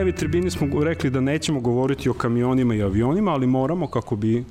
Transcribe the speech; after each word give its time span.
Najavi 0.00 0.12
tribini 0.12 0.50
smo 0.50 0.84
rekli 0.84 1.10
da 1.10 1.20
nećemo 1.20 1.60
govoriti 1.60 2.08
o 2.08 2.12
kamionima 2.12 2.74
i 2.74 2.82
avionima, 2.82 3.30
ali 3.30 3.46
moramo 3.46 3.86
kako 3.86 4.16
bi 4.16 4.44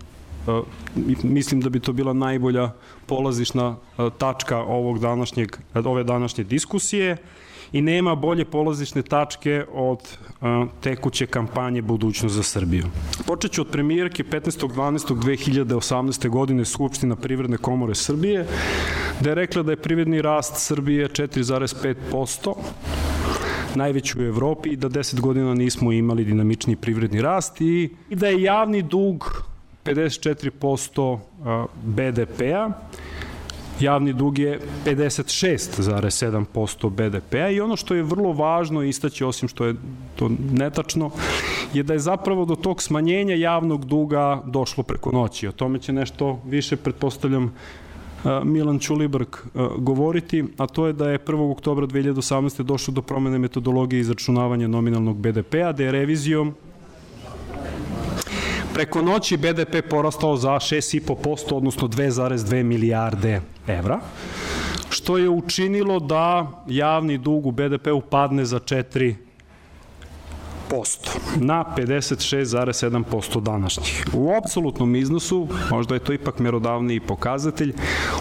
mislim 1.23 1.61
da 1.61 1.69
bi 1.69 1.79
to 1.79 1.93
bila 1.93 2.13
najbolja 2.13 2.71
polazišna 3.05 3.75
tačka 4.17 4.57
ovog 4.57 4.99
današnjeg, 4.99 5.57
ove 5.73 6.03
današnje 6.03 6.43
diskusije 6.43 7.17
i 7.71 7.81
nema 7.81 8.15
bolje 8.15 8.45
polazišne 8.45 9.01
tačke 9.01 9.65
od 9.73 10.17
tekuće 10.81 11.25
kampanje 11.25 11.81
Budućnost 11.81 12.35
za 12.35 12.43
Srbiju. 12.43 12.85
Počet 13.25 13.51
ću 13.51 13.61
od 13.61 13.71
premijerke 13.71 14.23
15.12.2018. 14.23 16.29
godine 16.29 16.65
Skupština 16.65 17.15
Privredne 17.15 17.57
komore 17.57 17.95
Srbije, 17.95 18.45
da 19.21 19.29
je 19.29 19.35
rekla 19.35 19.63
da 19.63 19.71
je 19.71 19.81
privredni 19.81 20.21
rast 20.21 20.57
Srbije 20.57 21.09
4,5%, 21.09 22.53
najveći 23.75 24.19
u 24.19 24.25
Evropi 24.25 24.69
i 24.69 24.75
da 24.75 24.89
10 24.89 25.19
godina 25.19 25.53
nismo 25.53 25.91
imali 25.91 26.25
dinamični 26.25 26.75
privredni 26.75 27.21
rast 27.21 27.61
i 27.61 27.89
da 28.09 28.27
je 28.27 28.41
javni 28.41 28.81
dug 28.81 29.43
54% 29.85 31.19
BDP-a, 31.83 32.69
javni 33.79 34.13
dug 34.13 34.39
je 34.39 34.59
56,7% 34.85 36.89
BDP-a 36.89 37.49
i 37.49 37.61
ono 37.61 37.75
što 37.75 37.95
je 37.95 38.03
vrlo 38.03 38.33
važno 38.33 38.83
istaći, 38.83 39.23
osim 39.23 39.49
što 39.49 39.65
je 39.65 39.75
to 40.15 40.31
netačno, 40.51 41.11
je 41.73 41.83
da 41.83 41.93
je 41.93 41.99
zapravo 41.99 42.45
do 42.45 42.55
tog 42.55 42.81
smanjenja 42.81 43.35
javnog 43.35 43.85
duga 43.85 44.41
došlo 44.45 44.83
preko 44.83 45.11
noći. 45.11 45.47
O 45.47 45.51
tome 45.51 45.79
će 45.79 45.93
nešto 45.93 46.41
više, 46.45 46.75
pretpostavljam, 46.75 47.53
Milan 48.43 48.79
Čulibrg 48.79 49.27
govoriti, 49.77 50.45
a 50.57 50.67
to 50.67 50.87
je 50.87 50.93
da 50.93 51.09
je 51.09 51.19
1. 51.19 51.51
oktobra 51.51 51.87
2018. 51.87 52.63
došlo 52.63 52.93
do 52.93 53.01
promene 53.01 53.39
metodologije 53.39 53.99
izračunavanja 53.99 54.67
nominalnog 54.67 55.17
BDP-a, 55.17 55.71
da 55.71 55.83
je 55.83 55.91
revizijom 55.91 56.53
preko 58.73 59.01
noći 59.01 59.37
BDP 59.37 59.89
porastao 59.89 60.37
za 60.37 60.49
6,5%, 60.49 61.53
odnosno 61.53 61.87
2,2 61.87 62.63
milijarde 62.63 63.41
evra, 63.67 63.99
što 64.89 65.17
je 65.17 65.29
učinilo 65.29 65.99
da 65.99 66.51
javni 66.67 67.17
dug 67.17 67.45
u 67.45 67.51
BDP-u 67.51 68.01
padne 68.01 68.45
za 68.45 68.59
4 68.59 69.15
na 71.39 71.65
56,7% 71.77 73.41
današnjih. 73.41 74.05
U 74.13 74.31
apsolutnom 74.37 74.95
iznosu, 74.95 75.47
možda 75.71 75.93
je 75.93 75.99
to 75.99 76.13
ipak 76.13 76.39
merodavniji 76.39 76.99
pokazatelj, 76.99 77.73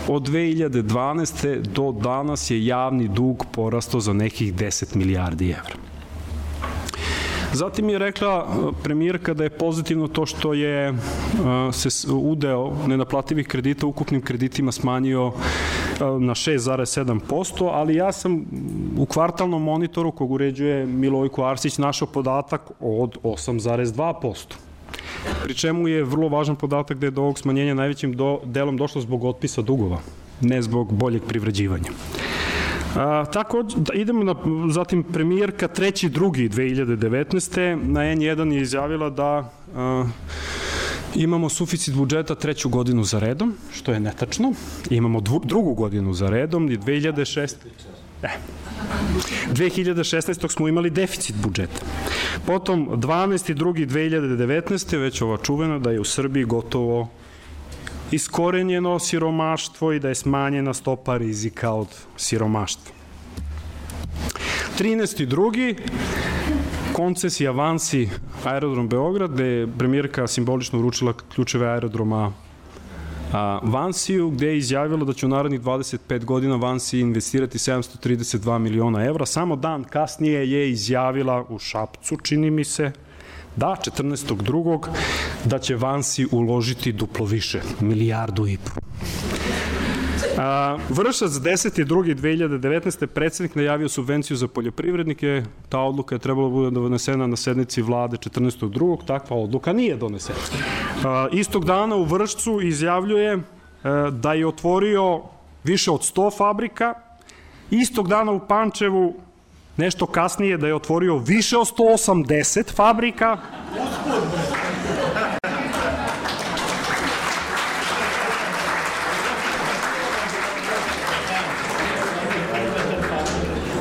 od 0.09 0.29
2012. 0.29 1.57
do 1.57 1.93
danas 1.93 2.51
je 2.51 2.67
javni 2.67 3.09
dug 3.09 3.47
porastao 3.53 4.01
za 4.01 4.13
nekih 4.13 4.55
10 4.55 4.97
milijardi 4.97 5.51
evra. 5.51 5.88
Zatim 7.53 7.89
je 7.89 7.99
rekla 7.99 8.45
uh, 8.45 8.75
premijerka 8.83 9.35
da 9.35 9.45
je 9.45 9.51
pozitivno 9.51 10.09
to 10.09 10.27
što 10.27 10.53
je 10.55 10.91
uh, 10.91 10.99
se 11.73 12.13
udeo 12.13 12.73
nenaplativih 12.87 13.47
kredita 13.47 13.87
ukupnim 13.87 14.23
kreditima 14.23 14.73
smanjio 14.73 15.27
uh, 15.27 15.33
na 16.01 16.35
6,7%, 16.35 17.71
ali 17.73 17.95
ja 17.95 18.13
sam 18.13 18.45
u 18.99 19.07
kvartalnom 19.07 19.63
monitoru 19.63 20.13
kog 20.13 20.31
uređuje 20.31 20.87
Milojko 20.87 21.45
Arsić 21.45 21.79
našao 21.79 22.09
podatak 22.09 22.71
od 22.81 23.19
8,2% 23.23 24.69
pri 25.43 25.55
čemu 25.55 25.89
je 25.89 26.05
vrlo 26.05 26.29
važan 26.29 26.57
podatak 26.57 26.99
da 26.99 27.07
je 27.07 27.11
do 27.11 27.23
ovog 27.23 27.39
smanjenja 27.39 27.75
najvećim 27.75 28.13
do, 28.13 28.41
delom 28.45 28.77
došlo 28.77 29.01
zbog 29.01 29.25
otpisa 29.25 29.63
dugova, 29.63 30.01
ne 30.41 30.63
zbog 30.63 30.93
boljeg 30.93 31.23
privređivanja. 31.29 31.91
A, 32.97 33.25
tako, 33.33 33.63
da 33.63 33.95
idemo 33.95 34.25
na, 34.25 34.35
zatim 34.71 35.03
premijerka 35.03 35.69
treći 35.69 36.09
drugi 36.09 36.49
2019. 36.49 37.75
na 37.85 38.01
N1 38.01 38.53
je 38.53 38.63
izjavila 38.63 39.11
da 39.11 39.51
a, 39.77 40.05
Imamo 41.15 41.49
suficit 41.49 41.95
budžeta 41.95 42.35
treću 42.35 42.69
godinu 42.69 43.05
za 43.05 43.19
redom, 43.19 43.55
što 43.75 43.93
je 43.93 44.01
netačno. 44.01 44.53
Imamo 44.91 45.21
dvu, 45.21 45.41
drugu 45.45 45.75
godinu 45.75 46.13
za 46.13 46.31
redom 46.31 46.71
i 46.71 46.79
2006. 46.79 47.55
Ne. 48.23 48.31
2016. 49.53 50.53
smo 50.53 50.69
imali 50.69 50.91
deficit 50.91 51.37
budžeta. 51.37 51.81
Potom 52.47 52.89
12. 52.89 53.55
drugi 53.55 53.87
2019. 53.87 54.99
već 54.99 55.23
ova 55.23 55.37
čuvena 55.37 55.79
da 55.79 55.91
je 55.91 56.01
u 56.01 56.05
Srbiji 56.05 56.45
gotovo 56.45 57.09
iskorenjeno 58.11 58.99
siromaštvo 58.99 59.93
i 59.93 60.01
da 60.01 60.09
je 60.09 60.15
smanjena 60.15 60.75
stopa 60.75 61.17
rizika 61.17 61.73
od 61.73 61.89
siromaštva. 62.17 62.93
13. 64.79 65.25
drugi, 65.25 65.77
koncesija 66.93 67.51
avansi 67.51 68.09
aerodrom 68.45 68.89
Beograd, 68.89 69.33
gde 69.33 69.45
je 69.45 69.69
premijerka 69.79 70.27
simbolično 70.27 70.79
uručila 70.79 71.13
ključeve 71.35 71.69
aerodroma 71.69 72.33
a, 73.33 73.61
Vansiju, 73.63 74.31
gde 74.31 74.47
je 74.47 74.59
izjavila 74.59 75.05
da 75.05 75.13
će 75.13 75.27
u 75.27 75.29
narednih 75.29 75.61
25 75.61 76.25
godina 76.25 76.57
Vansi 76.57 77.01
investirati 77.01 77.59
732 77.59 78.59
miliona 78.59 79.05
evra. 79.05 79.27
Samo 79.27 79.57
dan 79.57 79.85
kasnije 79.85 80.51
je 80.51 80.71
izjavila 80.71 81.45
u 81.49 81.59
Šapcu, 81.59 82.17
čini 82.17 82.51
mi 82.51 82.65
se, 82.65 82.93
Da, 83.59 83.77
14.2. 83.81 84.89
da 85.45 85.59
će 85.59 85.77
Vansi 85.77 86.27
uložiti 86.33 86.93
duplo 86.93 87.27
više, 87.27 87.61
milijardu 87.81 88.47
i 88.47 88.57
po. 88.57 88.81
A, 90.39 90.79
Vršac 90.89 91.31
10.2.2019. 91.31 93.07
predsednik 93.07 93.55
najavio 93.55 93.89
subvenciju 93.89 94.37
za 94.37 94.49
poljoprivrednike. 94.49 95.43
Ta 95.69 95.79
odluka 95.79 96.15
je 96.15 96.19
trebala 96.19 96.49
da 96.49 96.55
bude 96.55 96.71
donesena 96.71 97.27
na 97.27 97.37
sednici 97.37 97.83
vlade 97.83 98.17
14.2. 98.17 99.07
Takva 99.07 99.37
odluka 99.37 99.73
nije 99.73 99.97
donesena. 99.97 100.39
A, 101.05 101.29
istog 101.33 101.65
dana 101.65 101.97
u 101.97 102.05
Vršcu 102.05 102.61
izjavljuje 102.63 103.39
a, 103.83 104.11
da 104.11 104.33
je 104.33 104.47
otvorio 104.47 105.23
više 105.65 105.91
od 105.91 106.01
100 106.01 106.37
fabrika. 106.37 106.95
Istog 107.71 108.09
dana 108.09 108.33
u 108.33 108.41
Pančevu 108.49 109.15
nešto 109.77 110.07
kasnije 110.07 110.57
da 110.57 110.67
je 110.67 110.75
otvorio 110.75 111.17
više 111.17 111.57
od 111.57 111.67
180 111.79 112.75
fabrika. 112.75 113.39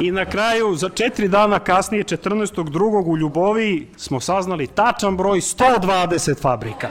I 0.07 0.11
na 0.11 0.25
kraju, 0.25 0.75
za 0.75 0.89
četiri 0.89 1.27
dana 1.27 1.59
kasnije, 1.59 2.03
14.2. 2.03 3.03
u 3.05 3.17
Ljuboviji, 3.17 3.87
smo 3.97 4.19
saznali 4.19 4.67
tačan 4.67 5.17
broj 5.17 5.41
120 5.41 6.41
fabrika. 6.41 6.89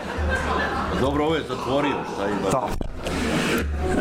Dobro, 1.01 1.25
ovo 1.25 1.35
je 1.35 1.43
zatvorio. 1.49 1.95
Šta 2.15 2.29
ima? 2.29 2.51
Da. 2.51 2.69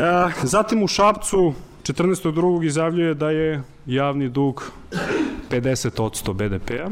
E, 0.04 0.32
zatim 0.42 0.82
u 0.82 0.86
Šapcu 0.88 1.54
14.2. 1.82 2.66
izjavljuje 2.66 3.14
da 3.14 3.30
je 3.30 3.62
javni 3.86 4.28
dug 4.28 4.70
50% 5.50 6.32
BDP-a, 6.32 6.88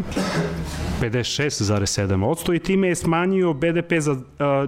56,7% 1.03 2.57
i 2.57 2.59
time 2.59 2.89
je 2.89 2.95
smanjio 2.95 3.53
BDP 3.53 3.93
za 3.99 4.13
uh, 4.13 4.21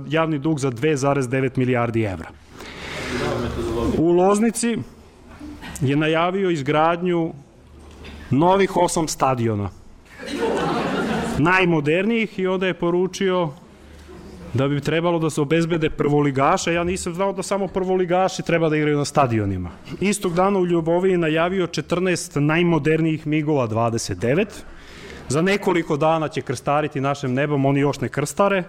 javni 0.09 0.39
dug 0.39 0.61
za 0.61 0.71
2,9 0.71 1.59
milijardi 1.59 2.03
evra. 2.03 2.29
U 3.99 4.11
Loznici 4.11 4.79
je 5.81 5.97
najavio 5.97 6.51
izgradnju 6.51 7.33
novih 8.31 8.77
osam 8.77 9.09
stadiona. 9.09 9.71
Najmodernijih 11.39 12.39
i 12.39 12.47
onda 12.47 12.67
je 12.67 12.75
poručio 12.75 13.49
da 14.55 14.69
bi 14.69 14.81
trebalo 14.81 15.19
da 15.19 15.31
se 15.31 15.41
obezbede 15.41 15.91
prvoligaše, 15.91 16.75
ja 16.75 16.85
nisam 16.85 17.15
znao 17.15 17.33
da 17.33 17.43
samo 17.43 17.69
prvoligaši 17.69 18.43
treba 18.43 18.69
da 18.69 18.77
igraju 18.77 18.99
na 18.99 19.05
stadionima. 19.05 19.71
Istog 20.01 20.35
dana 20.35 20.59
u 20.59 20.67
Ljubovi 20.67 21.11
je 21.11 21.19
najavio 21.19 21.67
14 21.67 22.41
najmodernijih 22.41 23.27
migova 23.27 23.69
29, 23.69 24.47
za 25.29 25.43
nekoliko 25.43 25.97
dana 25.97 26.29
će 26.29 26.43
krstariti 26.43 27.01
našem 27.01 27.35
nebom, 27.35 27.65
oni 27.65 27.81
još 27.81 28.01
ne 28.01 28.09
krstare, 28.09 28.65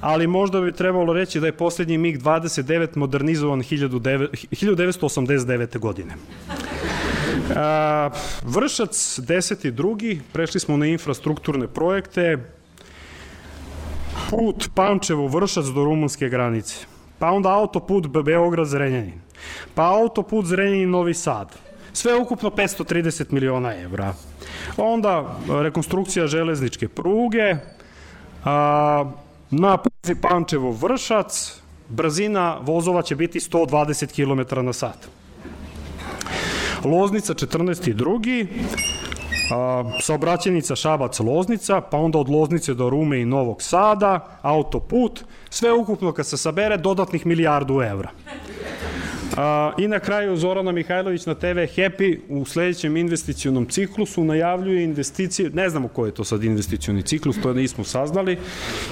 ali 0.00 0.26
možda 0.26 0.60
bi 0.60 0.72
trebalo 0.72 1.12
reći 1.12 1.40
da 1.40 1.46
je 1.46 1.52
poslednji 1.52 1.98
MiG 1.98 2.22
29 2.22 2.96
modernizovan 2.96 3.60
1989. 3.60 5.78
godine. 5.78 6.14
A, 7.56 8.10
Vršac 8.42 9.20
10. 9.20 9.66
i 9.66 9.70
drugi, 9.70 10.20
prešli 10.32 10.60
smo 10.60 10.76
na 10.76 10.86
infrastrukturne 10.86 11.68
projekte, 11.68 12.38
put 14.30 14.68
Pančevo-Vršac 14.74 15.74
do 15.74 15.84
rumunske 15.84 16.28
granice, 16.28 16.86
pa 17.18 17.30
onda 17.30 17.52
autoput 17.52 18.06
Beograd-Zrenjanin, 18.06 19.18
pa 19.74 19.82
autoput 19.82 20.46
Zrenjanin-Novi 20.46 21.14
Sad, 21.14 21.54
sve 21.92 22.16
ukupno 22.16 22.50
530 22.50 23.32
miliona 23.32 23.74
evra. 23.74 24.14
Onda 24.76 25.38
rekonstrukcija 25.48 26.26
železničke 26.26 26.88
pruge, 26.88 27.56
a, 28.44 29.10
na 29.50 29.78
Pančevo-Vršac, 30.22 31.60
brzina 31.88 32.58
vozova 32.62 33.02
će 33.02 33.16
biti 33.16 33.40
120 33.40 34.12
km 34.14 34.64
na 34.66 34.72
sat. 34.72 35.17
Loznica 36.84 37.34
14. 37.34 37.90
i 37.90 37.94
drugi, 37.94 38.46
A, 39.52 39.84
saobraćenica 40.00 40.76
Šabac-Loznica, 40.76 41.80
pa 41.90 41.98
onda 41.98 42.18
od 42.18 42.28
Loznice 42.28 42.74
do 42.74 42.90
Rume 42.90 43.20
i 43.20 43.24
Novog 43.24 43.62
Sada, 43.62 44.38
autoput, 44.42 45.24
sve 45.50 45.72
ukupno 45.72 46.12
kad 46.12 46.26
se 46.26 46.36
sabere 46.36 46.76
dodatnih 46.76 47.26
milijardu 47.26 47.80
evra. 47.82 48.10
A, 49.36 49.72
I 49.78 49.88
na 49.88 49.98
kraju 49.98 50.36
Zorana 50.36 50.72
Mihajlović 50.72 51.26
na 51.26 51.34
TV 51.34 51.58
Happy 51.76 52.18
u 52.28 52.44
sledećem 52.44 52.96
investicionom 52.96 53.66
ciklusu 53.66 54.24
najavljuje 54.24 54.84
investicije, 54.84 55.50
ne 55.50 55.70
znamo 55.70 55.88
koji 55.88 56.08
je 56.08 56.14
to 56.14 56.24
sad 56.24 56.44
investicioni 56.44 57.02
ciklus, 57.02 57.40
to 57.42 57.54
nismo 57.54 57.84
saznali, 57.84 58.38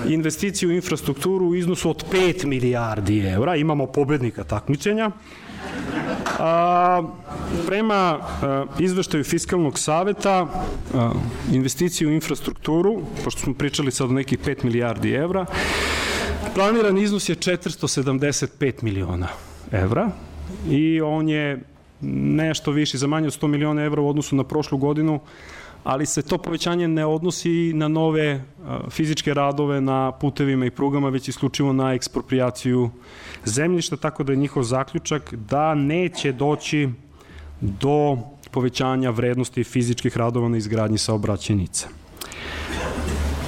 investiciju 0.09 0.69
u 0.69 0.73
infrastrukturu 0.73 1.47
u 1.47 1.55
iznosu 1.55 1.91
od 1.91 2.05
5 2.13 2.47
milijardi 2.47 3.19
evra, 3.19 3.57
imamo 3.57 3.87
pobednika 3.87 4.45
takmičenja, 4.45 5.11
A, 6.39 7.03
prema 7.67 7.95
a, 7.95 8.65
izveštaju 8.79 9.25
Fiskalnog 9.25 9.79
saveta, 9.79 10.47
a, 10.95 11.13
investicije 11.53 12.09
u 12.09 12.13
infrastrukturu, 12.13 13.03
pošto 13.25 13.41
smo 13.41 13.55
pričali 13.55 13.93
sad 13.93 14.11
o 14.11 14.13
nekih 14.13 14.39
5 14.39 14.65
milijardi 14.65 15.13
evra, 15.13 15.47
planiran 16.55 16.99
iznos 16.99 17.29
je 17.29 17.37
475 17.37 18.83
miliona 18.83 19.29
evra 19.73 20.11
i 20.71 21.01
on 21.01 21.29
je 21.29 21.63
nešto 22.01 22.71
viši 22.71 22.99
za 22.99 23.07
manje 23.07 23.27
od 23.27 23.41
100 23.41 23.47
miliona 23.47 23.83
evra 23.83 24.03
u 24.03 24.09
odnosu 24.09 24.37
na 24.37 24.45
prošlu 24.45 24.79
godinu, 24.79 25.21
ali 25.87 26.07
se 26.07 26.23
to 26.23 26.39
povećanje 26.39 26.89
ne 26.89 27.07
odnosi 27.07 27.73
na 27.75 27.89
nove 27.89 28.45
fizičke 28.91 29.35
radove 29.35 29.81
na 29.81 30.13
putevima 30.13 30.67
i 30.67 30.71
prugama, 30.71 31.09
već 31.09 31.29
isključivo 31.29 31.73
na 31.73 31.93
ekspropriaciju 31.93 32.91
zemljišta, 33.45 33.97
tako 33.97 34.25
da 34.25 34.33
je 34.33 34.37
njihov 34.37 34.63
zaključak 34.63 35.35
da 35.35 35.75
neće 35.75 36.33
doći 36.33 36.89
do 37.61 38.19
povećanja 38.51 39.11
vrednosti 39.11 39.65
fizičkih 39.65 40.17
radova 40.17 40.49
na 40.49 40.57
izgradnji 40.57 40.99
saobraćenica 40.99 41.89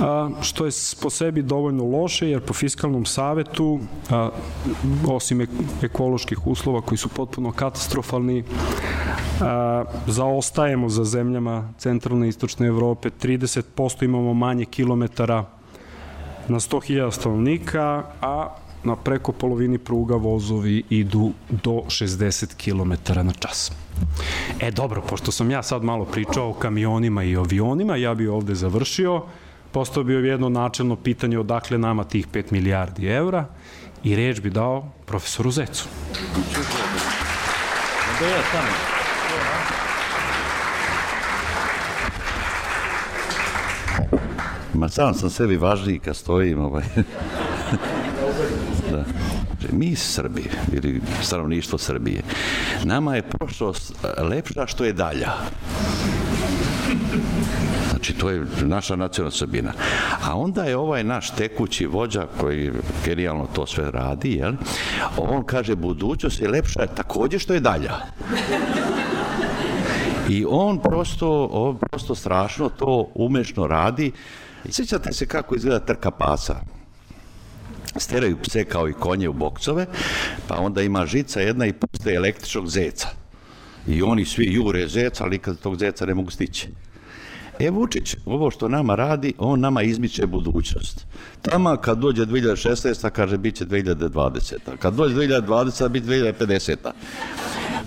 a, 0.00 0.30
što 0.42 0.66
je 0.66 0.72
po 1.02 1.10
sebi 1.10 1.42
dovoljno 1.42 1.84
loše, 1.84 2.30
jer 2.30 2.40
po 2.40 2.54
fiskalnom 2.54 3.06
savetu, 3.06 3.80
a, 4.10 4.30
osim 5.08 5.46
ekoloških 5.82 6.46
uslova 6.46 6.80
koji 6.80 6.98
su 6.98 7.08
potpuno 7.08 7.52
katastrofalni, 7.52 8.44
a, 9.40 9.84
zaostajemo 10.06 10.88
za 10.88 11.04
zemljama 11.04 11.72
centralne 11.78 12.26
i 12.26 12.28
istočne 12.28 12.66
Evrope, 12.66 13.10
30% 13.22 14.04
imamo 14.04 14.34
manje 14.34 14.64
kilometara 14.64 15.44
na 16.48 16.60
100.000 16.60 17.10
stanovnika, 17.10 18.02
a 18.22 18.54
na 18.84 18.96
preko 18.96 19.32
polovini 19.32 19.78
pruga 19.78 20.16
vozovi 20.16 20.82
idu 20.90 21.32
do 21.50 21.70
60 21.70 22.54
km 22.56 23.14
na 23.26 23.32
čas. 23.32 23.72
E 24.60 24.70
dobro, 24.70 25.02
pošto 25.02 25.32
sam 25.32 25.50
ja 25.50 25.62
sad 25.62 25.84
malo 25.84 26.04
pričao 26.04 26.50
o 26.50 26.54
kamionima 26.54 27.24
i 27.24 27.36
avionima, 27.36 27.96
ja 27.96 28.14
bi 28.14 28.28
ovde 28.28 28.54
završio 28.54 29.22
postao 29.72 30.04
bi 30.04 30.12
jedno 30.12 30.48
načelno 30.48 30.96
pitanje 30.96 31.38
odakle 31.38 31.78
nama 31.78 32.04
tih 32.04 32.28
5 32.28 32.52
milijardi 32.52 33.06
evra 33.06 33.46
i 34.04 34.16
reč 34.16 34.40
bi 34.40 34.50
dao 34.50 34.92
profesoru 35.06 35.50
Zecu. 35.50 35.88
Ja 38.20 38.42
tamo. 38.52 38.97
Ma 44.78 44.88
sam 44.88 45.14
sam 45.14 45.30
sebi 45.30 45.56
važniji 45.56 45.98
kad 45.98 46.16
stojim. 46.16 46.60
Ovaj. 46.60 46.84
da. 48.90 49.04
Mi 49.72 49.96
Srbi, 49.96 50.44
ili 50.72 51.00
stanovništvo 51.22 51.78
Srbije, 51.78 52.22
nama 52.84 53.16
je 53.16 53.22
prošlost 53.22 53.94
lepša 54.18 54.66
što 54.66 54.84
je 54.84 54.92
dalja. 54.92 55.32
Znači, 57.90 58.12
to 58.12 58.30
je 58.30 58.44
naša 58.62 58.96
nacionalna 58.96 59.36
srbina. 59.36 59.72
A 60.24 60.38
onda 60.38 60.64
je 60.64 60.76
ovaj 60.76 61.04
naš 61.04 61.30
tekući 61.30 61.86
vođa 61.86 62.26
koji 62.40 62.72
genijalno 63.04 63.46
to 63.52 63.66
sve 63.66 63.90
radi, 63.90 64.32
jel? 64.32 64.52
on 65.16 65.44
kaže 65.44 65.76
budućnost 65.76 66.40
je 66.40 66.48
lepša 66.48 66.86
takođe 66.86 67.38
što 67.38 67.54
je 67.54 67.60
dalja. 67.60 67.96
I 70.28 70.44
on 70.48 70.78
prosto, 70.78 71.44
on 71.52 71.78
prosto 71.78 72.14
strašno 72.14 72.68
to 72.68 73.10
umešno 73.14 73.66
radi. 73.66 74.12
I 74.68 74.72
sjećate 74.72 75.12
se 75.12 75.26
kako 75.26 75.54
izgleda 75.54 75.80
trka 75.80 76.10
pasa 76.10 76.60
steraju 77.96 78.36
pse 78.42 78.64
kao 78.64 78.88
i 78.88 78.92
konje 78.92 79.28
u 79.28 79.32
boksove, 79.32 79.86
pa 80.48 80.56
onda 80.58 80.82
ima 80.82 81.06
žica 81.06 81.40
jedna 81.40 81.66
i 81.66 81.72
puste 81.72 82.14
električnog 82.14 82.68
zeca. 82.68 83.08
I 83.86 84.02
oni 84.02 84.24
svi 84.24 84.52
jure 84.52 84.88
zeca, 84.88 85.24
ali 85.24 85.38
kad 85.38 85.58
tog 85.58 85.78
zeca 85.78 86.06
ne 86.06 86.14
mogu 86.14 86.30
stići. 86.30 86.68
E 87.58 87.70
Vučić, 87.70 88.16
ovo 88.26 88.50
što 88.50 88.68
nama 88.68 88.94
radi, 88.94 89.34
on 89.38 89.60
nama 89.60 89.82
izmiče 89.82 90.26
budućnost. 90.26 91.06
Tama 91.42 91.76
kad 91.76 91.98
dođe 91.98 92.26
2016. 92.26 93.10
kaže 93.10 93.38
bit 93.38 93.54
će 93.54 93.66
2020. 93.66 94.54
Kad 94.78 94.94
dođe 94.94 95.14
2020. 95.14 95.88
bit 95.88 96.04
2050. 96.04 96.76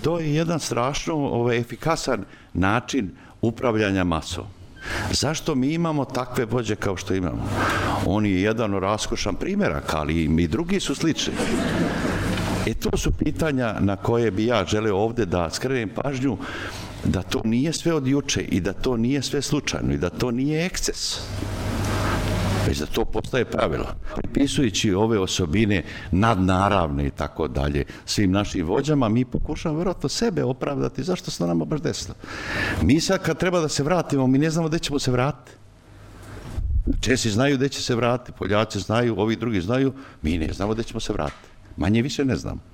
To 0.02 0.18
je 0.18 0.34
jedan 0.34 0.60
strašno 0.60 1.14
ovaj, 1.14 1.58
efikasan 1.58 2.24
način 2.54 3.10
upravljanja 3.42 4.04
masom. 4.04 4.61
Zašto 5.10 5.54
mi 5.54 5.72
imamo 5.72 6.04
takve 6.04 6.44
vođe 6.44 6.76
kao 6.76 6.96
što 6.96 7.14
imamo? 7.14 7.48
On 8.06 8.26
je 8.26 8.42
jedan 8.42 8.74
raskošan 8.74 9.34
primjerak, 9.34 9.94
ali 9.94 10.24
i 10.24 10.48
drugi 10.48 10.80
su 10.80 10.94
slični. 10.94 11.32
E 12.66 12.74
to 12.74 12.96
su 12.96 13.12
pitanja 13.12 13.74
na 13.80 13.96
koje 13.96 14.30
bi 14.30 14.46
ja 14.46 14.64
želeo 14.64 14.96
ovde 14.96 15.26
da 15.26 15.50
skrenem 15.50 15.90
pažnju 15.94 16.36
da 17.04 17.22
to 17.22 17.40
nije 17.44 17.72
sve 17.72 17.94
od 17.94 18.06
juče 18.06 18.42
i 18.42 18.60
da 18.60 18.72
to 18.72 18.96
nije 18.96 19.22
sve 19.22 19.42
slučajno 19.42 19.92
i 19.92 19.98
da 19.98 20.10
to 20.10 20.30
nije 20.30 20.66
eksces 20.66 21.18
već 22.66 22.78
da 22.78 22.86
to 22.86 23.04
postaje 23.04 23.44
pravilo. 23.44 23.86
Pripisujući 24.16 24.94
ove 24.94 25.18
osobine 25.18 25.82
nadnaravne 26.10 27.06
i 27.06 27.10
tako 27.10 27.48
dalje 27.48 27.84
svim 28.04 28.32
našim 28.32 28.66
vođama, 28.66 29.08
mi 29.08 29.24
pokušamo 29.24 29.78
verovatno 29.78 30.08
sebe 30.08 30.44
opravdati 30.44 31.02
zašto 31.02 31.30
se 31.30 31.46
nama 31.46 31.64
baš 31.64 31.80
desilo. 31.80 32.14
Mi 32.82 33.00
sad 33.00 33.22
kad 33.22 33.38
treba 33.38 33.60
da 33.60 33.68
se 33.68 33.82
vratimo, 33.82 34.26
mi 34.26 34.38
ne 34.38 34.50
znamo 34.50 34.68
gde 34.68 34.78
ćemo 34.78 34.98
se 34.98 35.10
vratiti. 35.10 35.56
Česi 37.00 37.30
znaju 37.30 37.56
gde 37.56 37.68
će 37.68 37.82
se 37.82 37.94
vratiti, 37.94 38.38
Poljaci 38.38 38.80
znaju, 38.80 39.20
ovi 39.20 39.36
drugi 39.36 39.60
znaju, 39.60 39.92
mi 40.22 40.38
ne 40.38 40.52
znamo 40.52 40.74
gde 40.74 40.82
ćemo 40.82 41.00
se 41.00 41.12
vratiti. 41.12 41.48
Manje 41.76 42.02
više 42.02 42.24
ne 42.24 42.36
znamo 42.36 42.71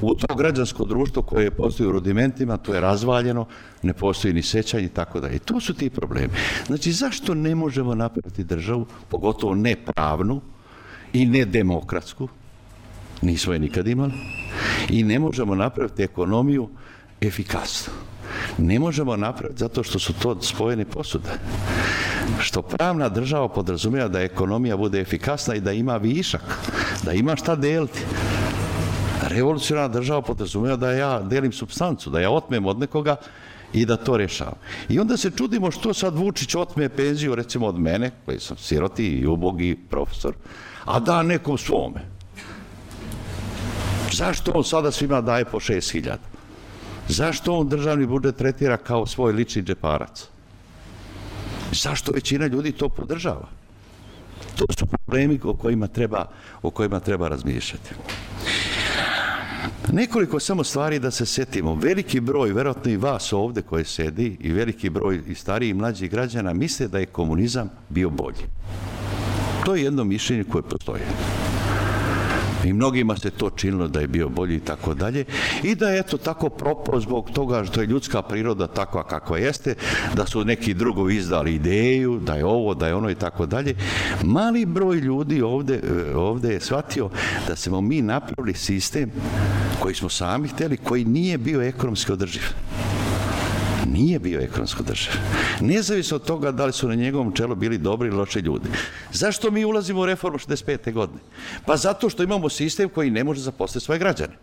u 0.00 0.14
to 0.14 0.34
građansko 0.34 0.84
društvo 0.84 1.22
koje 1.22 1.50
postoji 1.50 1.88
u 1.88 1.92
rudimentima, 1.92 2.56
to 2.56 2.74
je 2.74 2.80
razvaljeno, 2.80 3.46
ne 3.82 3.92
postoji 3.92 4.34
ni 4.34 4.42
sećanje 4.42 4.84
i 4.84 4.88
tako. 4.88 5.18
I 5.18 5.38
to 5.38 5.60
su 5.60 5.74
ti 5.74 5.90
problemi. 5.90 6.32
Znači, 6.66 6.92
zašto 6.92 7.34
ne 7.34 7.54
možemo 7.54 7.94
napraviti 7.94 8.44
državu, 8.44 8.86
pogotovo 9.08 9.54
ne 9.54 9.76
pravnu 9.76 10.40
i 11.12 11.26
ne 11.26 11.44
demokratsku, 11.44 12.28
nismo 13.22 13.52
je 13.52 13.58
nikad 13.58 13.86
imali, 13.86 14.12
i 14.88 15.04
ne 15.04 15.18
možemo 15.18 15.54
napraviti 15.54 16.02
ekonomiju 16.02 16.68
efikasnu. 17.20 17.92
Ne 18.58 18.78
možemo 18.78 19.16
napraviti 19.16 19.58
zato 19.58 19.82
što 19.82 19.98
su 19.98 20.12
to 20.12 20.42
spojene 20.42 20.84
posude. 20.84 21.28
Što 22.40 22.62
pravna 22.62 23.08
država 23.08 23.48
podrazumijeva 23.48 24.08
da 24.08 24.20
ekonomija 24.20 24.76
bude 24.76 25.00
efikasna 25.00 25.54
i 25.54 25.60
da 25.60 25.72
ima 25.72 25.96
višak, 25.96 26.42
da 27.04 27.12
ima 27.12 27.36
šta 27.36 27.56
deliti 27.56 28.00
revolucionarna 29.22 29.88
država 29.88 30.22
podrazumeva 30.22 30.76
da 30.76 30.90
ja 30.92 31.20
delim 31.20 31.52
substancu, 31.52 32.10
da 32.10 32.20
ja 32.20 32.30
otmem 32.30 32.66
od 32.66 32.78
nekoga 32.78 33.16
i 33.72 33.86
da 33.86 33.96
to 33.96 34.16
rešavam. 34.16 34.54
I 34.88 35.00
onda 35.00 35.16
se 35.16 35.30
čudimo 35.30 35.70
što 35.70 35.94
sad 35.94 36.16
Vučić 36.16 36.54
otme 36.54 36.88
penziju, 36.88 37.34
recimo 37.34 37.66
od 37.66 37.78
mene, 37.78 38.10
koji 38.24 38.40
sam 38.40 38.56
siroti 38.56 39.06
i 39.06 39.26
ubogi 39.26 39.76
profesor, 39.90 40.34
a 40.84 41.00
da 41.00 41.22
nekom 41.22 41.58
svome. 41.58 42.00
Zašto 44.12 44.52
on 44.54 44.64
sada 44.64 44.90
svima 44.90 45.20
daje 45.20 45.44
po 45.44 45.60
6000? 45.60 46.16
Zašto 47.08 47.54
on 47.54 47.68
državni 47.68 48.06
budžet 48.06 48.36
tretira 48.36 48.76
kao 48.76 49.06
svoj 49.06 49.32
lični 49.32 49.62
džeparac? 49.62 50.28
Zašto 51.72 52.12
većina 52.12 52.46
ljudi 52.46 52.72
to 52.72 52.88
podržava? 52.88 53.48
To 54.56 54.64
su 54.78 54.86
problemi 54.86 55.40
o 55.44 55.54
kojima 55.54 55.86
treba, 55.86 56.26
o 56.62 56.70
kojima 56.70 57.00
treba 57.00 57.28
razmišljati. 57.28 57.90
Nekoliko 59.92 60.40
samo 60.40 60.64
stvari 60.64 60.98
da 60.98 61.10
se 61.10 61.26
setimo. 61.26 61.74
Veliki 61.74 62.20
broj, 62.20 62.52
verovatno 62.52 62.90
i 62.90 62.96
vas 62.96 63.32
ovde 63.32 63.62
koje 63.62 63.84
sedi, 63.84 64.36
i 64.40 64.52
veliki 64.52 64.90
broj 64.90 65.20
i 65.28 65.34
stariji 65.34 65.70
i 65.70 65.74
mlađih 65.74 66.10
građana 66.10 66.52
misle 66.52 66.88
da 66.88 66.98
je 66.98 67.06
komunizam 67.06 67.70
bio 67.88 68.10
bolji. 68.10 68.46
To 69.64 69.74
je 69.74 69.82
jedno 69.82 70.04
mišljenje 70.04 70.44
koje 70.44 70.62
postoje 70.62 71.02
i 72.66 72.72
mnogima 72.72 73.16
se 73.16 73.30
to 73.30 73.50
činilo 73.50 73.88
da 73.88 74.00
je 74.00 74.08
bio 74.08 74.28
bolji 74.28 74.56
i 74.56 74.60
tako 74.60 74.94
dalje 74.94 75.24
i 75.62 75.74
da 75.74 75.88
je 75.88 75.98
eto 75.98 76.16
tako 76.16 76.48
propao 76.48 77.00
zbog 77.00 77.30
toga 77.30 77.64
što 77.64 77.80
je 77.80 77.86
ljudska 77.86 78.22
priroda 78.22 78.66
takva 78.66 79.04
kakva 79.04 79.38
jeste, 79.38 79.74
da 80.14 80.26
su 80.26 80.44
neki 80.44 80.74
drugovi 80.74 81.16
izdali 81.16 81.54
ideju, 81.54 82.20
da 82.20 82.34
je 82.34 82.44
ovo, 82.44 82.74
da 82.74 82.86
je 82.86 82.94
ono 82.94 83.10
i 83.10 83.14
tako 83.14 83.46
dalje. 83.46 83.74
Mali 84.24 84.66
broj 84.66 84.96
ljudi 84.96 85.42
ovde, 85.42 85.80
ovde 86.14 86.52
je 86.52 86.60
shvatio 86.60 87.10
da 87.48 87.56
smo 87.56 87.80
mi 87.80 88.02
napravili 88.02 88.54
sistem 88.54 89.10
koji 89.86 89.94
smo 89.94 90.08
sami 90.08 90.48
hteli, 90.48 90.76
koji 90.76 91.04
nije 91.04 91.38
bio 91.38 91.62
ekonomski 91.62 92.12
održiv 92.12 92.42
nije 93.92 94.18
bio 94.18 94.40
ekonomsko 94.40 94.82
država. 94.82 95.16
Nezavisno 95.60 96.16
od 96.16 96.24
toga 96.24 96.50
da 96.52 96.66
li 96.66 96.72
su 96.72 96.88
na 96.88 96.94
njegovom 96.94 97.32
čelu 97.32 97.54
bili 97.54 97.78
dobri 97.78 98.08
ili 98.08 98.16
loši 98.16 98.38
ljudi. 98.38 98.68
Zašto 99.12 99.50
mi 99.50 99.64
ulazimo 99.64 100.00
u 100.00 100.06
reformu 100.06 100.38
65. 100.38 100.92
godine? 100.92 101.20
Pa 101.66 101.76
zato 101.76 102.10
što 102.10 102.22
imamo 102.22 102.48
sistem 102.48 102.88
koji 102.88 103.10
ne 103.10 103.24
može 103.24 103.40
zaposliti 103.40 103.84
svoje 103.84 103.98
građane. 103.98 104.34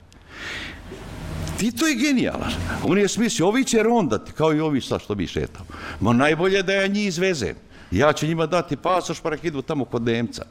Tito 1.58 1.88
je 1.88 1.96
genijalan. 1.96 2.54
On 2.84 2.98
je 2.98 3.08
smislio, 3.08 3.48
ovi 3.48 3.64
će 3.64 3.84
rondati, 3.84 4.32
kao 4.32 4.54
i 4.54 4.60
ovi 4.60 4.82
sa 4.82 5.00
što 5.00 5.16
bi 5.16 5.28
šetao. 5.28 5.66
Ma 6.00 6.14
najbolje 6.14 6.64
da 6.64 6.74
ja 6.74 6.88
njih 6.88 7.08
izvezem. 7.08 7.56
Ja 7.94 8.14
ću 8.14 8.28
njima 8.28 8.46
dati 8.46 8.76
pasoš 8.76 9.20
pa 9.20 9.32
idu 9.44 9.62
tamo 9.62 9.86
kod 9.86 10.04
Nemca. 10.04 10.46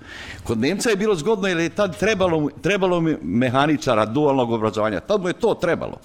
Kod 0.44 0.58
Nemca 0.58 0.90
je 0.90 0.96
bilo 0.96 1.14
zgodno 1.14 1.48
jer 1.48 1.58
je 1.58 1.68
tad 1.68 1.98
trebalo, 1.98 2.50
trebalo 2.62 3.00
mi 3.00 3.16
mehaničara 3.22 4.06
dualnog 4.06 4.52
obrazovanja. 4.52 5.00
Tad 5.00 5.20
mu 5.20 5.28
je 5.28 5.32
to 5.32 5.54
trebalo. 5.54 6.00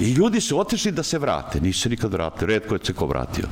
I 0.00 0.12
ljudi 0.12 0.40
su 0.40 0.60
otišli 0.60 0.92
da 0.92 1.02
se 1.02 1.18
vrate, 1.18 1.60
nisu 1.60 1.80
se 1.80 1.88
nikad 1.88 2.12
vratili, 2.12 2.52
redko 2.52 2.74
je 2.74 2.80
se 2.84 2.92
ko 2.92 3.06
vratio. 3.06 3.44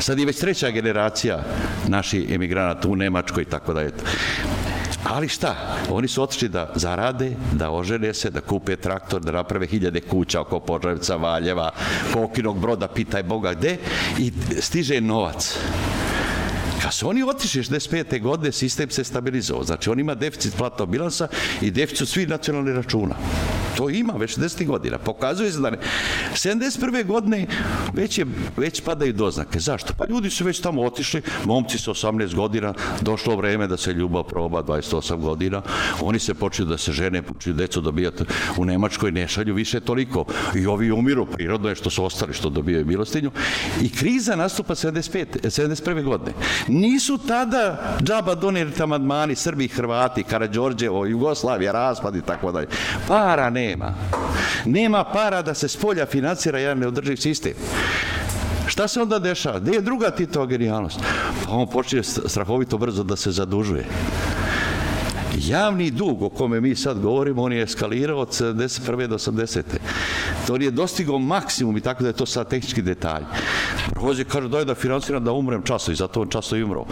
Sad 0.00 0.18
je 0.18 0.26
već 0.26 0.38
treća 0.38 0.70
generacija 0.70 1.42
naših 1.88 2.30
emigranata 2.30 2.88
u 2.88 2.96
Nemačkoj 2.96 3.42
i 3.42 3.46
tako 3.46 3.72
da 3.74 3.80
je. 3.80 3.92
Ali 5.04 5.28
šta? 5.28 5.56
Oni 5.90 6.08
su 6.08 6.22
otišli 6.22 6.48
da 6.48 6.72
zarade, 6.74 7.30
da 7.52 7.70
ožene 7.70 8.14
se, 8.14 8.30
da 8.30 8.40
kupe 8.40 8.76
traktor, 8.76 9.20
da 9.20 9.32
naprave 9.32 9.66
hiljade 9.66 10.00
kuća 10.00 10.40
oko 10.40 10.60
Požarevca, 10.60 11.16
Valjeva, 11.16 11.70
Kokinog 12.14 12.58
broda, 12.58 12.88
pitaj 12.88 13.22
Boga 13.22 13.54
gde, 13.54 13.76
i 14.18 14.32
stiže 14.60 15.00
novac. 15.00 15.58
Kad 16.82 16.94
su 16.94 17.08
oni 17.08 17.22
otišli 17.22 17.62
65. 17.62 18.22
godine, 18.22 18.52
sistem 18.52 18.90
se 18.90 19.04
stabilizovao. 19.04 19.64
Znači, 19.64 19.90
on 19.90 20.00
ima 20.00 20.14
deficit 20.14 20.56
platnog 20.56 20.88
bilansa 20.88 21.28
i 21.60 21.70
deficit 21.70 22.08
svih 22.08 22.28
nacionalnih 22.28 22.74
računa. 22.74 23.14
To 23.76 23.90
ima 23.90 24.12
već 24.12 24.38
10 24.38 24.66
godina. 24.66 24.98
Pokazuje 24.98 25.52
se 25.52 25.58
da 25.58 25.70
ne. 25.70 25.78
71. 26.38 27.06
godine 27.06 27.46
već, 27.92 28.18
je, 28.18 28.26
već 28.56 28.80
padaju 28.80 29.12
doznake. 29.12 29.60
Zašto? 29.60 29.92
Pa 29.98 30.06
ljudi 30.06 30.30
su 30.30 30.44
već 30.44 30.60
tamo 30.60 30.82
otišli, 30.82 31.22
momci 31.44 31.78
su 31.78 31.92
18 31.92 32.34
godina, 32.34 32.74
došlo 33.00 33.36
vreme 33.36 33.66
da 33.66 33.76
se 33.76 33.92
ljubav 33.92 34.22
proba 34.22 34.62
28 34.62 35.16
godina, 35.16 35.62
oni 36.00 36.18
se 36.18 36.34
počeli 36.34 36.68
da 36.68 36.78
se 36.78 36.92
žene, 36.92 37.22
počeli 37.22 37.56
decu 37.56 37.80
dobijati 37.80 38.24
u 38.56 38.64
Nemačkoj, 38.64 39.12
ne 39.12 39.28
šalju 39.28 39.54
više 39.54 39.80
toliko. 39.80 40.24
I 40.54 40.66
ovi 40.66 40.90
umiru, 40.90 41.26
prirodno 41.26 41.68
je 41.68 41.74
što 41.74 41.90
su 41.90 42.04
ostali, 42.04 42.34
što 42.34 42.50
dobijaju 42.50 42.86
milostinju. 42.86 43.30
I 43.82 43.90
kriza 43.90 44.36
nastupa 44.36 44.74
75, 44.74 45.26
71. 45.42 46.04
godine. 46.04 46.32
Nisu 46.68 47.18
tada 47.18 47.96
džaba 48.02 48.34
donijeli 48.34 48.72
tamadmani, 48.72 49.34
Srbi 49.34 49.68
Hrvati, 49.68 50.22
Karadžorđevo, 50.22 51.06
Jugoslavija, 51.06 51.72
raspad 51.72 52.16
i 52.16 52.22
tako 52.22 52.52
dalje. 52.52 52.66
Para 53.08 53.50
nema. 53.50 53.94
Nema 54.64 55.04
para 55.04 55.42
da 55.42 55.54
se 55.54 55.68
spolja 55.68 56.06
financira 56.28 56.58
jedan 56.58 56.78
neodrživ 56.78 57.16
sistem. 57.16 57.52
Šta 58.66 58.88
se 58.88 59.00
onda 59.00 59.18
dešava? 59.18 59.58
Gde 59.58 59.72
je 59.72 59.80
druga 59.80 60.10
Titova 60.10 60.46
genijalnost? 60.46 61.00
Pa 61.44 61.52
on 61.52 61.66
počne 61.66 62.02
strahovito 62.02 62.78
brzo 62.78 63.02
da 63.02 63.16
se 63.16 63.30
zadužuje. 63.30 63.86
Javni 65.46 65.90
dug 65.90 66.22
o 66.22 66.28
kome 66.28 66.60
mi 66.60 66.76
sad 66.76 67.00
govorimo, 67.00 67.42
on 67.42 67.52
je 67.52 67.62
eskalirao 67.62 68.18
od 68.18 68.28
71. 68.28 69.06
do 69.06 69.18
80. 69.18 69.62
To 70.46 70.56
je 70.56 70.70
dostigao 70.70 71.18
maksimum 71.18 71.76
i 71.76 71.80
tako 71.80 72.02
da 72.02 72.08
je 72.08 72.16
to 72.20 72.26
sad 72.26 72.48
tehnički 72.48 72.82
detalj. 72.82 73.24
Prohođe 73.90 74.24
kaže 74.24 74.48
daj 74.48 74.64
da 74.64 74.74
financiram 74.74 75.24
da 75.24 75.32
umrem 75.32 75.62
časo 75.62 75.92
i 75.92 75.96
zato 75.96 76.20
on 76.20 76.28
časo 76.28 76.56
i 76.56 76.62
umro. 76.62 76.84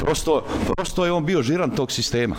Prosto, 0.00 0.44
prosto 0.76 1.04
je 1.04 1.12
on 1.12 1.24
bio 1.24 1.42
žiran 1.42 1.70
tog 1.70 1.92
sistema. 1.92 2.36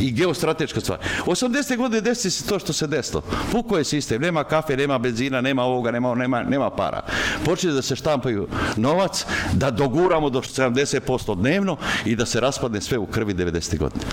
I 0.00 0.10
geostrateška 0.10 0.80
stvar. 0.80 0.98
80. 1.26 1.76
godine 1.76 2.00
desi 2.00 2.30
se 2.30 2.46
to 2.46 2.58
što 2.58 2.72
se 2.72 2.86
desilo. 2.86 3.22
Puko 3.52 3.78
je 3.78 3.84
sistem, 3.84 4.22
nema 4.22 4.44
kafe, 4.44 4.76
nema 4.76 4.98
benzina, 4.98 5.40
nema 5.40 5.62
ovoga, 5.62 5.90
nema, 5.90 6.14
nema, 6.14 6.42
nema 6.42 6.70
para. 6.70 7.02
Počne 7.44 7.72
da 7.72 7.82
se 7.82 7.96
štampaju 7.96 8.48
novac, 8.76 9.24
da 9.52 9.70
doguramo 9.70 10.30
do 10.30 10.40
70% 10.40 11.40
dnevno 11.40 11.76
i 12.04 12.16
da 12.16 12.26
se 12.26 12.40
raspadne 12.40 12.80
sve 12.80 12.98
u 12.98 13.06
krvi 13.06 13.34
90. 13.34 13.78
godine. 13.78 14.04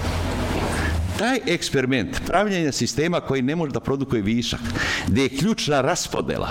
Taj 1.17 1.39
eksperiment 1.45 2.21
pravljenja 2.27 2.71
sistema 2.71 3.19
koji 3.19 3.41
ne 3.41 3.55
može 3.55 3.71
da 3.71 3.79
produkuje 3.79 4.21
višak, 4.21 4.59
gde 5.07 5.21
je 5.23 5.37
ključna 5.37 5.81
raspodela, 5.81 6.49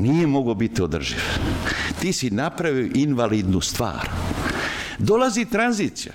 nije 0.00 0.26
mogo 0.26 0.54
biti 0.54 0.82
održiv. 0.82 1.18
Ti 2.00 2.12
si 2.12 2.30
napravio 2.30 2.90
invalidnu 2.94 3.60
stvar. 3.60 4.08
Dolazi 4.98 5.44
tranzicija. 5.44 6.12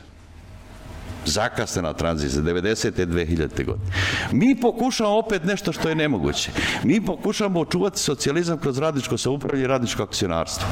Zakasnena 1.25 1.93
tranzicija, 1.93 2.41
90. 2.41 3.05
2000. 3.05 3.65
godine. 3.65 3.91
Mi 4.31 4.59
pokušamo 4.61 5.09
opet 5.09 5.43
nešto 5.43 5.71
što 5.71 5.89
je 5.89 5.95
nemoguće. 5.95 6.51
Mi 6.83 7.05
pokušamo 7.05 7.59
očuvati 7.59 7.99
socijalizam 7.99 8.57
kroz 8.57 8.77
radničko 8.77 9.17
saupravljanje 9.17 9.63
i 9.63 9.67
radničko 9.67 10.03
akcionarstvo. 10.03 10.67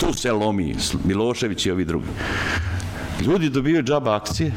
Tu 0.00 0.12
se 0.12 0.32
lomi 0.32 0.76
Milošević 1.04 1.66
i 1.66 1.70
ovi 1.70 1.84
drugi. 1.84 2.08
Ljudi 3.20 3.50
dobijaju 3.50 3.82
džaba 3.82 4.16
akcije 4.16 4.52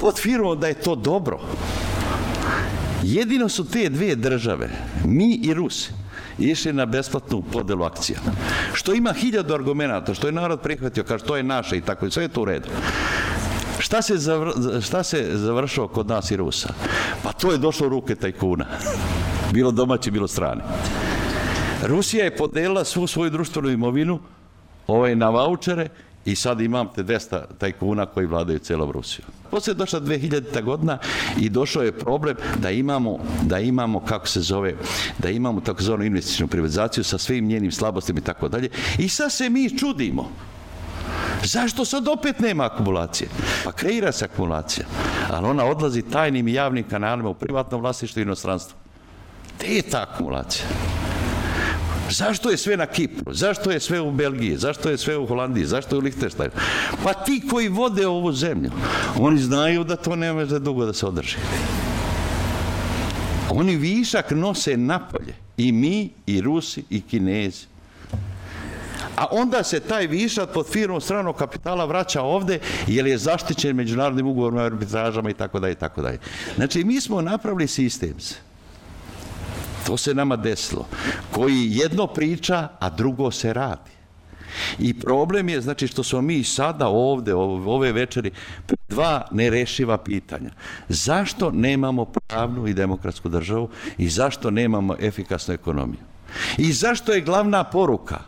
pod 0.00 0.18
firmom 0.18 0.60
da 0.60 0.66
je 0.66 0.74
to 0.74 0.94
dobro. 0.94 1.40
Jedino 3.02 3.48
su 3.48 3.64
te 3.64 3.88
dve 3.88 4.14
države, 4.16 4.70
mi 5.04 5.34
i 5.34 5.54
Rusi, 5.54 5.92
išli 6.38 6.72
na 6.72 6.86
besplatnu 6.86 7.42
podelu 7.52 7.84
akcija. 7.84 8.18
Što 8.74 8.94
ima 8.94 9.12
hiljadu 9.12 9.54
argumenta, 9.54 10.14
što 10.14 10.26
je 10.26 10.32
narod 10.32 10.60
prihvatio, 10.60 11.04
kaže 11.04 11.24
to 11.24 11.36
je 11.36 11.42
naše 11.42 11.76
i 11.76 11.80
tako, 11.80 12.10
sve 12.10 12.22
je 12.24 12.28
to 12.28 12.42
u 12.42 12.44
redu. 12.44 12.68
Šta 13.80 14.02
se, 14.02 14.16
zavr, 14.16 14.52
šta 14.82 15.02
se 15.02 15.28
završao 15.32 15.88
kod 15.88 16.08
nas 16.08 16.30
i 16.30 16.36
Rusa? 16.36 16.68
Pa 17.22 17.32
to 17.32 17.52
je 17.52 17.58
došlo 17.58 17.86
u 17.86 17.90
ruke 17.90 18.14
tajkuna. 18.14 18.66
Bilo 19.52 19.70
domaći, 19.70 20.10
bilo 20.10 20.28
strani. 20.28 20.60
Rusija 21.82 22.24
je 22.24 22.36
podelila 22.36 22.84
svu 22.84 23.06
svoju 23.06 23.30
društvenu 23.30 23.70
imovinu 23.70 24.20
ovaj, 24.86 25.14
na 25.14 25.28
vouchere 25.28 25.88
i 26.24 26.36
sad 26.36 26.60
imam 26.60 26.88
te 26.94 27.02
200 27.02 27.40
tajkuna 27.58 28.06
koji 28.06 28.26
vladaju 28.26 28.58
celom 28.58 28.90
Rusijom. 28.90 29.28
Posle 29.50 29.70
je 29.70 29.74
došla 29.74 30.00
2000. 30.00 30.62
godina 30.62 30.98
i 31.38 31.48
došao 31.48 31.82
je 31.82 31.98
problem 31.98 32.36
da 32.58 32.70
imamo, 32.70 33.18
da 33.42 33.58
imamo 33.58 34.00
kako 34.00 34.28
se 34.28 34.40
zove, 34.40 34.74
da 35.18 35.30
imamo 35.30 35.60
takozvanu 35.60 36.04
investičnu 36.04 36.46
privatizaciju 36.46 37.04
sa 37.04 37.18
svim 37.18 37.46
njenim 37.46 37.72
slabostima 37.72 38.18
i 38.18 38.22
tako 38.22 38.48
dalje. 38.48 38.68
I 38.98 39.08
sad 39.08 39.32
se 39.32 39.50
mi 39.50 39.78
čudimo. 39.78 40.30
Zašto 41.44 41.84
sad 41.84 42.08
opet 42.08 42.40
nema 42.40 42.64
akumulacije? 42.64 43.28
Pa 43.64 43.72
kreira 43.72 44.12
se 44.12 44.24
akumulacija, 44.24 44.86
ali 45.30 45.46
ona 45.46 45.64
odlazi 45.64 46.02
tajnim 46.02 46.48
i 46.48 46.52
javnim 46.52 46.84
kanalima 46.88 47.28
u 47.28 47.34
privatno 47.34 47.78
vlasništvo 47.78 48.20
i 48.20 48.22
inostranstvo. 48.22 48.78
Gde 49.58 49.74
je 49.74 49.82
ta 49.82 50.06
akumulacija? 50.10 50.64
Zašto 52.10 52.50
je 52.50 52.56
sve 52.56 52.76
na 52.76 52.86
Kipru? 52.86 53.34
Zašto 53.34 53.70
je 53.70 53.80
sve 53.80 54.00
u 54.00 54.10
Belgiji? 54.10 54.56
Zašto 54.56 54.90
je 54.90 54.98
sve 54.98 55.16
u 55.18 55.26
Holandiji? 55.26 55.64
Zašto 55.64 55.94
je 55.94 55.98
u 55.98 56.02
Lichtensteinu? 56.02 56.52
Pa 57.04 57.12
ti 57.12 57.42
koji 57.50 57.68
vode 57.68 58.06
ovu 58.06 58.32
zemlju, 58.32 58.70
oni 59.18 59.38
znaju 59.38 59.84
da 59.84 59.96
to 59.96 60.16
ne 60.16 60.32
može 60.32 60.58
dugo 60.58 60.86
da 60.86 60.92
se 60.92 61.06
održi. 61.06 61.36
Oni 63.50 63.76
višak 63.76 64.30
nose 64.30 64.76
napolje. 64.76 65.34
I 65.56 65.72
mi, 65.72 66.10
i 66.26 66.40
Rusi, 66.40 66.84
i 66.90 67.00
Kinezi. 67.00 67.69
A 69.16 69.26
onda 69.30 69.62
se 69.62 69.80
taj 69.80 70.06
višak 70.06 70.52
pod 70.54 70.66
firmom 70.66 71.00
stranog 71.00 71.36
kapitala 71.36 71.84
vraća 71.84 72.22
ovde 72.22 72.58
jer 72.86 73.06
je 73.06 73.18
zaštićen 73.18 73.76
međunarodnim 73.76 74.26
ugovorima, 74.26 74.62
arbitražama 74.62 75.30
i 75.30 75.34
tako 75.34 75.60
dalje 75.60 75.72
i 75.72 75.80
tako 75.80 76.02
dalje. 76.02 76.18
Znači, 76.56 76.84
mi 76.84 77.00
smo 77.00 77.20
napravili 77.20 77.68
sistem 77.68 78.14
To 79.86 79.96
se 79.96 80.14
nama 80.14 80.36
desilo. 80.36 80.86
Koji 81.30 81.68
jedno 81.70 82.06
priča, 82.06 82.68
a 82.78 82.90
drugo 82.90 83.30
se 83.30 83.52
radi. 83.52 83.90
I 84.78 84.94
problem 84.94 85.48
je, 85.48 85.60
znači, 85.60 85.86
što 85.86 86.02
smo 86.02 86.20
mi 86.20 86.44
sada 86.44 86.88
ovde, 86.88 87.34
ove 87.34 87.92
večeri, 87.92 88.30
dva 88.88 89.26
nerešiva 89.30 89.98
pitanja. 89.98 90.50
Zašto 90.88 91.50
nemamo 91.50 92.04
pravnu 92.04 92.66
i 92.66 92.74
demokratsku 92.74 93.28
državu 93.28 93.68
i 93.98 94.08
zašto 94.08 94.50
nemamo 94.50 94.96
efikasnu 95.00 95.54
ekonomiju? 95.54 96.00
I 96.58 96.72
zašto 96.72 97.12
je 97.12 97.20
glavna 97.20 97.64
poruka 97.64 98.18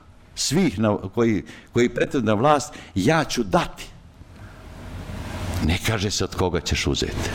svih 0.42 0.78
na, 0.78 0.96
koji, 1.14 1.42
koji 1.72 1.88
pretedu 1.88 2.26
na 2.26 2.34
vlast, 2.34 2.74
ja 2.94 3.24
ću 3.24 3.44
dati. 3.44 3.84
Ne 5.66 5.78
kaže 5.86 6.10
se 6.10 6.24
od 6.24 6.34
koga 6.34 6.60
ćeš 6.60 6.86
uzeti. 6.86 7.30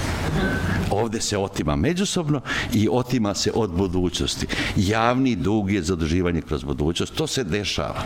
Ovde 0.91 1.21
se 1.21 1.37
otima 1.37 1.75
međusobno 1.75 2.41
i 2.73 2.87
otima 2.91 3.33
se 3.33 3.51
od 3.55 3.71
budućnosti. 3.71 4.47
Javni 4.75 5.35
dug 5.35 5.71
je 5.71 5.81
zaduživanje 5.81 6.41
kroz 6.41 6.63
budućnost. 6.63 7.15
To 7.15 7.27
se 7.27 7.43
dešava. 7.43 8.03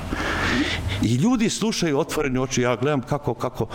I 1.02 1.16
ljudi 1.16 1.50
slušaju 1.50 2.00
otvoreni 2.00 2.40
oči. 2.40 2.62
Ja 2.62 2.76
gledam 2.76 3.02
kako, 3.02 3.34
kako, 3.34 3.68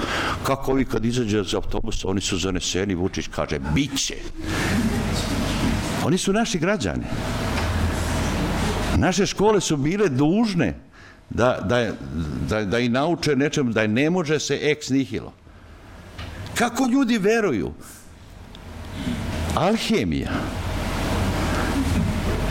kako 0.42 0.72
ovi 0.72 0.84
kad 0.84 1.04
izađe 1.04 1.40
iz 1.40 1.54
autobusa, 1.54 2.08
oni 2.08 2.20
su 2.20 2.38
zaneseni. 2.38 2.94
Vučić 2.94 3.28
kaže, 3.34 3.58
bit 3.74 3.98
će. 3.98 4.14
Oni 6.04 6.18
su 6.18 6.32
naši 6.32 6.58
građani. 6.58 7.04
Naše 8.96 9.26
škole 9.26 9.60
su 9.60 9.76
bile 9.76 10.08
dužne 10.08 10.85
da, 11.30 11.58
da, 11.64 11.92
da, 12.48 12.64
da 12.64 12.78
i 12.78 12.88
nauče 12.88 13.36
nečem, 13.36 13.72
da 13.72 13.86
ne 13.86 14.10
može 14.10 14.38
se 14.38 14.58
ex 14.62 14.90
nihilo. 14.90 15.32
Kako 16.54 16.86
ljudi 16.86 17.18
veruju? 17.18 17.72
Alhemija. 19.54 20.30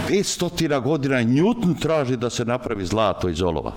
500 0.10 0.82
godina 0.82 1.16
Newton 1.16 1.80
traži 1.82 2.18
da 2.18 2.30
se 2.30 2.46
napravi 2.46 2.86
zlato 2.86 3.30
iz 3.30 3.42
olova. 3.42 3.72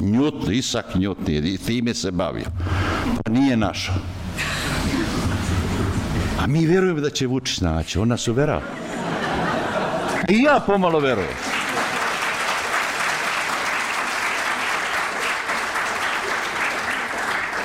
Newton, 0.00 0.52
Isak 0.52 0.94
Newton, 0.94 1.54
i 1.54 1.58
time 1.58 1.94
se 1.94 2.10
bavio. 2.10 2.46
Pa 3.24 3.32
nije 3.32 3.56
naša. 3.56 3.92
A 6.40 6.46
mi 6.46 6.66
verujemo 6.66 7.00
da 7.00 7.10
će 7.10 7.26
Vučić 7.26 7.60
naći, 7.60 7.98
on 7.98 8.08
nas 8.08 8.28
uverava. 8.28 8.62
I 10.28 10.42
ja 10.42 10.60
pomalo 10.66 11.00
verujem. 11.00 11.63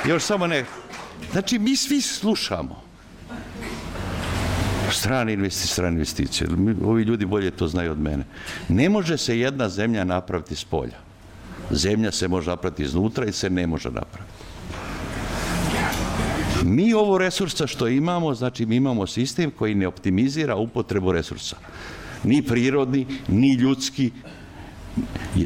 Još 0.08 0.22
samo 0.22 0.46
ne. 0.46 0.64
Znači, 1.32 1.58
mi 1.58 1.76
svi 1.76 2.00
slušamo. 2.00 2.82
Strane 4.92 5.32
investicije, 5.32 5.72
strane 5.72 5.94
investicije. 5.94 6.48
Ovi 6.84 7.02
ljudi 7.02 7.26
bolje 7.26 7.50
to 7.50 7.68
znaju 7.68 7.92
od 7.92 8.00
mene. 8.00 8.24
Ne 8.68 8.88
može 8.88 9.18
se 9.18 9.38
jedna 9.38 9.68
zemlja 9.68 10.04
napraviti 10.04 10.56
s 10.56 10.64
polja. 10.64 10.98
Zemlja 11.70 12.12
se 12.12 12.28
može 12.28 12.50
napraviti 12.50 12.82
iznutra 12.82 13.26
i 13.26 13.32
se 13.32 13.50
ne 13.50 13.66
može 13.66 13.90
napraviti. 13.90 14.32
Mi 16.64 16.94
ovo 16.94 17.18
resursa 17.18 17.66
što 17.66 17.88
imamo, 17.88 18.34
znači 18.34 18.66
mi 18.66 18.76
imamo 18.76 19.06
sistem 19.06 19.50
koji 19.50 19.74
ne 19.74 19.86
optimizira 19.86 20.56
upotrebu 20.56 21.12
resursa. 21.12 21.56
Ni 22.24 22.42
prirodni, 22.42 23.06
ni 23.28 23.54
ljudski, 23.54 24.10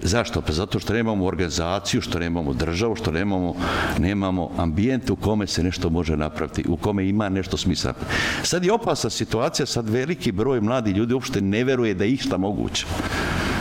Zašto? 0.02 0.40
Pa 0.40 0.52
zato 0.52 0.78
što 0.78 0.92
nemamo 0.92 1.26
organizaciju, 1.26 2.00
što 2.00 2.18
nemamo 2.18 2.52
državu, 2.52 2.96
što 2.96 3.12
nemamo, 3.12 3.54
nemamo 3.98 4.50
ambijent 4.56 5.10
u 5.10 5.16
kome 5.16 5.46
se 5.46 5.62
nešto 5.62 5.90
može 5.90 6.16
napraviti, 6.16 6.64
u 6.68 6.76
kome 6.76 7.08
ima 7.08 7.28
nešto 7.28 7.56
smisla. 7.56 7.94
Sad 8.42 8.64
je 8.64 8.72
opasna 8.72 9.10
situacija, 9.10 9.66
sad 9.66 9.88
veliki 9.88 10.32
broj 10.32 10.60
mladi 10.60 10.90
ljudi 10.90 11.14
uopšte 11.14 11.40
ne 11.40 11.64
veruje 11.64 11.94
da 11.94 12.04
je 12.04 12.10
išta 12.10 12.36
moguće. 12.36 12.86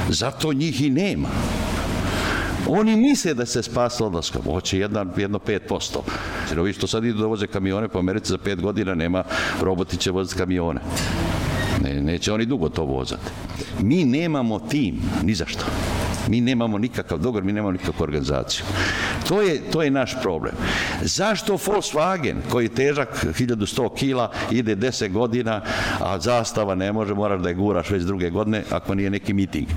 Zato 0.09 0.53
njih 0.53 0.81
i 0.81 0.89
nema. 0.89 1.29
Oni 2.67 2.95
misle 2.95 3.33
da 3.33 3.45
se 3.45 3.63
spasa 3.63 4.05
odlaskom, 4.05 4.41
hoće 4.43 4.79
jedna, 4.79 5.05
jedno 5.17 5.39
5%. 5.39 5.97
Jer 6.49 6.59
ovi 6.59 6.73
što 6.73 6.87
sad 6.87 7.05
idu 7.05 7.19
da 7.19 7.27
voze 7.27 7.47
kamione 7.47 7.87
po 7.87 7.99
Americi 7.99 8.29
za 8.29 8.37
5 8.37 8.61
godina, 8.61 8.95
nema, 8.95 9.23
roboti 9.61 9.97
će 9.97 10.11
voziti 10.11 10.37
kamione. 10.37 10.81
Ne, 11.83 12.01
neće 12.01 12.33
oni 12.33 12.45
dugo 12.45 12.69
to 12.69 12.83
vozati. 12.83 13.31
Mi 13.83 14.05
nemamo 14.05 14.59
tim, 14.59 15.01
ni 15.23 15.35
zašto. 15.35 15.65
Mi 16.27 16.41
nemamo 16.41 16.77
nikakav 16.77 17.17
dogovor, 17.17 17.43
mi 17.43 17.53
nemamo 17.53 17.71
nikakvu 17.71 18.03
organizaciju. 18.03 18.65
To 19.27 19.41
je, 19.41 19.61
to 19.71 19.81
je 19.83 19.91
naš 19.91 20.15
problem. 20.21 20.55
Zašto 21.01 21.57
Volkswagen, 21.57 22.35
koji 22.51 22.65
je 22.65 22.69
težak 22.69 23.25
1100 23.39 23.95
kila, 23.95 24.31
ide 24.51 24.75
10 24.75 25.11
godina, 25.11 25.61
a 25.99 26.19
zastava 26.19 26.75
ne 26.75 26.93
može, 26.93 27.13
moraš 27.13 27.41
da 27.41 27.49
je 27.49 27.55
guraš 27.55 27.89
već 27.89 28.03
druge 28.03 28.29
godine, 28.29 28.63
ako 28.71 28.95
nije 28.95 29.09
neki 29.09 29.33
miting. 29.33 29.67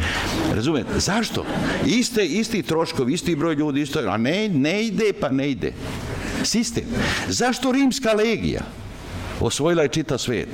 Razumete? 0.55 1.01
Zašto? 1.01 1.45
Iste, 1.87 2.27
isti 2.27 2.63
troškovi, 2.63 3.13
isti 3.13 3.37
broj 3.37 3.55
ljudi, 3.55 3.81
isto, 3.81 3.99
a 3.99 4.17
ne, 4.17 4.49
ne 4.49 4.85
ide, 4.85 5.13
pa 5.21 5.29
ne 5.29 5.51
ide. 5.51 5.73
Sistem. 6.43 6.85
Zašto 7.29 7.73
rimska 7.73 8.13
legija 8.13 8.63
osvojila 9.41 9.83
je 9.83 9.89
čita 9.89 10.19
svet? 10.19 10.49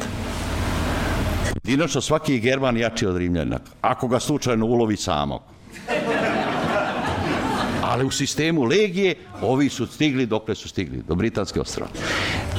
Inače, 1.64 2.00
svaki 2.00 2.40
German 2.40 2.76
jači 2.76 3.06
od 3.06 3.16
Rimljana, 3.16 3.58
ako 3.80 4.08
ga 4.08 4.20
slučajno 4.20 4.66
ulovi 4.66 4.96
samog. 4.96 5.42
Ali 7.82 8.04
u 8.04 8.10
sistemu 8.10 8.62
legije 8.62 9.14
ovi 9.42 9.68
su 9.68 9.86
stigli 9.86 10.26
dokle 10.26 10.54
su 10.54 10.68
stigli, 10.68 11.02
do 11.08 11.14
Britanske 11.14 11.60
ostrava. 11.60 11.90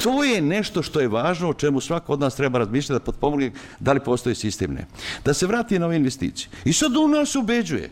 To 0.04 0.24
je 0.24 0.42
nešto 0.42 0.84
što 0.84 1.00
je 1.00 1.08
važno, 1.08 1.50
o 1.50 1.54
čemu 1.54 1.82
svako 1.82 2.14
od 2.14 2.20
nas 2.20 2.36
treba 2.36 2.60
razmišljati, 2.60 3.00
da 3.00 3.06
potpomogne 3.06 3.52
da 3.80 3.94
li 3.94 4.00
postoji 4.00 4.36
sistem 4.36 4.74
ne. 4.74 4.86
Da 5.26 5.34
se 5.34 5.48
vrati 5.48 5.80
na 5.80 5.86
ove 5.86 5.96
investicije. 5.96 6.50
I 6.66 6.74
sad 6.74 6.96
u 6.98 7.08
nas 7.08 7.36
ubeđuje. 7.36 7.90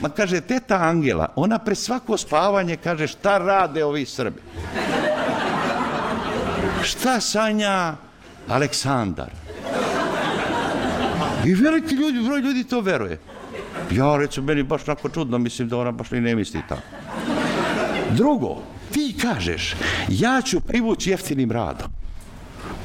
Ma 0.00 0.08
kaže, 0.08 0.40
teta 0.40 0.76
Angela, 0.76 1.28
ona 1.36 1.58
pre 1.58 1.74
svako 1.74 2.16
spavanje 2.16 2.76
kaže 2.76 3.06
šta 3.06 3.38
rade 3.38 3.84
ovi 3.84 4.06
Srbi. 4.06 4.40
Šta 6.82 7.20
sanja 7.20 7.94
Aleksandar? 8.48 9.30
I 11.46 11.54
veliki 11.54 11.94
ljudi, 11.94 12.22
broj 12.26 12.40
ljudi 12.40 12.64
to 12.64 12.80
veruje. 12.80 13.18
Ja, 13.90 14.16
recimo, 14.16 14.46
meni 14.46 14.62
baš 14.62 14.84
tako 14.84 15.08
čudno, 15.08 15.38
mislim 15.38 15.68
da 15.68 15.76
ona 15.76 15.92
baš 15.92 16.10
ni 16.10 16.20
ne 16.20 16.34
misli 16.34 16.62
tako. 16.68 16.82
Drugo, 18.10 18.62
ti 18.92 19.14
kažeš, 19.22 19.74
ja 20.08 20.42
ću 20.42 20.60
privući 20.60 21.10
jeftinim 21.10 21.52
radom. 21.52 21.88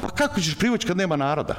Pa 0.02 0.08
kako 0.08 0.40
ćeš 0.40 0.58
privući 0.58 0.86
kad 0.86 0.96
nema 0.96 1.16
naroda? 1.16 1.54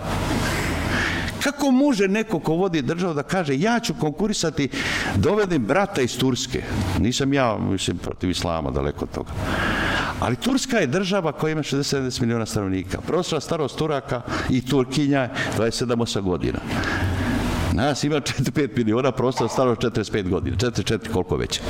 Kako 1.44 1.72
može 1.72 2.08
neko 2.08 2.40
ko 2.40 2.54
vodi 2.54 2.82
državu 2.82 3.14
da 3.14 3.24
kaže 3.24 3.60
ja 3.60 3.80
ću 3.80 3.94
konkurisati 4.00 4.70
dovedem 5.16 5.66
brata 5.66 6.02
iz 6.02 6.18
Turske? 6.18 6.64
Nisam 7.00 7.34
ja, 7.34 7.58
mislim, 7.58 7.98
protiv 7.98 8.30
islama, 8.30 8.72
daleko 8.72 9.06
od 9.06 9.12
toga. 9.12 9.32
Ali 10.19 10.36
Turska 10.36 10.77
je 10.77 10.88
država 10.88 11.32
koja 11.32 11.51
ima 11.51 11.63
60 11.63 12.21
miliona 12.21 12.45
stanovnika. 12.45 13.01
Prostora 13.01 13.41
starost 13.41 13.77
Turaka 13.77 14.21
i 14.49 14.65
Turkinja 14.65 15.19
je 15.19 15.30
27-8 15.58 16.21
godina. 16.21 16.60
Nas 17.73 18.03
ima 18.03 18.15
4-5 18.15 18.77
miliona, 18.77 19.12
prostora 19.12 19.49
staro 19.49 19.75
45 19.75 20.30
godina, 20.30 20.58
4-4 20.58 21.12
koliko 21.13 21.38
već. 21.38 21.62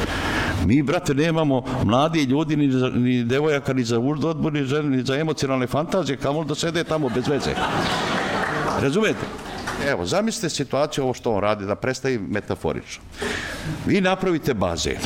Mi, 0.65 0.81
brate, 0.83 1.13
nemamo 1.13 1.63
mladi 1.83 2.23
ljudi, 2.23 2.55
ni, 2.55 2.71
za, 2.71 2.89
ni 2.89 3.23
devojaka, 3.23 3.73
ni 3.73 3.83
za 3.83 3.99
udodbu, 3.99 4.51
ni, 4.51 4.65
za, 4.65 4.81
ni 4.81 5.03
za 5.03 5.15
emocionalne 5.15 5.67
fantazije, 5.67 6.17
kamo 6.17 6.43
da 6.43 6.55
sede 6.55 6.83
tamo 6.83 7.09
bez 7.09 7.27
veze. 7.27 7.51
Razumete? 8.81 9.19
Evo, 9.87 10.05
zamislite 10.05 10.49
situaciju 10.49 11.03
ovo 11.03 11.13
što 11.13 11.33
on 11.33 11.41
radi, 11.41 11.65
da 11.65 11.75
predstavi 11.75 12.19
metaforično. 12.19 13.03
Vi 13.85 14.01
napravite 14.01 14.53
bazen. 14.53 14.97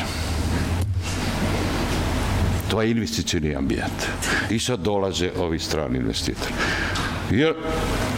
To 2.72 2.82
je 2.82 2.90
investicijni 2.90 3.56
ambijent. 3.56 4.08
I 4.50 4.58
sad 4.58 4.80
dolaze 4.80 5.30
ovi 5.38 5.58
strani 5.58 5.98
investitori. 5.98 6.52
Jer 7.30 7.54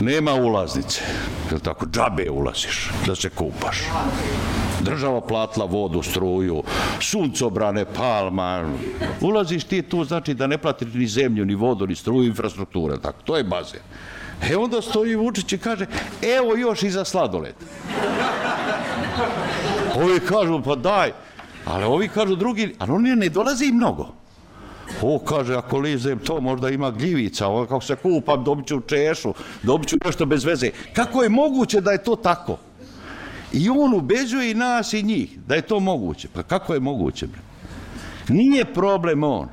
nema 0.00 0.34
ulaznice. 0.34 1.00
Jel 1.50 1.60
tako? 1.60 1.86
Džabe 1.86 2.30
ulaziš 2.30 2.90
da 3.06 3.14
se 3.14 3.30
kupaš. 3.30 3.78
Država 4.80 5.20
platila 5.20 5.66
vodu, 5.66 6.02
struju, 6.02 6.62
suncobrane, 7.00 7.84
palma. 7.84 8.68
Ulaziš 9.20 9.64
ti 9.64 9.82
tu, 9.82 10.04
znači 10.04 10.34
da 10.34 10.46
ne 10.46 10.58
platiš 10.58 10.88
ni 10.94 11.06
zemlju, 11.06 11.44
ni 11.44 11.54
vodu, 11.54 11.86
ni 11.86 11.94
struju, 11.94 12.24
infrastrukture. 12.24 13.00
Tako. 13.02 13.22
To 13.24 13.36
je 13.36 13.44
bazen. 13.44 13.80
E 14.50 14.56
onda 14.56 14.82
stoji 14.82 15.16
Vučić 15.16 15.52
i 15.52 15.58
kaže, 15.58 15.86
evo 16.38 16.56
još 16.56 16.82
i 16.82 16.90
za 16.90 17.04
sladoled. 17.04 17.54
Ovi 19.96 20.20
kažu, 20.20 20.62
pa 20.62 20.74
daj. 20.74 21.12
Ali 21.64 21.84
ovi 21.84 22.08
kažu 22.08 22.36
drugi, 22.36 22.74
ali 22.78 22.92
oni 22.92 23.16
ne 23.16 23.28
dolazi 23.28 23.72
mnogo. 23.72 24.23
O, 25.02 25.18
kaže, 25.18 25.54
ako 25.54 25.78
lizem 25.78 26.18
to, 26.18 26.40
možda 26.40 26.68
ima 26.70 26.90
gljivica, 26.90 27.46
ovo 27.46 27.66
kako 27.66 27.80
se 27.80 27.96
kupam, 27.96 28.44
dobit 28.44 28.66
ću 28.66 28.80
češu, 28.80 29.34
dobit 29.62 29.88
ću 29.88 29.96
nešto 30.04 30.26
bez 30.26 30.44
veze. 30.44 30.70
Kako 30.92 31.22
je 31.22 31.28
moguće 31.28 31.80
da 31.80 31.90
je 31.90 32.02
to 32.02 32.16
tako? 32.16 32.58
I 33.52 33.68
on 33.68 33.94
ubeđuje 33.94 34.50
i 34.50 34.54
nas 34.54 34.92
i 34.92 35.02
njih 35.02 35.38
da 35.46 35.54
je 35.54 35.62
to 35.62 35.80
moguće. 35.80 36.28
Pa 36.34 36.42
kako 36.42 36.74
je 36.74 36.80
moguće? 36.80 37.26
Bre? 37.26 37.40
Nije 38.28 38.64
problem 38.64 39.24
on. 39.24 39.48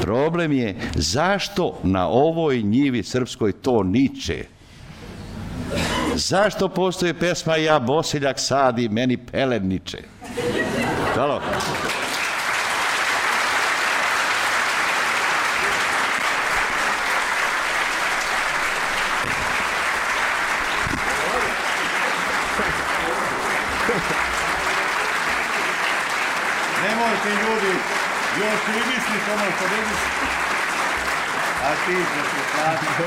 Problem 0.00 0.52
je 0.52 0.76
zašto 0.94 1.78
na 1.82 2.08
ovoj 2.08 2.62
njivi 2.62 3.02
srpskoj 3.02 3.52
to 3.52 3.82
niče. 3.82 4.44
Zašto 6.14 6.68
postoji 6.68 7.14
pesma 7.14 7.56
Ja 7.56 7.78
bosiljak 7.78 8.40
sadi, 8.40 8.88
meni 8.88 9.16
pelen 9.16 9.68
niče? 9.68 9.98
Halo? 11.14 11.40
Nemojte 26.82 27.30
ljudi, 27.30 27.72
još 28.38 28.60
i 28.68 29.51
mislite. 29.62 30.22
A 31.64 31.70
ti 31.86 31.92
će 31.92 32.22
se 32.30 32.42
platiti. 32.54 33.02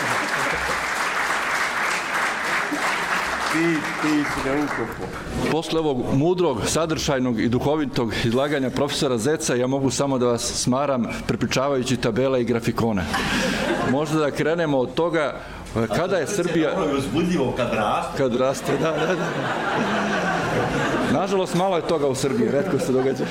Ti, 3.54 3.76
ti 4.02 4.08
si 4.08 4.50
ne 4.50 4.64
ukopo. 4.64 5.04
Posle 5.52 5.80
ovog 5.80 6.06
mudrog, 6.14 6.58
sadržajnog 6.66 7.40
i 7.40 7.50
duhovitog 7.50 8.14
izlaganja 8.24 8.70
profesora 8.70 9.18
Zeca, 9.18 9.56
ja 9.56 9.68
mogu 9.68 9.92
samo 9.92 10.18
da 10.18 10.26
vas 10.26 10.42
smaram 10.42 11.06
prepričavajući 11.28 11.98
tabele 11.98 12.42
i 12.42 12.46
grafikone. 12.46 13.06
Možda 13.92 14.20
da 14.20 14.32
krenemo 14.32 14.78
od 14.78 14.94
toga 14.94 15.40
kada 15.96 16.18
je 16.18 16.28
Srbija... 16.28 16.74
Ono 16.78 16.86
je 16.86 16.98
uzbudljivo 16.98 17.54
kad 17.58 17.74
raste. 17.74 18.18
Kad 18.18 18.36
raste, 18.36 18.78
da, 18.82 18.92
da, 18.92 19.16
da. 19.16 19.16
Nažalost, 21.20 21.56
malo 21.56 21.76
je 21.76 21.88
toga 21.88 22.08
u 22.08 22.16
Srbiji, 22.16 22.52
redko 22.52 22.80
se 22.80 22.92
događa. 22.92 23.26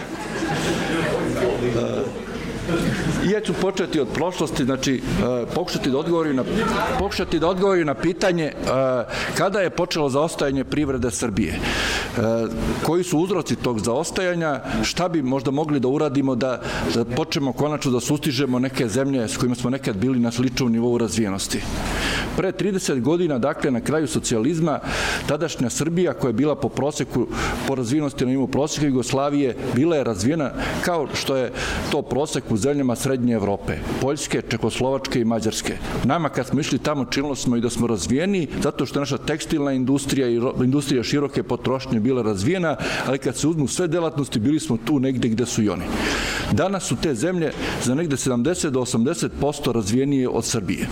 I 3.27 3.31
ja 3.31 3.41
ću 3.41 3.53
početi 3.61 4.01
od 4.01 4.09
prošlosti, 4.15 4.65
znači 4.65 4.95
e, 4.95 5.01
pokušati 5.55 5.91
da 5.91 5.99
odgovori 5.99 6.35
na, 6.35 6.45
pokušati 6.99 7.39
da 7.39 7.49
odgovori 7.49 7.85
na 7.85 7.95
pitanje 7.95 8.45
e, 8.45 8.55
kada 9.37 9.61
je 9.61 9.71
počelo 9.71 10.09
zaostajanje 10.09 10.65
privrede 10.65 11.11
Srbije. 11.11 11.53
E, 11.53 11.61
koji 12.83 13.05
su 13.05 13.19
uzroci 13.19 13.57
tog 13.57 13.81
zaostajanja, 13.81 14.61
šta 14.83 15.09
bi 15.09 15.23
možda 15.23 15.51
mogli 15.51 15.81
da 15.81 15.89
uradimo 15.89 16.35
da, 16.35 16.61
da 16.95 17.05
počnemo 17.05 17.53
konačno 17.53 17.91
da 17.91 18.01
sustižemo 18.01 18.59
neke 18.59 18.89
zemlje 18.89 19.29
s 19.29 19.37
kojima 19.37 19.55
smo 19.55 19.71
nekad 19.71 19.97
bili 19.97 20.19
na 20.19 20.31
sličnom 20.31 20.73
nivou 20.73 20.99
razvijenosti. 20.99 21.61
Pre 22.37 22.53
30 22.53 23.01
godina, 23.01 23.39
dakle, 23.39 23.71
na 23.71 23.81
kraju 23.81 24.09
socijalizma, 24.09 24.81
tadašnja 25.27 25.71
Srbija, 25.71 26.15
koja 26.15 26.29
je 26.29 26.33
bila 26.33 26.55
po 26.55 26.69
proseku, 26.69 27.27
po 27.69 27.75
razvijenosti 27.75 28.25
na 28.25 28.31
nivou 28.31 28.47
proseka 28.47 28.87
Jugoslavije, 28.87 29.57
bila 29.75 29.97
je 29.97 30.05
razvijena 30.05 30.51
kao 30.85 31.09
što 31.15 31.37
je 31.37 31.53
to 31.91 32.03
prosek 32.03 32.45
u 32.51 32.57
zemljama 32.57 32.97
Srednje 32.97 33.35
Evrope, 33.35 33.77
Poljske, 34.01 34.43
Čekoslovačke 34.49 35.21
i 35.21 35.25
Mađarske. 35.25 35.77
Nama 36.05 36.29
kad 36.29 36.47
smo 36.47 36.61
išli 36.61 36.79
tamo 36.79 37.05
činilo 37.05 37.35
smo 37.35 37.57
i 37.57 37.61
da 37.61 37.71
smo 37.71 37.87
razvijeni, 37.87 38.49
zato 38.63 38.87
što 38.87 38.99
je 38.99 39.01
naša 39.01 39.19
tekstilna 39.19 39.73
industrija 39.73 40.29
i 40.29 40.41
industrija 40.65 41.03
široke 41.03 41.43
potrošnje 41.43 42.01
bila 42.01 42.23
razvijena, 42.23 42.77
ali 43.07 43.19
kad 43.19 43.37
se 43.37 43.49
uzmu 43.49 43.69
sve 43.69 43.89
delatnosti, 43.89 44.41
bili 44.41 44.61
smo 44.61 44.79
tu 44.85 44.99
negde 45.01 45.29
gde 45.29 45.47
su 45.47 45.63
i 45.63 45.69
oni. 45.69 45.85
Danas 46.53 46.85
su 46.85 46.97
te 46.97 47.15
zemlje 47.15 47.53
za 47.83 47.95
negde 47.95 48.17
70 48.17 48.71
do 48.71 48.81
80% 48.81 49.73
razvijenije 49.73 50.29
od 50.29 50.45
Srbije. 50.45 50.89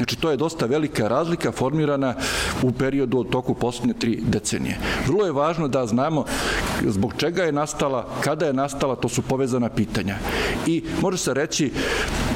Znači, 0.00 0.16
to 0.16 0.30
je 0.30 0.36
dosta 0.36 0.66
velika 0.66 1.08
razlika 1.08 1.52
formirana 1.52 2.14
u 2.62 2.72
periodu 2.72 3.18
od 3.18 3.28
toku 3.30 3.54
poslednje 3.54 3.94
tri 3.94 4.20
decenije. 4.22 4.78
Vrlo 5.06 5.26
je 5.26 5.32
važno 5.32 5.68
da 5.68 5.86
znamo 5.86 6.24
zbog 6.86 7.12
čega 7.16 7.42
je 7.42 7.52
nastala, 7.52 8.06
kada 8.20 8.46
je 8.46 8.52
nastala, 8.52 8.96
to 8.96 9.08
su 9.08 9.22
povezana 9.22 9.68
pitanja. 9.68 10.16
I 10.66 10.82
može 11.02 11.18
se 11.18 11.34
reći, 11.34 11.72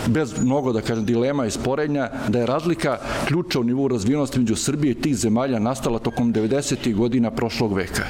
bez 0.06 0.34
mnogo, 0.40 0.72
da 0.72 0.80
kažem, 0.80 1.04
dilema 1.04 1.46
i 1.46 1.50
sporenja, 1.50 2.10
da 2.28 2.38
je 2.38 2.46
razlika 2.46 2.98
ključa 3.28 3.60
u 3.60 3.64
nivou 3.64 3.88
razvijenosti 3.88 4.38
među 4.38 4.56
Srbije 4.56 4.92
i 4.92 5.00
tih 5.00 5.16
zemalja 5.16 5.58
nastala 5.58 5.98
tokom 5.98 6.34
90. 6.34 6.94
godina 6.94 7.30
prošlog 7.30 7.72
veka. 7.72 8.04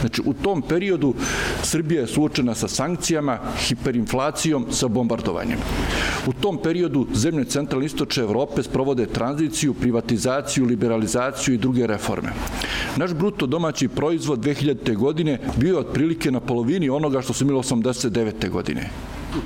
Znači, 0.00 0.22
u 0.24 0.32
tom 0.32 0.62
periodu 0.62 1.14
Srbija 1.62 2.00
je 2.00 2.06
suočena 2.06 2.54
sa 2.54 2.68
sankcijama, 2.68 3.38
hiperinflacijom, 3.68 4.66
sa 4.70 4.88
bombardovanjem. 4.88 5.58
U 6.26 6.32
tom 6.32 6.58
periodu 6.62 7.06
zemlje 7.14 7.44
centralne 7.44 7.86
istoče 7.86 8.20
Evrope 8.20 8.62
sprovode 8.62 9.06
tranziciju, 9.06 9.74
privatizaciju, 9.74 10.64
liberalizaciju 10.64 11.54
i 11.54 11.58
druge 11.58 11.86
reforme. 11.86 12.32
Naš 12.96 13.14
bruto 13.14 13.46
domaći 13.46 13.88
proizvod 13.88 14.40
2000. 14.44 14.96
godine 14.96 15.38
bio 15.56 15.74
je 15.74 15.78
otprilike 15.78 16.30
na 16.30 16.40
polovini 16.40 16.88
onoga 16.88 17.22
što 17.22 17.32
su 17.32 17.44
imali 17.44 17.58
89. 17.58 18.50
godine 18.50 18.90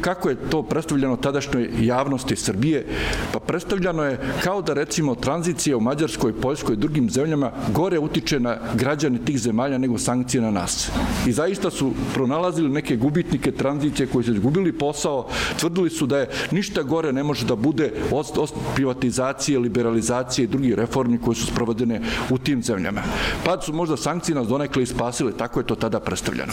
kako 0.01 0.29
je 0.29 0.37
to 0.51 0.62
predstavljeno 0.62 1.16
tadašnjoj 1.16 1.70
javnosti 1.81 2.37
Srbije? 2.37 2.87
Pa 3.33 3.40
predstavljano 3.40 4.03
je 4.03 4.18
kao 4.42 4.62
da 4.62 4.75
recimo 4.75 5.14
tranzicija 5.14 5.77
u 5.77 5.81
Mađarskoj, 5.81 6.40
Poljskoj 6.40 6.75
i 6.75 6.77
drugim 6.77 7.11
zemljama 7.11 7.53
gore 7.73 7.99
utiče 7.99 8.40
na 8.40 8.57
građane 8.75 9.18
tih 9.25 9.38
zemalja 9.38 9.79
nego 9.79 9.99
sankcije 9.99 10.40
na 10.40 10.51
nas. 10.51 10.90
I 11.27 11.33
zaista 11.33 11.70
su 11.70 11.92
pronalazili 12.14 12.68
neke 12.68 12.97
gubitnike 12.97 13.53
tranzicije 13.53 14.07
koji 14.07 14.25
su 14.25 14.35
gubili 14.42 14.73
posao, 14.73 15.29
tvrdili 15.61 15.90
su 15.90 16.07
da 16.07 16.18
je 16.18 16.29
ništa 16.51 16.83
gore 16.83 17.12
ne 17.12 17.23
može 17.23 17.47
da 17.47 17.57
bude 17.57 17.92
od, 18.11 18.27
od 18.37 18.53
privatizacije, 18.75 19.59
liberalizacije 19.59 20.44
i 20.44 20.49
drugih 20.49 20.75
reformi 20.75 21.18
koje 21.18 21.35
su 21.35 21.47
sprovodene 21.47 22.01
u 22.31 22.38
tim 22.38 22.62
zemljama. 22.62 23.03
Pa 23.44 23.61
su 23.61 23.73
možda 23.73 23.97
sankcije 23.97 24.35
nas 24.35 24.49
donekle 24.49 24.83
ispasile, 24.83 25.33
tako 25.33 25.61
je 25.61 25.66
to 25.66 25.75
tada 25.75 26.01
predstavljeno. 26.01 26.53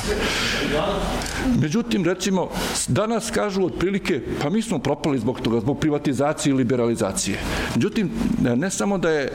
Međutim, 1.62 2.06
recimo, 2.06 2.50
danas 2.88 3.20
danas 3.21 3.31
kažu 3.31 3.65
otprilike, 3.65 4.21
pa 4.41 4.49
mi 4.49 4.62
smo 4.62 4.79
propali 4.79 5.19
zbog 5.19 5.41
toga, 5.41 5.60
zbog 5.60 5.79
privatizacije 5.79 6.51
i 6.51 6.53
liberalizacije. 6.53 7.38
Međutim, 7.75 8.10
ne 8.55 8.69
samo 8.69 8.97
da 8.97 9.10
je 9.10 9.23
e, 9.23 9.31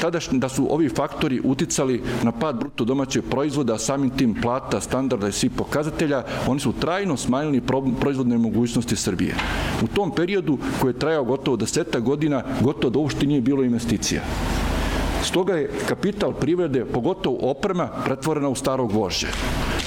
tadašnji, 0.00 0.38
da 0.38 0.48
su 0.48 0.66
ovi 0.70 0.88
faktori 0.88 1.40
uticali 1.44 2.02
na 2.22 2.32
pad 2.32 2.58
bruto 2.58 2.84
domaćeg 2.84 3.24
proizvoda, 3.30 3.78
samim 3.78 4.10
tim 4.10 4.34
plata, 4.42 4.80
standarda 4.80 5.28
i 5.28 5.32
svih 5.32 5.50
pokazatelja, 5.50 6.22
oni 6.46 6.60
su 6.60 6.72
trajno 6.72 7.16
smanjili 7.16 7.62
proizvodne 8.00 8.38
mogućnosti 8.38 8.96
Srbije. 8.96 9.34
U 9.82 9.86
tom 9.86 10.10
periodu 10.14 10.58
koji 10.80 10.90
je 10.90 10.98
trajao 10.98 11.24
gotovo 11.24 11.56
deseta 11.56 12.00
godina, 12.00 12.42
gotovo 12.60 12.90
da 12.90 12.98
uopšte 12.98 13.26
nije 13.26 13.40
bilo 13.40 13.64
investicija. 13.64 14.22
Stoga 15.24 15.54
je 15.54 15.70
kapital 15.88 16.32
privrede, 16.32 16.84
pogotovo 16.84 17.50
oprema, 17.50 17.88
pretvorena 18.04 18.48
u 18.48 18.54
starog 18.54 18.92
vožđe. 18.92 19.28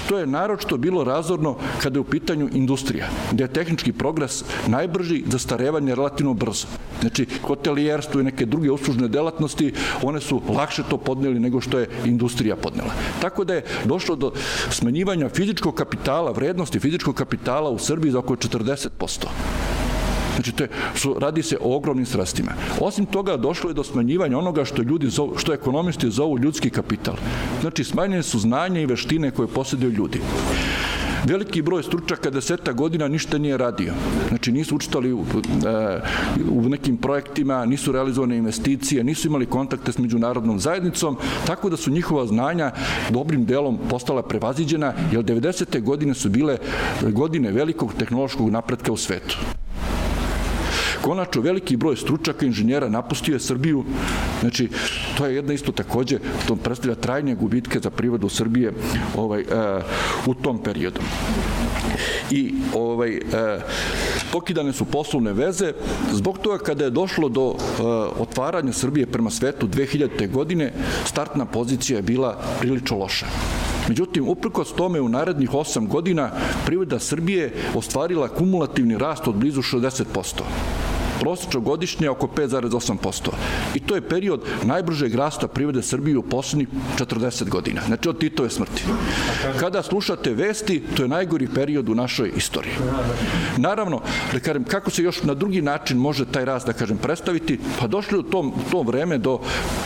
To 0.10 0.18
je 0.18 0.28
naročito 0.28 0.78
bilo 0.78 1.04
razorno 1.04 1.56
kada 1.82 1.98
je 1.98 2.02
u 2.02 2.04
pitanju 2.04 2.50
industrija, 2.54 3.08
gde 3.32 3.44
je 3.44 3.54
tehnički 3.54 3.94
progres 3.94 4.44
najbrži, 4.68 5.24
zastarevanje 5.28 5.96
relativno 5.96 6.34
brzo. 6.34 6.68
Znači, 7.02 7.26
hotelijerstvo 7.44 8.22
i 8.22 8.24
neke 8.24 8.46
druge 8.46 8.72
uslužne 8.72 9.08
delatnosti, 9.08 9.74
one 10.02 10.22
su 10.22 10.42
lakše 10.50 10.84
to 10.90 10.98
podneli 10.98 11.40
nego 11.40 11.62
što 11.62 11.80
je 11.80 11.90
industrija 12.06 12.56
podnela. 12.56 12.94
Tako 13.22 13.44
da 13.44 13.54
je 13.54 13.66
došlo 13.86 14.16
do 14.16 14.32
smenjivanja 14.70 15.30
fizičkog 15.30 15.76
kapitala, 15.76 16.32
vrednosti 16.32 16.80
fizičkog 16.80 17.16
kapitala 17.16 17.70
u 17.70 17.80
Srbiji 17.80 18.12
za 18.12 18.20
oko 18.20 18.36
40%. 18.36 19.75
Znači, 20.36 20.52
to 20.52 20.64
je, 20.64 20.70
su, 20.96 21.16
radi 21.20 21.44
se 21.44 21.58
o 21.62 21.76
ogromnim 21.76 22.06
sredstvima. 22.06 22.52
Osim 22.80 23.06
toga, 23.06 23.38
došlo 23.38 23.70
je 23.70 23.74
do 23.74 23.84
smanjivanja 23.84 24.38
onoga 24.38 24.66
što 24.66 24.82
ljudi 24.82 25.10
zovu, 25.10 25.38
što 25.38 25.54
ekonomisti 25.54 26.12
zovu 26.12 26.40
ljudski 26.40 26.70
kapital. 26.70 27.16
Znači, 27.62 27.84
smanjene 27.84 28.24
su 28.24 28.40
znanja 28.40 28.82
i 28.82 28.86
veštine 28.86 29.32
koje 29.32 29.48
posjeduju 29.48 29.92
ljudi. 29.92 30.22
Veliki 31.26 31.62
broj 31.62 31.84
stručaka 31.84 32.30
deseta 32.30 32.74
godina 32.74 33.08
ništa 33.08 33.38
nije 33.38 33.58
radio. 33.58 33.94
Znači 34.30 34.52
nisu 34.52 34.76
učitali 34.76 35.14
u, 35.14 35.26
e, 35.66 36.02
u 36.50 36.70
nekim 36.70 36.98
projektima, 36.98 37.66
nisu 37.66 37.92
realizovane 37.92 38.38
investicije, 38.38 39.04
nisu 39.04 39.28
imali 39.28 39.46
kontakte 39.46 39.92
s 39.92 39.98
međunarodnom 39.98 40.60
zajednicom, 40.60 41.18
tako 41.48 41.70
da 41.70 41.78
su 41.78 41.92
njihova 41.92 42.28
znanja 42.28 42.72
dobrim 43.10 43.46
delom 43.46 43.80
postala 43.90 44.22
prevaziđena, 44.22 44.94
jer 45.12 45.24
90. 45.24 45.82
godine 45.82 46.14
su 46.14 46.30
bile 46.30 46.58
godine 47.02 47.52
velikog 47.52 47.94
tehnološkog 47.94 48.50
napretka 48.50 48.92
u 48.92 48.98
svetu. 48.98 49.38
Konačno, 51.06 51.42
veliki 51.42 51.76
broj 51.78 51.96
stručaka 51.96 52.46
inženjera 52.46 52.90
napustio 52.90 53.34
je 53.34 53.40
Srbiju. 53.40 53.84
Znači, 54.42 54.70
to 55.18 55.26
je 55.26 55.36
jedna 55.36 55.54
isto 55.54 55.72
takođe, 55.72 56.18
to 56.48 56.56
predstavlja 56.56 56.96
trajne 56.96 57.36
gubitke 57.36 57.80
za 57.80 57.90
prirodu 57.90 58.30
Srbije 58.30 58.72
ovaj, 59.18 59.42
e, 59.42 59.46
u 60.26 60.34
tom 60.34 60.58
periodu. 60.64 61.02
I 62.32 62.54
ovaj, 62.74 63.16
e, 63.16 63.22
pokidane 64.32 64.74
su 64.74 64.86
poslovne 64.86 65.34
veze 65.34 65.74
zbog 66.12 66.38
toga 66.38 66.58
kada 66.58 66.84
je 66.84 66.90
došlo 66.90 67.30
do 67.30 67.54
e, 67.54 67.84
otvaranja 68.20 68.74
Srbije 68.74 69.06
prema 69.06 69.30
svetu 69.30 69.68
2000. 69.68 70.32
godine, 70.32 70.74
startna 71.06 71.46
pozicija 71.46 71.98
je 71.98 72.04
bila 72.04 72.38
prilično 72.60 72.98
loša. 72.98 73.26
Međutim, 73.90 74.28
uprkos 74.28 74.74
tome 74.74 75.02
u 75.02 75.10
narednih 75.10 75.50
8 75.50 75.88
godina 75.88 76.32
privreda 76.66 77.00
Srbije 77.00 77.54
ostvarila 77.76 78.28
kumulativni 78.28 78.98
rast 78.98 79.28
od 79.28 79.36
blizu 79.36 79.62
60% 79.62 80.95
prosečno 81.26 81.60
godišnje 81.60 82.10
oko 82.10 82.28
5,8%. 82.28 83.30
I 83.76 83.80
to 83.80 83.96
je 83.96 84.02
period 84.02 84.42
najbržeg 84.64 85.16
rasta 85.16 85.48
privrede 85.48 85.82
Srbije 85.82 86.18
u 86.18 86.22
poslednjih 86.22 86.68
40 86.98 87.50
godina. 87.50 87.82
Znači 87.86 88.10
od 88.10 88.20
Titove 88.20 88.50
smrti. 88.50 88.84
Kada 89.60 89.82
slušate 89.84 90.34
vesti, 90.34 90.84
to 90.96 91.04
je 91.04 91.10
najgori 91.10 91.48
period 91.48 91.90
u 91.90 91.96
našoj 91.96 92.32
istoriji. 92.38 92.74
Naravno, 93.58 94.02
da 94.34 94.40
kažem, 94.40 94.64
kako 94.64 94.92
se 94.92 95.04
još 95.04 95.24
na 95.24 95.34
drugi 95.34 95.62
način 95.62 95.98
može 95.98 96.26
taj 96.26 96.46
rast, 96.46 96.68
da 96.68 96.74
kažem, 96.74 96.98
predstaviti? 96.98 97.60
Pa 97.80 97.88
došli 97.88 98.20
u 98.20 98.24
tom, 98.24 98.54
to 98.72 98.82
vreme 98.82 99.18
do 99.18 99.40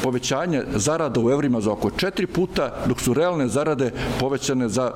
povećanja 0.04 0.64
zarada 0.76 1.20
u 1.20 1.32
evrima 1.32 1.62
za 1.62 1.72
oko 1.72 1.92
četiri 1.92 2.28
puta, 2.28 2.84
dok 2.86 3.00
su 3.02 3.14
realne 3.14 3.48
zarade 3.48 3.92
povećane 4.20 4.70
za 4.70 4.92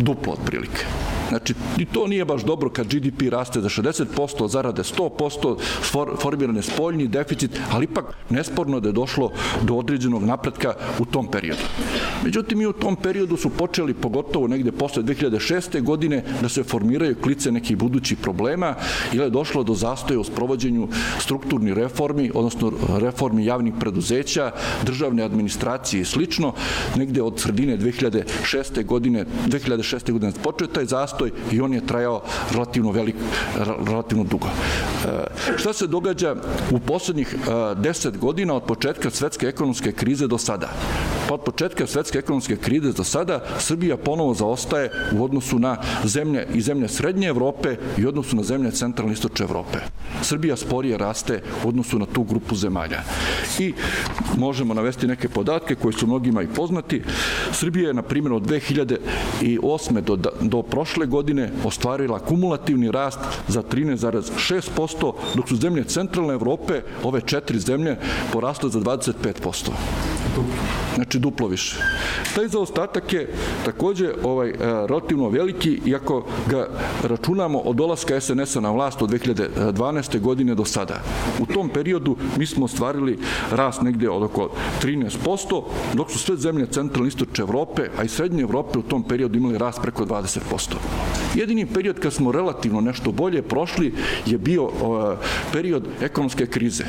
duplo 0.00 0.32
otprilike. 0.32 0.84
Znači, 1.30 1.54
i 1.78 1.84
to 1.84 2.06
nije 2.06 2.24
baš 2.24 2.42
dobro 2.44 2.70
kad 2.70 2.86
GDP 2.86 3.22
raste 3.30 3.60
za 3.60 3.68
60%, 3.68 4.48
zarade 4.48 4.82
100%, 4.82 5.56
for, 5.82 6.08
formirane 6.20 6.62
spoljni 6.62 7.08
deficit, 7.08 7.50
ali 7.72 7.84
ipak 7.84 8.04
nesporno 8.30 8.80
da 8.80 8.88
je 8.88 8.92
došlo 8.92 9.30
do 9.62 9.74
određenog 9.74 10.24
napretka 10.24 10.74
u 10.98 11.04
tom 11.04 11.30
periodu. 11.30 11.62
Međutim, 12.24 12.60
i 12.60 12.66
u 12.66 12.72
tom 12.72 12.96
periodu 12.96 13.36
su 13.36 13.50
počeli, 13.50 13.94
pogotovo 13.94 14.48
negde 14.48 14.72
posle 14.72 15.02
2006. 15.02 15.82
godine, 15.82 16.24
da 16.42 16.48
se 16.48 16.62
formiraju 16.62 17.16
klice 17.22 17.52
nekih 17.52 17.76
budućih 17.76 18.18
problema, 18.18 18.74
ili 19.12 19.24
je 19.24 19.30
došlo 19.30 19.62
do 19.62 19.74
zastoja 19.74 20.20
u 20.20 20.24
sprovođenju 20.24 20.88
strukturnih 21.18 21.74
reformi, 21.74 22.30
odnosno 22.34 22.72
reformi 22.98 23.44
javnih 23.44 23.74
preduzeća, 23.80 24.50
državne 24.86 25.22
administracije 25.22 26.00
i 26.00 26.04
slično, 26.04 26.52
negde 26.96 27.22
od 27.22 27.40
sredine 27.40 27.78
2006. 27.78 28.84
godine, 28.84 29.24
2006. 29.46 30.12
godine 30.12 30.32
počeo 30.42 30.66
taj 30.66 30.84
zastoj, 30.84 31.19
zastoj 31.20 31.32
i 31.52 31.60
on 31.60 31.74
je 31.74 31.86
trajao 31.86 32.22
relativno 32.52 32.90
velik, 32.90 33.16
relativno 33.86 34.24
dugo. 34.24 34.46
E, 34.46 35.56
šta 35.56 35.72
se 35.72 35.86
događa 35.86 36.36
u 36.70 36.78
poslednjih 36.78 37.36
10 37.46 38.08
e, 38.08 38.18
godina 38.18 38.54
od 38.54 38.62
početka 38.62 39.10
svetske 39.10 39.46
ekonomske 39.46 39.92
krize 39.92 40.26
do 40.26 40.38
sada? 40.38 40.68
od 41.30 41.40
početka 41.40 41.86
svetske 41.86 42.18
ekonomske 42.18 42.56
krize 42.56 42.92
do 42.92 43.04
sada 43.04 43.40
Srbija 43.58 43.96
ponovo 43.96 44.34
zaostaje 44.34 44.90
u 45.12 45.24
odnosu 45.24 45.58
na 45.58 45.76
zemlje 46.04 46.46
i 46.54 46.60
zemlje 46.60 46.88
Srednje 46.88 47.28
Evrope 47.28 47.76
i 47.98 48.06
u 48.06 48.08
odnosu 48.08 48.36
na 48.36 48.42
zemlje 48.42 48.70
centralne 48.70 49.12
istočne 49.12 49.44
Evrope. 49.44 49.78
Srbija 50.22 50.56
sporije 50.56 50.98
raste 50.98 51.42
u 51.64 51.68
odnosu 51.68 51.98
na 51.98 52.06
tu 52.06 52.22
grupu 52.22 52.54
zemalja. 52.54 53.02
I 53.58 53.74
možemo 54.38 54.74
navesti 54.74 55.06
neke 55.06 55.28
podatke 55.28 55.74
koji 55.74 55.92
su 55.92 56.06
mnogima 56.06 56.42
i 56.42 56.46
poznati. 56.46 57.02
Srbija 57.52 57.88
je, 57.88 57.94
na 57.94 58.02
primjer, 58.02 58.32
od 58.32 58.42
2008. 58.42 60.00
do, 60.00 60.16
do 60.40 60.62
prošle 60.62 61.06
godine 61.10 61.50
ostvarila 61.64 62.18
kumulativni 62.18 62.90
rast 62.90 63.18
za 63.48 63.62
13,6%, 63.62 65.12
dok 65.34 65.48
su 65.48 65.56
zemlje 65.56 65.84
centralne 65.84 66.34
Evrope, 66.34 66.82
ove 67.02 67.20
četiri 67.20 67.58
zemlje, 67.58 67.96
porasle 68.32 68.70
za 68.70 68.80
25%. 68.80 69.70
Znači 70.94 71.18
duplo 71.18 71.48
više. 71.48 71.76
Taj 72.34 72.48
zaostatak 72.48 73.12
je 73.12 73.34
takođe 73.64 74.12
ovaj, 74.24 74.48
e, 74.48 74.54
relativno 74.60 75.28
veliki, 75.28 75.80
iako 75.86 76.24
ga 76.50 76.68
računamo 77.02 77.58
od 77.58 77.76
dolaska 77.76 78.20
SNS-a 78.20 78.60
na 78.60 78.70
vlast 78.70 79.02
od 79.02 79.10
2012. 79.10 80.20
godine 80.20 80.54
do 80.54 80.64
sada. 80.64 81.02
U 81.40 81.46
tom 81.46 81.68
periodu 81.68 82.16
mi 82.38 82.46
smo 82.46 82.64
ostvarili 82.64 83.18
rast 83.50 83.82
negde 83.82 84.10
od 84.10 84.22
oko 84.22 84.50
13%, 84.82 85.62
dok 85.94 86.10
su 86.10 86.18
sve 86.18 86.36
zemlje 86.36 86.66
centralne 86.66 87.08
istočne 87.08 87.42
Evrope, 87.42 87.88
a 87.98 88.04
i 88.04 88.08
srednje 88.08 88.42
Evrope 88.42 88.78
u 88.78 88.82
tom 88.82 89.02
periodu 89.02 89.38
imali 89.38 89.58
rast 89.58 89.82
preko 89.82 90.04
20%. 90.04 90.74
Jedini 91.34 91.66
period 91.66 92.00
kad 92.00 92.12
smo 92.12 92.32
relativno 92.32 92.80
nešto 92.80 93.12
bolje 93.12 93.42
prošli 93.42 93.94
je 94.26 94.38
bio 94.38 94.64
uh, 94.64 94.72
period 95.52 95.88
ekonomske 96.00 96.46
krize. 96.46 96.84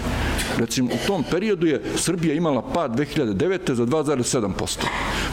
Recimo, 0.57 0.89
u 0.93 1.07
tom 1.07 1.23
periodu 1.31 1.67
je 1.67 1.81
Srbija 1.95 2.33
imala 2.33 2.61
pad 2.61 2.95
2009. 3.33 3.73
za 3.73 3.85
2,7%. 3.85 4.85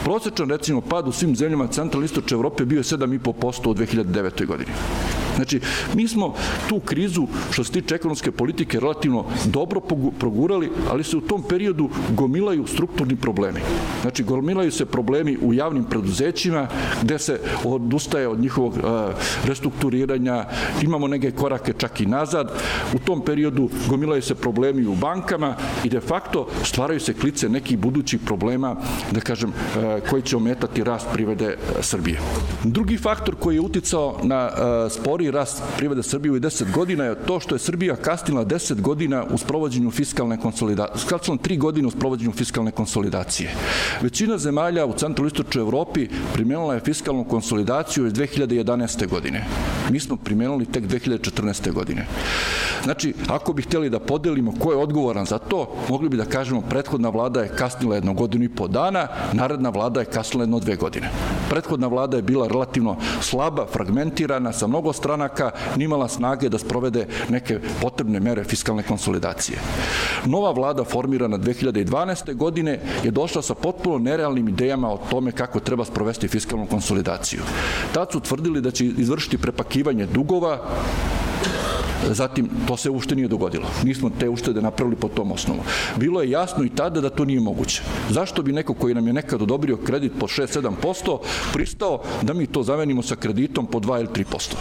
Prosečan, 0.05 0.51
recimo, 0.51 0.81
pad 0.81 1.09
u 1.09 1.13
svim 1.13 1.37
zemljama 1.37 1.67
centralne 1.67 2.05
istočne 2.05 2.35
Evrope 2.35 2.65
bio 2.65 2.79
je 2.79 2.83
7,5% 2.83 3.69
u 3.69 3.75
2009. 3.75 4.47
godini. 4.47 4.71
Znači, 5.39 5.61
mi 5.95 6.09
smo 6.09 6.35
tu 6.69 6.81
krizu, 6.81 7.27
što 7.51 7.65
se 7.65 7.73
tiče 7.73 7.95
ekonomske 7.95 8.31
politike, 8.31 8.81
relativno 8.81 9.25
dobro 9.45 9.81
progurali, 10.19 10.71
ali 10.91 11.05
se 11.05 11.17
u 11.17 11.21
tom 11.21 11.43
periodu 11.43 11.89
gomilaju 12.11 12.67
strukturni 12.67 13.17
problemi. 13.17 13.61
Znači, 14.03 14.25
gomilaju 14.25 14.73
se 14.73 14.87
problemi 14.87 15.39
u 15.43 15.55
javnim 15.55 15.85
preduzećima, 15.85 16.67
gde 17.03 17.19
se 17.19 17.41
odustaje 17.65 18.29
od 18.29 18.41
njihovog 18.41 18.75
restrukturiranja, 19.45 20.45
imamo 20.83 21.09
neke 21.09 21.31
korake 21.31 21.73
čak 21.79 22.01
i 22.01 22.07
nazad. 22.07 22.53
U 22.95 22.99
tom 22.99 23.21
periodu 23.25 23.71
gomilaju 23.89 24.23
se 24.23 24.35
problemi 24.35 24.87
u 24.87 24.95
bankama 24.95 25.55
i 25.85 25.89
de 25.89 26.01
facto 26.01 26.49
stvaraju 26.65 27.01
se 27.01 27.15
klice 27.15 27.49
nekih 27.49 27.79
budućih 27.79 28.21
problema, 28.27 28.77
da 29.11 29.21
kažem, 29.21 29.53
koji 30.11 30.23
će 30.23 30.37
ometati 30.37 30.85
rast 30.85 31.07
privede 31.13 31.57
Srbije. 31.81 32.21
Drugi 32.65 32.97
faktor 32.97 33.35
koji 33.35 33.55
je 33.55 33.61
uticao 33.61 34.17
na 34.23 34.51
spori 35.29 35.39
rast 35.39 35.63
privede 35.77 36.03
Srbije 36.03 36.33
u 36.33 36.41
10 36.41 36.73
godina 36.73 37.05
je 37.05 37.15
to 37.27 37.41
što 37.41 37.55
je 37.55 37.59
Srbija 37.59 37.97
kasnila 37.97 38.45
10 38.45 38.81
godina 38.81 39.25
u 39.31 39.39
sprovođenju 39.39 39.91
fiskalne 39.91 40.41
konsolidacije, 40.41 41.09
kasnila 41.09 41.39
3 41.39 41.59
godine 41.59 41.89
u 41.89 41.91
sprovođenju 41.91 42.33
fiskalne 42.33 42.71
konsolidacije. 42.71 43.51
Većina 44.01 44.39
zemalja 44.39 44.87
u 44.87 44.93
centralistočnoj 44.93 45.63
Evropi 45.63 46.09
primjenila 46.33 46.75
je 46.75 46.81
fiskalnu 46.81 47.25
konsolidaciju 47.25 48.07
iz 48.07 48.13
2011. 48.13 49.09
godine. 49.09 49.45
Mi 49.91 50.01
smo 50.01 50.17
primjenili 50.17 50.67
tek 50.67 50.85
2014. 50.85 51.73
godine. 51.73 52.07
Znači, 52.85 53.15
ako 53.29 53.53
bi 53.53 53.63
hteli 53.63 53.91
da 53.91 54.01
podelimo 54.01 54.55
ko 54.59 54.73
je 54.73 54.79
odgovoran 54.79 55.27
za 55.27 55.39
to, 55.39 55.75
mogli 55.89 56.09
bi 56.09 56.17
da 56.17 56.25
kažemo 56.25 56.61
prethodna 56.61 57.09
vlada 57.09 57.41
je 57.41 57.53
kasnila 57.57 57.95
jedno 57.95 58.15
godinu 58.15 58.45
i 58.45 58.55
po 58.55 58.69
dana, 58.69 59.09
naredna 59.33 59.71
vlada 59.71 60.01
je 60.01 60.07
kasnila 60.07 60.43
jedno 60.43 60.61
dve 60.61 60.77
godine. 60.77 61.11
Prethodna 61.49 61.87
vlada 61.87 62.17
je 62.17 62.23
bila 62.23 62.49
relativno 62.49 62.97
slaba, 63.21 63.67
fragmentirana, 63.73 64.53
sa 64.53 64.67
mnogo 64.67 64.93
stranaka, 64.93 65.51
nimala 65.77 66.09
snage 66.09 66.49
da 66.49 66.59
sprovede 66.59 67.07
neke 67.29 67.61
potrebne 67.83 68.21
mere 68.21 68.45
fiskalne 68.45 68.83
konsolidacije. 68.83 69.59
Nova 70.25 70.51
vlada 70.53 70.85
formirana 70.85 71.39
2012. 71.39 72.35
godine 72.35 72.81
je 73.05 73.11
došla 73.11 73.43
sa 73.43 73.55
potpuno 73.55 73.99
nerealnim 73.99 74.49
idejama 74.49 74.93
o 74.93 75.01
tome 75.11 75.33
kako 75.33 75.61
treba 75.61 75.85
sprovesti 75.85 76.29
fiskalnu 76.29 76.67
konsolidaciju. 76.67 77.41
Tad 77.93 78.13
su 78.13 78.21
tvrdili 78.21 78.61
da 78.61 78.71
će 78.71 78.85
izvršiti 78.85 79.39
prepakivanje 79.39 80.07
dugova, 80.07 80.59
Zatim, 82.15 82.49
to 82.67 82.77
se 82.77 82.91
ušte 82.91 83.15
nije 83.15 83.29
dogodilo. 83.29 83.67
Nismo 83.85 84.11
te 84.21 84.29
uštede 84.29 84.63
napravili 84.63 84.97
po 84.97 85.09
tom 85.09 85.33
osnovu. 85.33 85.61
Bilo 85.97 86.23
je 86.23 86.31
jasno 86.31 86.65
i 86.65 86.69
tada 86.69 87.01
da 87.01 87.11
to 87.11 87.25
nije 87.25 87.41
moguće. 87.41 87.83
Zašto 88.11 88.43
bi 88.43 88.53
neko 88.53 88.75
koji 88.75 88.95
nam 88.95 89.07
je 89.07 89.13
nekad 89.13 89.43
odobrio 89.43 89.77
kredit 89.77 90.13
po 90.21 90.27
6-7% 90.27 91.19
pristao 91.53 92.03
da 92.23 92.35
mi 92.35 92.47
to 92.47 92.63
zamenimo 92.63 93.03
sa 93.03 93.17
kreditom 93.17 93.67
po 93.67 93.81
2 93.81 93.99
ili 93.99 94.09
3%? 94.09 94.55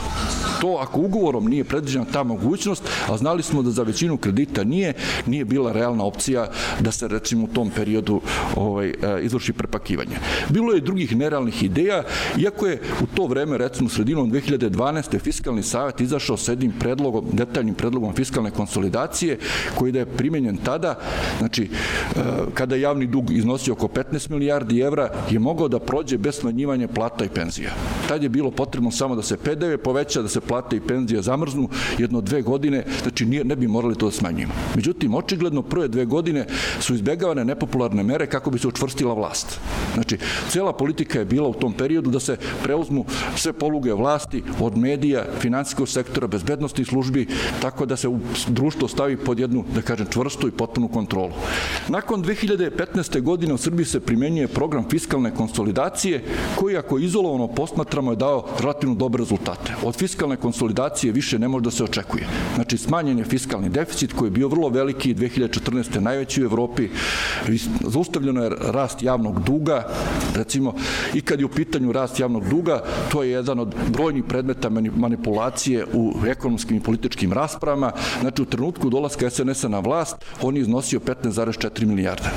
To 0.62 0.78
ako 0.82 1.02
ugovorom 1.02 1.46
nije 1.46 1.64
predviđena 1.64 2.06
ta 2.06 2.24
mogućnost, 2.24 2.84
a 3.10 3.18
znali 3.18 3.44
smo 3.44 3.62
da 3.62 3.72
za 3.72 3.84
većinu 3.84 4.18
kredita 4.18 4.64
nije, 4.64 4.94
nije 5.26 5.46
bila 5.46 5.72
realna 5.72 6.04
opcija 6.04 6.48
da 6.80 6.92
se 6.92 7.08
recimo 7.08 7.44
u 7.44 7.48
tom 7.48 7.70
periodu 7.70 8.22
ovaj, 8.56 8.90
e, 8.90 8.94
izvrši 9.22 9.54
prepakivanje. 9.54 10.18
Bilo 10.50 10.74
je 10.74 10.82
drugih 10.82 11.16
nerealnih 11.16 11.64
ideja, 11.64 12.04
iako 12.38 12.68
je 12.68 12.82
u 13.02 13.06
to 13.16 13.28
vreme, 13.28 13.58
recimo 13.58 13.90
sredinom 13.90 14.32
2012. 14.32 15.20
fiskalni 15.20 15.64
savjet 15.64 16.02
izašao 16.02 16.38
s 16.38 16.48
jednim 16.48 16.72
predlogom 16.80 17.26
detaljnim 17.38 17.76
predlogom 17.76 18.14
fiskalne 18.14 18.52
konsolidacije 18.52 19.38
koji 19.76 19.92
da 19.92 20.00
je 20.00 20.06
primenjen 20.06 20.58
tada, 20.58 21.00
znači 21.40 21.64
e, 21.64 22.20
kada 22.54 22.76
je 22.76 22.82
javni 22.82 23.08
dug 23.08 23.32
iznosio 23.32 23.74
oko 23.74 23.88
15 23.88 24.30
milijardi 24.30 24.80
evra, 24.80 25.10
je 25.30 25.40
mogao 25.40 25.68
da 25.68 25.80
prođe 25.80 26.18
bez 26.18 26.36
smanjivanja 26.36 26.88
plata 26.88 27.26
i 27.26 27.30
penzija. 27.30 27.72
Tad 28.08 28.24
je 28.24 28.30
bilo 28.30 28.52
potrebno 28.52 28.92
samo 28.92 29.16
da 29.16 29.22
se 29.22 29.38
PDV 29.38 29.78
poveća, 29.84 30.22
da 30.22 30.28
se 30.28 30.42
plate 30.42 30.76
i 30.76 30.82
penzije 30.82 31.22
zamrznu 31.22 31.70
jedno 31.98 32.22
dve 32.22 32.42
godine, 32.42 32.84
znači 33.04 33.26
nije, 33.26 33.44
ne 33.44 33.56
bi 33.56 33.68
morali 33.68 33.96
to 33.96 34.06
da 34.06 34.12
smanjimo. 34.12 34.54
Međutim, 34.76 35.16
očigledno 35.16 35.62
prve 35.62 35.88
dve 35.88 36.06
godine 36.06 36.46
su 36.80 36.94
izbegavane 36.94 37.46
nepopularne 37.46 38.04
mere 38.04 38.28
kako 38.28 38.52
bi 38.52 38.60
se 38.60 38.68
učvrstila 38.68 39.14
vlast. 39.14 39.60
Znači, 39.94 40.18
cela 40.50 40.74
politika 40.74 41.20
je 41.20 41.26
bila 41.26 41.50
u 41.50 41.54
tom 41.54 41.74
periodu 41.74 42.10
da 42.12 42.20
se 42.20 42.38
preuzmu 42.64 43.06
sve 43.36 43.54
poluge 43.54 43.94
vlasti 43.94 44.44
od 44.60 44.78
medija, 44.78 45.26
finansijskog 45.40 45.90
sektora, 45.90 46.28
bezbednosti 46.28 46.86
službi, 46.86 47.27
tako 47.62 47.86
da 47.86 47.96
se 47.98 48.08
društvo 48.48 48.88
stavi 48.88 49.18
pod 49.18 49.40
jednu, 49.40 49.64
da 49.76 49.82
kažem, 49.82 50.08
čvrstu 50.10 50.48
i 50.48 50.52
potpunu 50.52 50.88
kontrolu. 50.88 51.32
Nakon 51.88 52.24
2015. 52.24 53.22
godine 53.22 53.54
u 53.54 53.58
Srbiji 53.58 53.86
se 53.86 54.00
primenjuje 54.00 54.48
program 54.48 54.86
fiskalne 54.90 55.36
konsolidacije, 55.36 56.24
koji 56.56 56.78
ako 56.78 57.00
izolovano 57.00 57.48
posmatramo 57.48 58.12
je 58.12 58.16
dao 58.16 58.46
relativno 58.60 58.96
dobre 58.96 59.22
rezultate. 59.22 59.76
Od 59.84 59.96
fiskalne 59.96 60.36
konsolidacije 60.38 61.14
više 61.14 61.40
ne 61.40 61.48
može 61.48 61.64
da 61.64 61.72
se 61.72 61.84
očekuje. 61.84 62.28
Znači, 62.56 62.78
smanjen 62.78 63.20
je 63.20 63.26
fiskalni 63.26 63.70
deficit 63.70 64.14
koji 64.14 64.28
je 64.28 64.32
bio 64.32 64.48
vrlo 64.48 64.70
veliki 64.70 65.16
2014. 65.16 66.00
najveći 66.00 66.44
u 66.44 66.46
Evropi, 66.46 66.90
zaustavljeno 67.88 68.44
je 68.44 68.52
rast 68.72 69.04
javnog 69.04 69.44
duga, 69.44 69.88
recimo, 70.36 70.74
i 71.14 71.22
kad 71.22 71.40
je 71.40 71.46
u 71.46 71.50
pitanju 71.50 71.92
rast 71.92 72.20
javnog 72.20 72.50
duga, 72.50 72.84
to 73.12 73.24
je 73.24 73.32
jedan 73.32 73.60
od 73.60 73.76
brojnih 73.90 74.24
predmeta 74.24 74.70
manipulacije 74.96 75.86
u 75.94 76.14
ekonomskim 76.28 76.78
i 76.78 76.80
političkim 76.80 77.07
političkim 77.08 77.34
raspravama, 77.34 77.92
znači 78.22 78.42
u 78.42 78.46
trenutku 78.46 78.90
dolaska 78.90 79.30
SNS-a 79.30 79.68
na 79.68 79.80
vlast, 79.80 80.16
on 80.42 80.56
je 80.56 80.62
iznosio 80.62 81.00
15,4 81.00 81.86
milijarda 81.86 82.32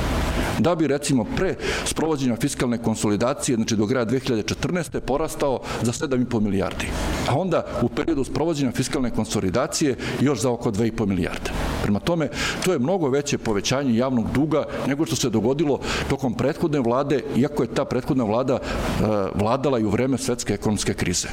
da 0.59 0.75
bi 0.75 0.87
recimo 0.87 1.25
pre 1.37 1.55
sprovođenja 1.85 2.37
fiskalne 2.37 2.79
konsolidacije, 2.79 3.57
znači 3.57 3.77
do 3.77 3.87
graja 3.87 4.07
2014. 4.07 5.01
porastao 5.01 5.61
za 5.83 5.93
7,5 5.93 6.41
milijardi. 6.41 6.87
A 7.29 7.39
onda 7.39 7.65
u 7.83 7.89
periodu 7.89 8.25
sprovođenja 8.25 8.73
fiskalne 8.73 9.11
konsolidacije 9.11 9.97
još 10.21 10.41
za 10.41 10.51
oko 10.51 10.71
2,5 10.71 11.07
milijarde. 11.07 11.51
Prema 11.83 12.01
tome, 12.01 12.29
to 12.65 12.73
je 12.73 12.79
mnogo 12.79 13.09
veće 13.09 13.39
povećanje 13.39 13.97
javnog 13.97 14.33
duga 14.33 14.65
nego 14.87 15.07
što 15.07 15.17
se 15.17 15.31
dogodilo 15.31 15.81
tokom 16.11 16.35
prethodne 16.35 16.81
vlade, 16.81 17.23
iako 17.37 17.63
je 17.63 17.75
ta 17.75 17.85
prethodna 17.85 18.25
vlada 18.25 18.55
uh, 18.55 19.09
vladala 19.35 19.79
i 19.79 19.85
u 19.85 19.91
vreme 19.91 20.19
svetske 20.19 20.55
ekonomske 20.55 20.95
krize. 20.95 21.29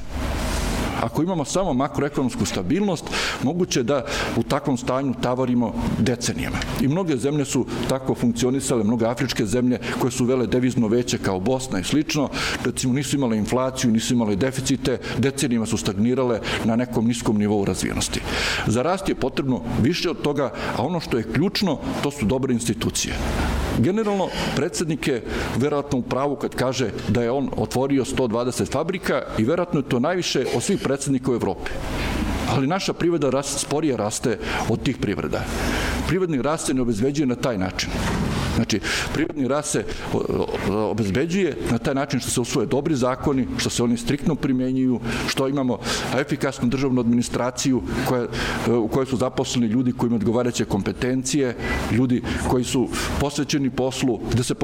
Ako 1.01 1.23
imamo 1.23 1.45
samo 1.45 1.73
makroekonomsku 1.73 2.45
stabilnost, 2.45 3.03
moguće 3.43 3.83
da 3.83 4.05
u 4.35 4.43
takvom 4.43 4.77
stanju 4.77 5.13
tavarimo 5.21 5.73
decenijama. 5.99 6.57
I 6.81 6.87
mnoge 6.87 7.17
zemlje 7.17 7.45
su 7.45 7.65
tako 7.89 8.15
funkcionisale, 8.15 8.83
mnoge 8.83 9.05
afričke 9.05 9.45
zemlje 9.45 9.79
koje 9.99 10.11
su 10.11 10.25
vele 10.25 10.47
devizno 10.47 10.87
veće 10.87 11.17
kao 11.17 11.39
Bosna 11.39 11.79
i 11.79 11.83
slično, 11.83 12.29
recimo 12.65 12.93
nisu 12.93 13.15
imale 13.15 13.37
inflaciju, 13.37 13.91
nisu 13.91 14.13
imale 14.13 14.35
deficite, 14.35 14.97
decenijama 15.17 15.65
su 15.65 15.77
stagnirale 15.77 16.39
na 16.65 16.75
nekom 16.75 17.07
niskom 17.07 17.37
nivou 17.37 17.65
razvijenosti. 17.65 18.21
Za 18.67 18.81
rast 18.81 19.09
je 19.09 19.15
potrebno 19.15 19.61
više 19.81 20.09
od 20.09 20.21
toga, 20.21 20.53
a 20.77 20.83
ono 20.83 20.99
što 20.99 21.17
je 21.17 21.33
ključno, 21.33 21.77
to 22.03 22.11
su 22.11 22.25
dobre 22.25 22.53
institucije. 22.53 23.13
Generalno, 23.77 24.27
predsednik 24.55 25.07
je 25.07 25.23
verovatno 25.57 25.97
u 25.97 26.01
pravu 26.01 26.35
kad 26.35 26.55
kaže 26.55 26.89
da 27.07 27.23
je 27.23 27.31
on 27.31 27.49
otvorio 27.57 28.05
120 28.05 28.71
fabrika 28.71 29.21
i 29.37 29.43
verovatno 29.43 29.79
je 29.79 29.89
to 29.89 29.99
najviše 29.99 30.45
od 30.55 30.63
svih 30.63 30.79
predsednika 30.83 31.31
u 31.31 31.35
Evropi 31.35 31.71
ali 32.49 32.67
naša 32.67 32.93
privreda 32.93 33.29
rast, 33.29 33.59
sporije 33.59 33.97
raste 33.97 34.39
od 34.69 34.83
tih 34.83 34.97
privreda. 34.97 35.41
Privredni 36.07 36.41
rast 36.41 36.65
se 36.65 36.73
ne 36.73 36.81
obezveđuje 36.81 37.25
na 37.25 37.35
taj 37.35 37.57
način. 37.57 37.89
Znači, 38.57 38.79
prirodni 39.13 39.47
rast 39.47 39.71
se 39.71 39.85
obezbeđuje 40.67 41.57
na 41.71 41.77
taj 41.77 41.95
način 41.95 42.19
što 42.19 42.29
se 42.29 42.41
usvoje 42.41 42.67
dobri 42.67 42.95
zakoni, 42.95 43.47
što 43.57 43.69
se 43.69 43.83
oni 43.83 43.97
striktno 43.97 44.35
primenjuju, 44.35 44.99
što 45.27 45.47
imamo 45.47 45.77
efikasnu 46.17 46.67
državnu 46.67 47.01
administraciju 47.01 47.81
koja, 48.07 48.25
u 48.67 48.87
kojoj 48.87 49.05
su 49.05 49.17
zaposleni 49.17 49.67
ljudi 49.67 49.91
koji 49.91 50.07
imaju 50.07 50.19
odgovarajuće 50.19 50.65
kompetencije, 50.65 51.55
ljudi 51.91 52.21
koji 52.47 52.63
su 52.63 52.89
posvećeni 53.19 53.69
poslu, 53.69 54.19
gde 54.31 54.43
se 54.43 54.55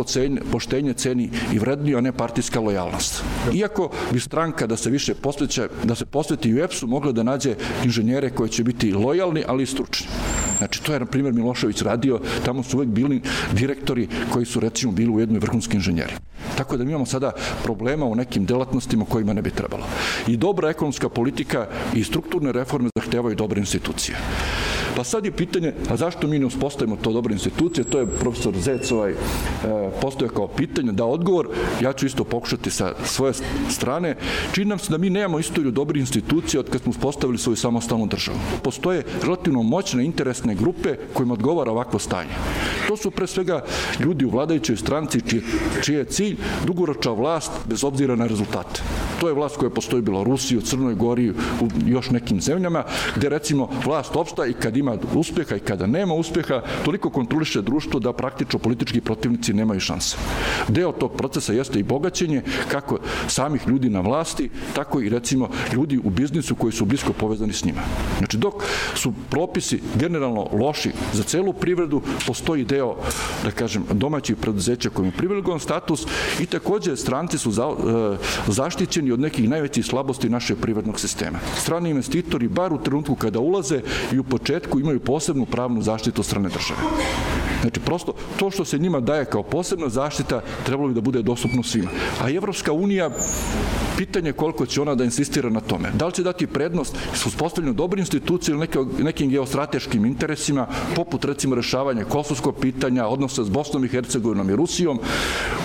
poštenje 0.51 0.93
ceni 0.93 1.29
i 1.53 1.59
vrednije, 1.59 1.97
a 1.97 2.01
ne 2.01 2.11
partijska 2.11 2.59
lojalnost. 2.59 3.23
Iako 3.53 3.89
bi 4.11 4.19
stranka 4.19 4.67
da 4.67 4.77
se 4.77 4.89
više 4.89 5.13
posveća, 5.13 5.67
da 5.83 5.95
se 5.95 6.05
posveti 6.05 6.53
u 6.53 6.63
EPS-u 6.63 6.87
mogla 6.87 7.11
da 7.11 7.23
nađe 7.23 7.55
inženjere 7.83 8.29
koji 8.29 8.49
će 8.49 8.63
biti 8.63 8.93
lojalni, 8.93 9.43
ali 9.47 9.63
i 9.63 9.65
stručni. 9.65 10.07
Znači, 10.63 10.83
to 10.83 10.93
je, 10.93 10.99
na 10.99 11.05
primjer, 11.05 11.33
Milošević 11.33 11.81
radio, 11.81 12.19
tamo 12.45 12.63
su 12.63 12.77
uvek 12.77 12.89
bili 12.89 13.21
direktori 13.53 14.07
koji 14.31 14.45
su, 14.45 14.59
recimo, 14.59 14.91
bili 14.91 15.11
u 15.11 15.19
jednoj 15.19 15.39
vrhunski 15.39 15.75
inženjeri. 15.75 16.13
Tako 16.57 16.77
da 16.77 16.83
mi 16.83 16.91
imamo 16.91 17.05
sada 17.05 17.31
problema 17.63 18.05
u 18.05 18.15
nekim 18.15 18.45
delatnostima 18.45 19.05
kojima 19.05 19.33
ne 19.33 19.41
bi 19.41 19.49
trebalo. 19.49 19.83
I 20.27 20.37
dobra 20.37 20.69
ekonomska 20.69 21.09
politika 21.09 21.67
i 21.95 22.03
strukturne 22.03 22.51
reforme 22.51 22.89
zahtevaju 22.95 23.35
dobre 23.35 23.59
institucije. 23.59 24.17
Pa 24.95 25.03
sad 25.03 25.25
je 25.25 25.31
pitanje, 25.31 25.73
a 25.89 25.97
zašto 25.97 26.27
mi 26.27 26.39
ne 26.39 26.45
uspostavimo 26.45 26.97
to 27.01 27.11
dobre 27.11 27.33
institucije? 27.33 27.83
To 27.83 27.99
je 27.99 28.07
profesor 28.07 28.53
Zec 28.57 28.91
ovaj, 28.91 29.11
e, 29.11 29.15
postoje 30.01 30.29
kao 30.29 30.47
pitanje, 30.47 30.91
da 30.91 31.05
odgovor, 31.05 31.47
ja 31.81 31.93
ću 31.93 32.05
isto 32.05 32.23
pokušati 32.23 32.71
sa 32.71 32.93
svoje 33.05 33.33
strane, 33.69 34.15
čini 34.51 34.65
nam 34.65 34.79
se 34.79 34.91
da 34.91 34.97
mi 34.97 35.09
nemamo 35.09 35.39
istoriju 35.39 35.71
dobrih 35.71 36.01
institucija 36.01 36.59
od 36.59 36.69
kad 36.69 36.81
smo 36.81 36.89
uspostavili 36.89 37.37
svoju 37.37 37.55
samostalnu 37.55 38.07
državu. 38.07 38.37
Postoje 38.63 39.03
relativno 39.23 39.63
moćne 39.63 40.05
interesne 40.05 40.55
grupe 40.55 40.95
kojima 41.13 41.33
odgovara 41.33 41.71
ovakvo 41.71 41.99
stanje. 41.99 42.35
To 42.87 42.97
su 42.97 43.11
pre 43.11 43.27
svega 43.27 43.63
ljudi 43.99 44.25
u 44.25 44.29
vladajućoj 44.29 44.77
stranci 44.77 45.21
čiji, 45.21 45.41
čiji 45.81 45.95
je 45.95 46.05
cilj 46.05 46.37
dugoroča 46.65 47.11
vlast 47.11 47.51
bez 47.65 47.83
obzira 47.83 48.15
na 48.15 48.27
rezultate. 48.27 48.81
To 49.19 49.27
je 49.27 49.33
vlast 49.33 49.57
koja 49.57 49.69
postoji 49.69 49.99
u 49.99 50.05
Belorusiji, 50.05 50.57
u 50.57 50.61
Crnoj 50.61 50.95
Gori, 50.95 51.29
u 51.31 51.67
još 51.85 52.09
nekim 52.09 52.41
zemljama, 52.41 52.83
gde 53.15 53.29
recimo 53.29 53.69
vlast 53.85 54.15
opsta 54.15 54.45
i 54.45 54.53
kad 54.53 54.77
ima 54.83 54.97
uspeha 55.15 55.55
i 55.55 55.59
kada 55.59 55.87
nema 55.87 56.13
uspeha, 56.13 56.61
toliko 56.85 57.09
kontroliše 57.09 57.61
društvo 57.61 57.99
da 57.99 58.13
praktično 58.13 58.59
politički 58.59 59.01
protivnici 59.01 59.53
nemaju 59.53 59.79
šanse. 59.79 60.17
Deo 60.67 60.91
tog 60.91 61.15
procesa 61.17 61.53
jeste 61.53 61.79
i 61.79 61.83
bogaćenje 61.83 62.41
kako 62.67 62.99
samih 63.27 63.67
ljudi 63.67 63.89
na 63.89 64.01
vlasti, 64.01 64.49
tako 64.75 65.01
i 65.01 65.09
recimo 65.09 65.49
ljudi 65.73 65.99
u 66.03 66.09
biznisu 66.09 66.55
koji 66.55 66.73
su 66.73 66.85
blisko 66.85 67.13
povezani 67.13 67.53
s 67.53 67.65
njima. 67.65 67.81
Znači 68.17 68.37
dok 68.37 68.63
su 68.95 69.13
propisi 69.29 69.81
generalno 69.95 70.47
loši 70.51 70.91
za 71.13 71.23
celu 71.23 71.53
privredu, 71.53 72.01
postoji 72.27 72.65
deo, 72.65 72.95
da 73.43 73.51
kažem, 73.51 73.83
domaćih 73.91 74.35
preduzeća 74.35 74.89
koji 74.89 75.03
imaju 75.03 75.17
privilegovan 75.17 75.59
status 75.59 76.05
i 76.39 76.45
takođe 76.45 76.95
stranci 76.97 77.37
su 77.37 77.51
za, 77.51 77.63
e, 77.63 78.17
zaštićeni 78.47 79.11
od 79.11 79.19
nekih 79.19 79.49
najvećih 79.49 79.85
slabosti 79.85 80.29
našeg 80.29 80.57
privrednog 80.61 80.99
sistema. 80.99 81.39
Strani 81.57 81.89
investitori, 81.89 82.47
bar 82.47 82.73
u 82.73 82.83
trenutku 82.83 83.15
kada 83.15 83.39
ulaze 83.39 83.81
i 84.11 84.19
u 84.19 84.23
početku 84.23 84.72
imaju 84.79 84.99
posebnu 84.99 85.45
pravnu 85.45 85.81
zaštitu 85.81 86.21
od 86.21 86.25
strane 86.25 86.49
države. 86.49 86.79
Znači, 87.61 87.79
prosto, 87.79 88.13
to 88.37 88.51
što 88.51 88.65
se 88.65 88.79
njima 88.79 88.99
daje 88.99 89.25
kao 89.25 89.43
posebna 89.43 89.89
zaštita, 89.89 90.41
trebalo 90.65 90.87
bi 90.87 90.93
da 90.93 91.01
bude 91.01 91.21
dostupno 91.21 91.63
svima. 91.63 91.89
A 92.21 92.29
Evropska 92.29 92.71
unija 92.71 93.09
pitanje 93.97 94.31
koliko 94.31 94.65
će 94.65 94.81
ona 94.81 94.95
da 94.95 95.03
insistira 95.03 95.49
na 95.49 95.59
tome. 95.59 95.91
Da 95.93 96.05
li 96.05 96.13
će 96.13 96.23
dati 96.23 96.47
prednost 96.47 96.95
s 97.13 97.25
uspostavljanju 97.25 97.73
dobre 97.73 97.99
institucije 97.99 98.53
ili 98.53 98.59
neke, 98.59 98.79
nekim 98.99 99.29
geostrateškim 99.29 100.05
interesima, 100.05 100.67
poput 100.95 101.25
recimo 101.25 101.55
rešavanja 101.55 102.05
kosovskog 102.05 102.55
pitanja, 102.61 103.07
odnosa 103.07 103.43
s 103.43 103.49
Bosnom 103.49 103.85
i 103.85 103.87
Hercegovinom 103.87 104.49
i 104.49 104.55
Rusijom. 104.55 104.99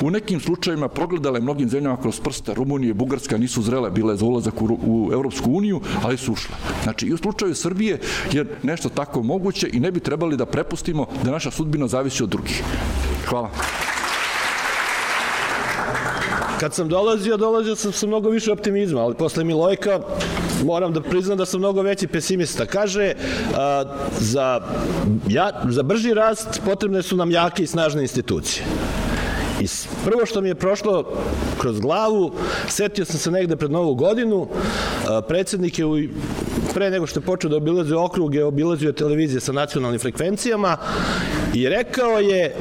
U 0.02 0.10
nekim 0.10 0.40
slučajima 0.40 0.88
progledale 0.88 1.40
mnogim 1.40 1.68
zemljama 1.68 1.96
kroz 1.96 2.20
prsta 2.20 2.54
Rumunije 2.54 2.90
i 2.90 2.94
Bugarska 2.94 3.38
nisu 3.38 3.62
zrele 3.62 3.90
bile 3.90 4.16
za 4.16 4.24
ulazak 4.24 4.62
u, 4.62 4.78
u 4.86 5.10
Evropsku 5.12 5.50
uniju, 5.50 5.80
ali 6.02 6.16
su 6.16 6.32
ušle. 6.32 6.56
Znači 6.82 7.06
i 7.06 7.12
u 7.12 7.16
slučaju 7.16 7.54
Srbije 7.54 8.00
je 8.32 8.58
nešto 8.62 8.88
tako 8.98 9.22
moguće 9.22 9.68
i 9.72 9.80
ne 9.80 9.90
bi 9.90 10.00
trebali 10.00 10.36
da 10.36 10.46
prepustimo 10.46 11.06
da 11.24 11.30
naša 11.30 11.50
sudbina 11.50 11.86
zavisi 11.86 12.22
od 12.22 12.28
drugih. 12.28 12.62
Hvala. 13.28 13.50
Kad 16.60 16.74
sam 16.74 16.88
dolazio, 16.88 17.36
dolazio 17.36 17.76
sam 17.76 17.92
sa 17.92 18.06
mnogo 18.06 18.30
više 18.30 18.52
optimizma, 18.52 19.00
ali 19.00 19.14
posle 19.14 19.44
Milojka 19.44 20.00
moram 20.64 20.92
da 20.92 21.00
priznam 21.00 21.38
da 21.38 21.46
sam 21.46 21.60
mnogo 21.60 21.82
veći 21.82 22.06
pesimista. 22.06 22.66
Kaže, 22.66 23.12
a, 23.54 23.84
za, 24.18 24.60
ja, 25.28 25.62
za 25.68 25.82
brži 25.82 26.14
rast 26.14 26.60
potrebne 26.64 27.02
su 27.02 27.16
nam 27.16 27.30
jake 27.30 27.62
i 27.62 27.66
snažne 27.66 28.02
institucije. 28.02 28.64
I 29.60 29.66
prvo 30.04 30.26
što 30.26 30.40
mi 30.40 30.48
je 30.48 30.54
prošlo 30.54 31.04
kroz 31.60 31.80
glavu, 31.80 32.32
setio 32.68 33.04
sam 33.04 33.18
se 33.18 33.30
negde 33.30 33.56
pred 33.56 33.70
novu 33.70 33.94
godinu, 33.94 34.48
predsednik 35.28 35.78
je 35.78 35.86
u, 35.86 35.96
pre 36.74 36.90
nego 36.90 37.06
što 37.06 37.20
je 37.20 37.24
počeo 37.24 37.50
da 37.50 37.56
obilazi 37.56 37.94
okruge, 37.94 38.44
obilazio 38.44 38.92
televizije 38.92 39.40
sa 39.40 39.52
nacionalnim 39.52 40.00
frekvencijama 40.00 40.76
i 41.54 41.68
rekao 41.68 42.18
je 42.18 42.54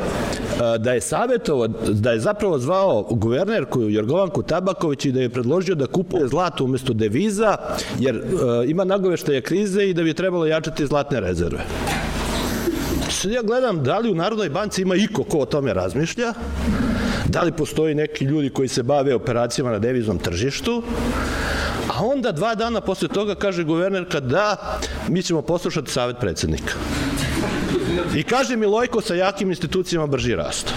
da 0.80 0.93
je 0.93 1.02
savjetovo, 1.02 1.67
da 1.89 2.12
je 2.12 2.20
zapravo 2.20 2.60
zvao 2.60 3.04
guvernerku 3.10 3.82
Jorgovanku 3.82 4.43
Tabaković 4.43 5.06
i 5.06 5.12
da 5.12 5.22
je 5.22 5.30
predložio 5.30 5.76
da 5.76 5.88
kupuje 5.88 6.28
zlato 6.28 6.63
umesto 6.63 6.93
deviza, 6.93 7.58
jer 8.00 8.22
ima 8.67 8.84
nagoveštaja 8.84 9.41
krize 9.41 9.84
i 9.84 9.93
da 9.93 10.04
bi 10.04 10.13
trebalo 10.13 10.46
jačati 10.46 10.88
zlatne 10.88 11.20
rezerve. 11.20 11.60
Sad 13.10 13.32
ja 13.32 13.41
gledam 13.41 13.84
da 13.84 14.00
li 14.00 14.12
u 14.12 14.15
Narodnoj 14.15 14.50
banci 14.50 14.82
ima 14.82 14.96
iko 14.96 15.24
ko 15.24 15.38
o 15.39 15.46
tome 15.46 15.74
razmišlja, 15.74 16.34
da 17.26 17.41
li 17.41 17.52
postoji 17.52 17.96
neki 17.96 18.26
ljudi 18.26 18.50
koji 18.50 18.67
se 18.67 18.84
bave 18.84 19.15
operacijama 19.15 19.72
na 19.72 19.80
deviznom 19.80 20.20
tržištu, 20.20 20.84
onda 22.05 22.31
dva 22.31 22.55
dana 22.55 22.81
posle 22.81 23.07
toga 23.07 23.36
kaže 23.36 23.63
guvernerka 23.63 24.19
da 24.19 24.79
mi 25.07 25.23
ćemo 25.23 25.41
poslušati 25.41 25.91
savet 25.91 26.15
predsednika. 26.19 26.73
I 28.15 28.23
kaže 28.23 28.55
Milojko 28.55 29.01
sa 29.01 29.15
jakim 29.15 29.49
institucijama 29.49 30.07
brži 30.07 30.36
rast. 30.36 30.73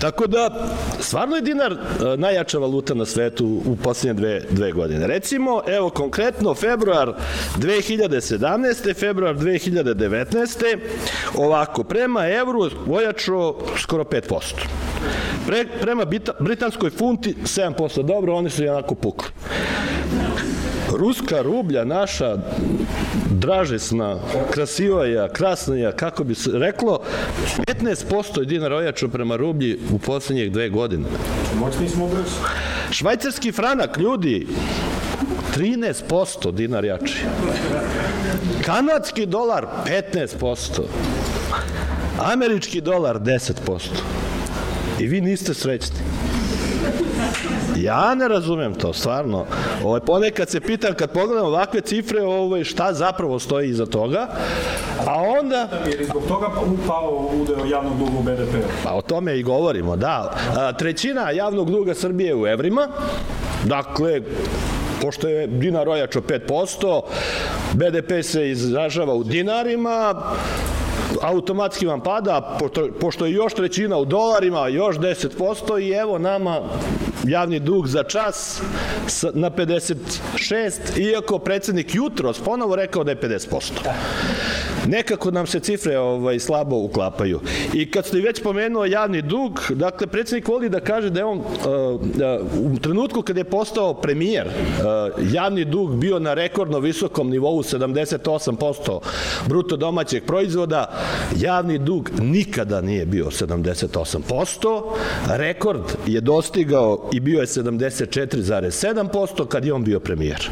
Tako 0.00 0.26
da, 0.26 0.68
stvarno 1.00 1.36
je 1.36 1.42
dinar 1.42 1.72
e, 1.72 1.76
najjača 2.16 2.58
valuta 2.58 2.94
na 2.94 3.06
svetu 3.06 3.62
u 3.66 3.76
posljednje 3.76 4.14
dve, 4.14 4.42
dve 4.50 4.72
godine. 4.72 5.06
Recimo, 5.06 5.62
evo 5.66 5.90
konkretno, 5.90 6.54
februar 6.54 7.12
2017. 7.56 8.94
februar 8.94 9.36
2019. 9.36 10.78
ovako, 11.34 11.84
prema 11.84 12.26
evru 12.28 12.70
ojačao 12.90 13.58
skoro 13.76 14.04
5%. 14.04 14.87
Pre, 15.48 15.64
prema 15.80 16.04
britanskoj 16.40 16.90
funti 16.90 17.34
7%, 17.42 18.02
dobro, 18.02 18.34
oni 18.34 18.50
su 18.50 18.64
jednako 18.64 18.94
pukli. 18.94 19.28
Ruska 20.92 21.42
rublja 21.42 21.84
naša 21.84 22.36
dražesna, 23.30 24.18
krasivaja, 24.50 25.28
krasnaja, 25.28 25.92
kako 25.92 26.24
bi 26.24 26.34
se 26.34 26.50
reklo, 26.52 27.00
15% 27.56 28.40
je 28.40 28.46
dinar 28.46 28.72
ojačao 28.72 29.08
prema 29.08 29.36
rublji 29.36 29.78
u 29.92 29.98
poslednjih 29.98 30.52
dve 30.52 30.68
godine. 30.68 31.08
Moćni 31.60 31.88
smo 31.88 32.06
brzo. 32.06 32.36
Švajcarski 32.90 33.52
franak, 33.52 33.98
ljudi, 33.98 34.46
13% 35.56 36.52
dinar 36.52 36.84
jači. 36.84 37.24
Kanadski 38.64 39.26
dolar 39.26 39.66
15%. 39.86 40.82
Američki 42.18 42.80
dolar 42.80 43.18
10%. 43.20 44.17
I 45.00 45.06
vi 45.06 45.20
niste 45.20 45.54
srećni. 45.54 45.98
Ja 47.76 48.14
ne 48.14 48.28
razumem 48.28 48.74
to, 48.74 48.92
stvarno. 48.92 49.46
Ovaj, 49.84 50.00
ponekad 50.00 50.50
se 50.50 50.60
pitam, 50.60 50.94
kad 50.94 51.10
pogledam 51.10 51.46
ovakve 51.46 51.80
cifre, 51.80 52.22
ovaj, 52.22 52.64
šta 52.64 52.92
zapravo 52.92 53.38
stoji 53.38 53.68
iza 53.68 53.86
toga, 53.86 54.28
a 55.06 55.14
onda... 55.40 55.68
Jer 55.86 56.04
zbog 56.04 56.22
toga 56.28 56.46
upao 56.46 57.30
udeo 57.34 57.64
javnog 57.64 57.98
duga 57.98 58.18
u 58.18 58.22
BDP? 58.22 58.54
Pa 58.84 58.92
o 58.92 59.02
tome 59.02 59.38
i 59.38 59.42
govorimo, 59.42 59.96
da. 59.96 60.36
A, 60.56 60.72
trećina 60.72 61.30
javnog 61.30 61.70
duga 61.70 61.94
Srbije 61.94 62.34
u 62.34 62.46
evrima, 62.46 62.88
dakle, 63.64 64.20
pošto 65.02 65.28
je 65.28 65.46
dinar 65.46 65.88
ojačo 65.88 66.20
5%, 66.20 67.00
BDP 67.72 68.24
se 68.24 68.50
izražava 68.50 69.14
u 69.14 69.24
dinarima, 69.24 70.14
automatski 71.22 71.86
vam 71.86 72.00
pada, 72.00 72.56
pošto, 72.60 72.88
pošto 73.00 73.26
je 73.26 73.32
još 73.32 73.54
trećina 73.54 73.96
u 73.96 74.04
dolarima, 74.04 74.68
još 74.68 74.96
10% 74.96 75.80
i 75.80 75.90
evo 75.90 76.18
nama 76.18 76.60
javni 77.24 77.60
dug 77.60 77.86
za 77.86 78.02
čas 78.02 78.62
na 79.34 79.50
56, 79.50 80.72
iako 80.96 81.38
predsednik 81.38 81.94
jutro 81.94 82.32
ponovo 82.44 82.76
rekao 82.76 83.04
da 83.04 83.10
je 83.10 83.20
50%. 83.20 83.70
nekako 84.86 85.30
nam 85.30 85.46
se 85.46 85.60
cifre 85.60 85.98
ovaj, 85.98 86.38
slabo 86.38 86.76
uklapaju. 86.76 87.40
I 87.74 87.90
kad 87.90 88.06
ste 88.06 88.20
već 88.20 88.42
pomenuo 88.42 88.84
javni 88.84 89.22
dug, 89.22 89.60
dakle, 89.70 90.06
predsednik 90.06 90.48
voli 90.48 90.68
da 90.68 90.80
kaže 90.80 91.10
da 91.10 91.20
je 91.20 91.24
on 91.24 91.38
uh, 91.38 91.44
uh, 91.44 92.72
u 92.72 92.78
trenutku 92.78 93.22
kada 93.22 93.40
je 93.40 93.44
postao 93.44 93.94
premijer, 93.94 94.46
uh, 94.46 95.32
javni 95.32 95.64
dug 95.64 95.96
bio 95.96 96.18
na 96.18 96.34
rekordno 96.34 96.78
visokom 96.78 97.30
nivou 97.30 97.62
78% 97.62 99.00
bruto 99.48 99.76
domaćeg 99.76 100.24
proizvoda, 100.24 100.98
javni 101.36 101.78
dug 101.78 102.10
nikada 102.20 102.80
nije 102.80 103.06
bio 103.06 103.24
78%, 103.24 104.82
rekord 105.28 105.82
je 106.06 106.20
dostigao 106.20 107.07
i 107.12 107.20
bio 107.20 107.40
je 107.40 107.46
74,7% 107.46 109.46
kad 109.46 109.64
je 109.64 109.72
on 109.72 109.84
bio 109.84 110.00
premijer. 110.00 110.50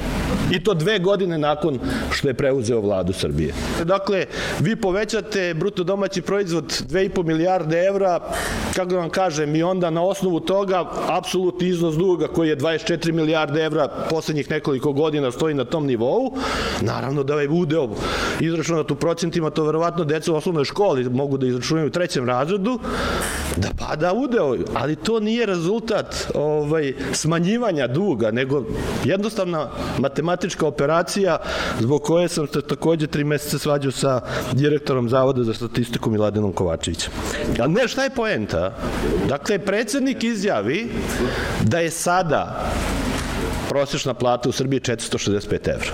I 0.51 0.65
to 0.65 0.75
dve 0.75 0.99
godine 0.99 1.39
nakon 1.39 1.79
što 2.11 2.29
je 2.29 2.35
preuzeo 2.35 2.81
vladu 2.81 3.13
Srbije. 3.13 3.55
Dakle, 3.85 4.27
vi 4.61 4.77
povećate 4.77 5.55
bruto 5.55 5.85
domaći 5.85 6.23
proizvod 6.23 6.65
2,5 6.65 7.25
milijarde 7.25 7.79
evra, 7.79 8.21
kako 8.75 8.91
da 8.91 8.97
vam 8.97 9.11
kažem, 9.11 9.57
i 9.57 9.63
onda 9.63 9.91
na 9.91 10.03
osnovu 10.03 10.41
toga 10.41 10.85
apsolutni 11.09 11.69
iznos 11.69 11.95
duga 11.95 12.29
koji 12.29 12.49
je 12.49 12.57
24 12.57 13.13
milijarde 13.13 13.65
evra 13.65 13.89
poslednjih 14.11 14.51
nekoliko 14.51 14.93
godina 14.93 15.31
stoji 15.31 15.55
na 15.55 15.65
tom 15.65 15.87
nivou, 15.87 16.37
naravno 16.81 17.23
da 17.23 17.41
je 17.41 17.49
udeo 17.49 17.89
izračunat 18.41 18.91
u 18.91 18.95
procentima, 18.95 19.51
to 19.51 19.65
verovatno 19.65 20.05
deca 20.05 20.33
u 20.33 20.37
osnovnoj 20.37 20.65
školi 20.65 21.11
mogu 21.11 21.39
da 21.39 21.47
izračunaju 21.47 21.87
u 21.87 21.91
trećem 21.91 22.27
razredu, 22.27 22.79
da 23.57 23.69
pada 23.79 24.13
udeo, 24.13 24.57
ali 24.75 24.97
to 24.97 25.21
nije 25.21 25.47
rezultat 25.47 26.27
ovaj, 26.47 26.95
smanjivanja 27.13 27.87
duga, 27.87 28.31
nego 28.31 28.65
jednostavna 29.05 29.71
matematička 29.99 30.67
operacija 30.67 31.39
zbog 31.81 32.03
koje 32.03 32.29
sam 32.29 32.47
se 32.47 32.63
takođe 32.63 33.07
tri 33.07 33.25
meseca 33.25 33.59
svađao 33.59 33.93
sa 33.93 34.21
direktorom 34.53 35.09
Zavoda 35.09 35.45
za 35.45 35.55
statistiku 35.55 36.11
Miladinom 36.11 36.53
Kovačevićem. 36.53 37.13
A 37.61 37.67
ne, 37.67 37.89
šta 37.89 38.05
je 38.05 38.11
poenta? 38.11 38.77
Dakle, 39.29 39.59
predsednik 39.59 40.25
izjavi 40.25 40.89
da 41.63 41.79
je 41.79 41.91
sada 41.91 42.71
prosječna 43.69 44.15
plata 44.15 44.49
u 44.49 44.53
Srbiji 44.53 44.81
465 44.81 45.69
evra. 45.69 45.93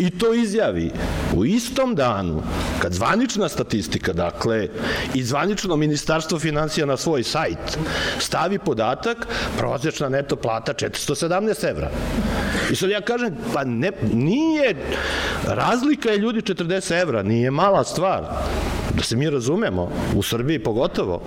I 0.00 0.10
to 0.10 0.34
izjavi 0.34 0.90
u 1.36 1.44
istom 1.44 1.94
danu, 1.94 2.42
kad 2.82 2.92
zvanična 2.92 3.48
statistika, 3.48 4.12
dakle, 4.12 4.68
i 5.14 5.22
zvanično 5.22 5.76
ministarstvo 5.76 6.38
financija 6.38 6.86
na 6.86 6.96
svoj 6.96 7.22
sajt 7.22 7.78
stavi 8.18 8.58
podatak, 8.58 9.26
prosječna 9.58 10.08
neto 10.08 10.36
plata 10.36 10.72
417 10.72 11.70
evra. 11.70 11.90
I 12.70 12.76
sad 12.76 12.90
ja 12.90 13.00
kažem, 13.00 13.36
pa 13.54 13.64
ne, 13.64 13.92
nije, 14.12 14.76
razlika 15.46 16.10
je 16.10 16.18
ljudi 16.18 16.40
40 16.40 17.02
evra, 17.02 17.22
nije 17.22 17.50
mala 17.50 17.84
stvar 17.84 18.24
da 18.96 19.02
se 19.02 19.16
mi 19.16 19.30
razumemo, 19.30 19.88
u 20.16 20.22
Srbiji 20.22 20.58
pogotovo. 20.58 21.22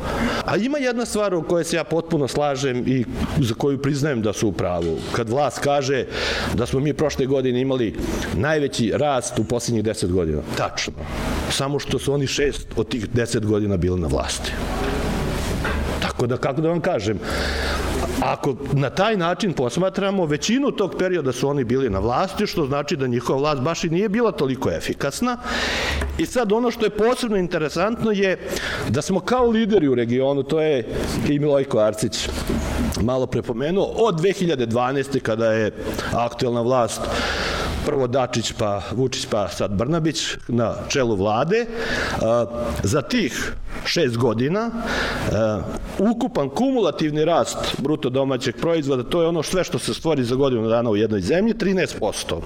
A 0.46 0.58
ima 0.58 0.78
jedna 0.78 1.06
stvar 1.06 1.34
u 1.34 1.44
kojoj 1.44 1.64
se 1.64 1.76
ja 1.76 1.84
potpuno 1.84 2.28
slažem 2.28 2.84
i 2.88 3.06
za 3.40 3.54
koju 3.54 3.82
priznajem 3.82 4.22
da 4.22 4.34
su 4.34 4.48
u 4.48 4.52
pravu. 4.52 4.98
Kad 5.12 5.30
vlast 5.30 5.60
kaže 5.60 6.06
da 6.54 6.66
smo 6.66 6.80
mi 6.80 6.94
prošle 6.94 7.26
godine 7.26 7.62
imali 7.62 7.96
najveći 8.36 8.92
rast 8.96 9.40
u 9.40 9.44
poslednjih 9.44 9.84
10 9.84 10.12
godina. 10.12 10.42
Tačno. 10.58 10.94
Samo 11.50 11.80
što 11.80 12.00
su 12.00 12.14
oni 12.14 12.28
šest 12.28 12.68
od 12.76 12.88
tih 12.88 13.10
10 13.10 13.46
godina 13.46 13.78
bili 13.78 14.00
na 14.00 14.08
vlasti. 14.08 14.52
Tako 16.02 16.28
da, 16.28 16.38
kako 16.38 16.62
da 16.62 16.70
vam 16.70 16.82
kažem, 16.82 17.20
Ako 18.24 18.56
na 18.74 18.90
taj 18.90 19.18
način 19.18 19.54
posmatramo, 19.54 20.26
većinu 20.26 20.72
tog 20.72 20.96
perioda 21.00 21.32
su 21.32 21.50
oni 21.50 21.64
bili 21.64 21.90
na 21.90 22.00
vlasti, 22.00 22.48
što 22.48 22.66
znači 22.66 22.96
da 22.96 23.08
njihova 23.08 23.40
vlast 23.40 23.62
baš 23.62 23.84
i 23.84 23.90
nije 23.90 24.10
bila 24.10 24.32
toliko 24.32 24.72
efikasna. 24.72 25.38
I 26.18 26.26
sad 26.26 26.52
ono 26.52 26.72
što 26.72 26.86
je 26.86 26.90
posebno 26.90 27.38
interesantno 27.38 28.12
je 28.12 28.38
da 28.90 29.02
smo 29.02 29.20
kao 29.20 29.50
lideri 29.50 29.88
u 29.88 29.96
regionu, 29.96 30.44
to 30.44 30.62
je 30.62 30.86
i 31.30 31.40
Milojko 31.40 31.80
Arcić 31.80 32.30
malo 33.02 33.26
prepomenuo, 33.26 33.86
od 33.86 34.16
2012. 34.16 35.20
kada 35.20 35.46
je 35.46 35.72
aktuelna 36.14 36.62
vlast 36.62 37.02
prvo 37.86 38.08
Dačić 38.08 38.52
pa 38.52 38.82
Vučić 38.92 39.26
pa 39.26 39.48
sad 39.48 39.72
Brnabić 39.72 40.38
na 40.48 40.76
čelu 40.90 41.16
vlade. 41.16 41.66
Za 42.84 43.02
tih 43.02 43.54
šest 43.86 44.18
godina 44.18 44.70
ukupan 46.00 46.50
kumulativni 46.50 47.26
rast 47.26 47.58
bruto 47.78 48.10
domaćeg 48.10 48.56
proizvoda, 48.56 49.04
to 49.04 49.22
je 49.22 49.28
ono 49.28 49.44
sve 49.44 49.64
što 49.64 49.80
se 49.80 49.94
stvori 49.94 50.24
za 50.24 50.36
godinu 50.36 50.70
dana 50.70 50.90
u 50.90 50.96
jednoj 50.96 51.22
zemlji, 51.22 51.54
13%. 51.54 52.40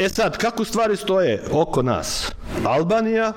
E 0.00 0.08
sad, 0.08 0.36
kako 0.36 0.64
stvari 0.64 0.96
stoje 0.96 1.42
oko 1.52 1.82
nas? 1.82 2.32
Albanija 2.64 3.32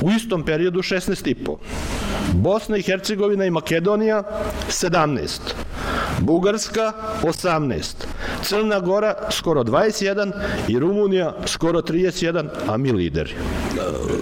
u 0.00 0.10
istom 0.10 0.44
periodu 0.44 0.78
16,5. 0.78 1.56
Bosna 2.32 2.76
i 2.76 2.82
Hercegovina 2.82 3.44
i 3.44 3.50
Makedonija 3.50 4.22
17. 4.68 5.40
Bugarska 6.20 6.92
18. 7.22 7.94
Crna 8.42 8.80
Gora 8.80 9.14
skoro 9.30 9.62
21 9.62 10.32
i 10.68 10.78
Rumunija 10.78 11.34
skoro 11.46 11.80
31, 11.80 12.48
a 12.68 12.76
mi 12.76 12.92
lideri. 12.92 13.34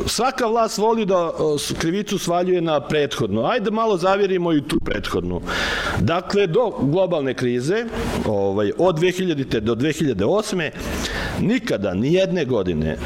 Svaka 0.07 0.47
vlast 0.47 0.79
voli 0.79 1.07
da 1.07 1.33
krivicu 1.79 2.19
svaljuje 2.19 2.61
na 2.61 2.81
prethodnu. 2.81 3.47
Ajde 3.47 3.71
malo 3.71 3.97
zavjerimo 3.97 4.53
i 4.53 4.63
tu 4.69 4.81
prethodnu. 4.85 5.41
Dakle, 6.01 6.47
do 6.47 6.71
globalne 6.81 7.35
krize, 7.35 7.85
ovaj, 8.27 8.73
od 8.79 8.99
2000. 8.99 9.61
do 9.61 9.75
2008. 9.75 10.71
nikada, 11.41 11.95
ni 11.95 12.15
jedne 12.15 12.45
godine, 12.45 12.97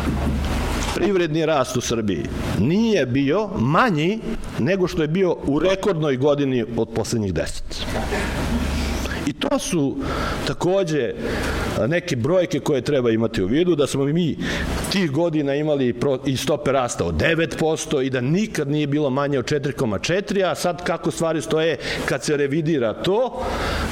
privredni 0.97 1.47
rast 1.47 1.77
u 1.77 1.81
Srbiji 1.81 2.23
nije 2.59 3.07
bio 3.07 3.49
manji 3.59 4.19
nego 4.59 4.89
što 4.89 5.03
je 5.03 5.09
bio 5.09 5.37
u 5.47 5.59
rekordnoj 5.59 6.17
godini 6.17 6.65
od 6.77 6.89
poslednjih 6.95 7.35
deset. 7.35 7.87
I 9.27 9.33
to 9.33 9.59
su 9.59 9.97
takođe 10.47 11.15
neke 11.89 12.17
brojke 12.17 12.61
koje 12.61 12.83
treba 12.83 13.11
imati 13.11 13.43
u 13.43 13.47
vidu, 13.47 13.75
da 13.75 13.87
smo 13.87 14.05
mi 14.05 14.39
tih 14.93 15.11
godina 15.11 15.55
imali 15.55 15.95
i 16.27 16.37
stope 16.37 16.73
rasta 16.73 17.05
od 17.05 17.15
9% 17.15 18.03
i 18.03 18.11
da 18.11 18.21
nikad 18.21 18.69
nije 18.69 18.87
bilo 18.87 19.11
manje 19.11 19.39
od 19.39 19.45
4,4, 19.45 20.51
a 20.51 20.55
sad 20.55 20.85
kako 20.85 21.11
stvari 21.11 21.43
stoje 21.43 21.77
kad 22.05 22.25
se 22.25 22.37
revidira 22.37 22.93
to, 22.93 23.43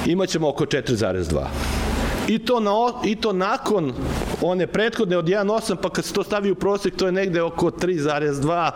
imaćemo 0.06 0.48
oko 0.48 0.64
4,2. 0.64 1.44
I 2.28 2.38
to, 2.38 2.60
na, 2.60 2.70
I 3.04 3.16
to 3.16 3.32
nakon 3.32 3.92
one 4.44 4.66
prethodne 4.66 5.16
od 5.16 5.24
1,8, 5.24 5.76
pa 5.76 5.90
kad 5.90 6.04
se 6.04 6.12
to 6.12 6.24
stavi 6.24 6.50
u 6.50 6.54
prosek, 6.54 6.96
to 6.96 7.06
je 7.06 7.12
negde 7.12 7.42
oko 7.42 7.70
3,2. 7.70 8.70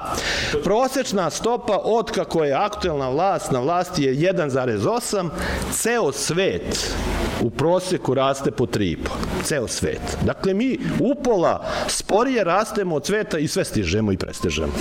Prosečna 0.65 1.31
stopa 1.31 1.79
od 1.85 2.11
kako 2.11 2.45
je 2.45 2.53
aktuelna 2.53 3.09
vlast 3.09 3.51
na 3.51 3.61
vlasti 3.61 4.03
je 4.03 4.15
1,8. 4.15 5.29
Ceo 5.73 6.13
svet 6.13 6.95
u 7.43 7.51
proseku 7.51 8.15
raste 8.15 8.51
po 8.51 8.67
3,5. 8.67 8.97
Ceo 9.43 9.69
svet. 9.69 10.01
Dakle, 10.25 10.55
mi 10.55 10.79
upola 11.01 11.67
sporije 11.87 12.45
rastemo 12.45 12.97
od 12.97 13.07
sveta 13.07 13.39
i 13.39 13.49
sve 13.49 13.65
stižemo 13.65 14.13
i 14.13 14.17
prestižemo. 14.17 14.73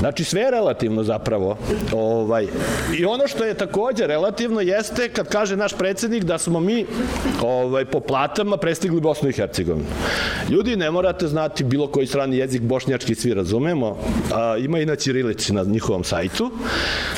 Znači 0.00 0.24
sve 0.24 0.40
je 0.40 0.50
relativno 0.50 1.02
zapravo. 1.02 1.56
Ovaj. 1.92 2.46
I 2.98 3.04
ono 3.04 3.28
što 3.28 3.44
je 3.44 3.54
takođe 3.54 4.06
relativno 4.06 4.60
jeste 4.60 5.08
kad 5.08 5.28
kaže 5.28 5.56
naš 5.56 5.72
predsednik 5.72 6.24
da 6.24 6.38
smo 6.38 6.60
mi 6.60 6.86
ovaj, 7.42 7.84
po 7.84 8.00
platama 8.00 8.56
prestigli 8.56 9.00
Bosnu 9.00 9.28
i 9.28 9.32
Hercegovinu. 9.32 9.86
Ljudi, 10.50 10.76
ne 10.76 10.90
morate 10.90 11.26
znati 11.26 11.64
bilo 11.64 11.86
koji 11.86 12.06
strani 12.06 12.36
jezik, 12.36 12.62
bošnjački 12.62 13.14
svi 13.14 13.34
razumemo, 13.34 13.96
a, 14.34 14.56
ima 14.56 14.78
i 14.78 14.86
na 14.86 14.96
Ćirilici 14.96 15.52
na 15.52 15.62
njihovom 15.62 16.04
sajtu. 16.04 16.50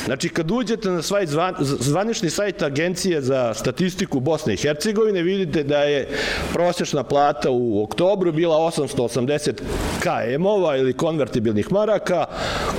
Znači 0.05 0.29
kad 0.29 0.51
uđete 0.51 0.89
na 0.89 1.01
svoj 1.01 1.25
zvan, 1.25 1.55
zvanični 1.59 2.29
sajt 2.29 2.61
Agencije 2.61 3.21
za 3.21 3.53
statistiku 3.53 4.19
Bosne 4.19 4.53
i 4.53 4.57
Hercegovine, 4.57 5.21
vidite 5.21 5.63
da 5.63 5.77
je 5.77 6.07
prosječna 6.53 7.03
plata 7.03 7.49
u 7.51 7.83
oktobru 7.83 8.31
bila 8.31 8.55
880 8.57 9.51
KM-ova 9.99 10.77
ili 10.77 10.93
konvertibilnih 10.93 11.71
maraka, 11.71 12.25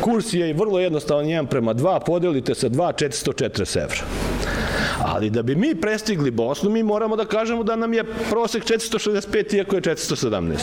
Kurs 0.00 0.32
je 0.32 0.52
vrlo 0.54 0.80
jednostavan 0.80 1.24
1 1.24 1.46
prema 1.46 1.74
2, 1.74 2.00
podelite 2.06 2.54
sa 2.54 2.68
2, 2.68 2.92
440 3.08 3.82
evra. 3.82 4.04
Ali 5.04 5.30
da 5.30 5.42
bi 5.42 5.54
mi 5.54 5.74
prestigli 5.74 6.30
Bosnu, 6.30 6.70
mi 6.70 6.82
moramo 6.82 7.16
da 7.16 7.24
kažemo 7.24 7.62
da 7.62 7.76
nam 7.76 7.94
je 7.94 8.04
prosek 8.30 8.64
465, 8.64 9.56
iako 9.56 9.76
je 9.76 9.82
417. 9.82 10.58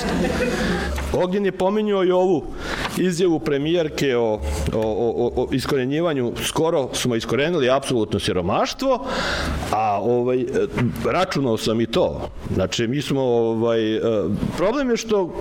Ognjen 1.13 1.45
je 1.45 1.51
pominjao 1.51 2.05
i 2.05 2.11
ovu 2.11 2.43
izjavu 2.97 3.39
premijerke 3.39 4.17
o, 4.17 4.23
o, 4.23 4.39
o, 4.73 5.31
o 5.35 5.47
iskorenjivanju, 5.51 6.33
skoro 6.43 6.89
smo 6.93 7.15
iskorenili 7.15 7.69
apsolutno 7.69 8.19
siromaštvo, 8.19 9.05
a 9.71 9.99
ovaj, 10.01 10.45
računao 11.05 11.57
sam 11.57 11.81
i 11.81 11.85
to. 11.85 12.29
Znači, 12.53 12.87
mi 12.87 13.01
smo, 13.01 13.21
ovaj, 13.21 13.79
problem 14.57 14.89
je 14.89 14.97
što 14.97 15.33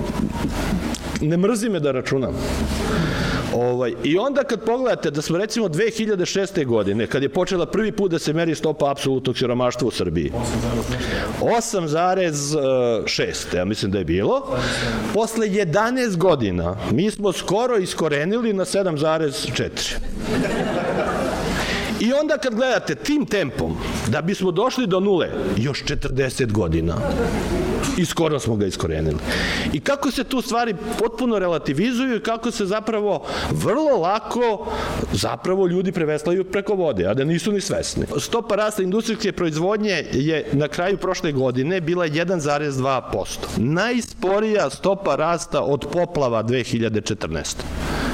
ne 1.20 1.36
mrzi 1.36 1.68
me 1.68 1.80
da 1.80 1.92
računam. 1.92 2.34
Ovaj, 3.54 3.94
I 4.04 4.18
onda 4.18 4.44
kad 4.44 4.64
pogledate 4.64 5.10
da 5.10 5.22
smo 5.22 5.38
recimo 5.38 5.68
2006. 5.68 6.66
godine, 6.66 7.06
kad 7.06 7.22
je 7.22 7.28
počela 7.28 7.66
prvi 7.66 7.92
put 7.92 8.10
da 8.10 8.18
se 8.18 8.32
meri 8.32 8.54
stopa 8.54 8.90
apsolutnog 8.90 9.38
siromaštva 9.38 9.88
u 9.88 9.90
Srbiji, 9.90 10.32
8,6, 11.40 13.56
ja 13.56 13.64
mislim 13.64 13.92
da 13.92 13.98
je 13.98 14.04
bilo, 14.04 14.56
posle 15.14 15.48
11 15.48 16.16
godina 16.16 16.76
mi 16.90 17.10
smo 17.10 17.32
skoro 17.32 17.76
iskorenili 17.76 18.52
na 18.52 18.64
7,4. 18.64 19.96
I 22.00 22.12
onda 22.12 22.38
kad 22.38 22.54
gledate 22.54 22.94
tim 22.94 23.26
tempom, 23.26 23.76
da 24.08 24.22
bismo 24.22 24.50
došli 24.50 24.86
do 24.86 25.00
nule, 25.00 25.28
još 25.56 25.84
40 25.84 26.52
godina. 26.52 26.96
I 27.96 28.04
skoro 28.04 28.40
smo 28.40 28.56
ga 28.56 28.66
iskorenili. 28.66 29.16
I 29.72 29.80
kako 29.80 30.10
se 30.10 30.24
tu 30.24 30.40
stvari 30.40 30.74
potpuno 30.98 31.38
relativizuju 31.38 32.16
i 32.16 32.22
kako 32.22 32.50
se 32.50 32.66
zapravo 32.66 33.26
vrlo 33.50 33.98
lako 33.98 34.66
zapravo 35.12 35.66
ljudi 35.66 35.92
preveslaju 35.92 36.44
preko 36.44 36.74
vode, 36.74 37.06
a 37.06 37.14
da 37.14 37.24
nisu 37.24 37.52
ni 37.52 37.60
svesni. 37.60 38.06
Stopa 38.18 38.56
rasta 38.56 38.82
industrijske 38.82 39.32
proizvodnje 39.32 40.04
je 40.12 40.48
na 40.52 40.68
kraju 40.68 40.96
prošle 40.96 41.32
godine 41.32 41.80
bila 41.80 42.08
1,2%. 42.08 43.26
Najsporija 43.56 44.70
stopa 44.70 45.16
rasta 45.16 45.60
od 45.60 45.86
poplava 45.92 46.44
2014 46.44 48.09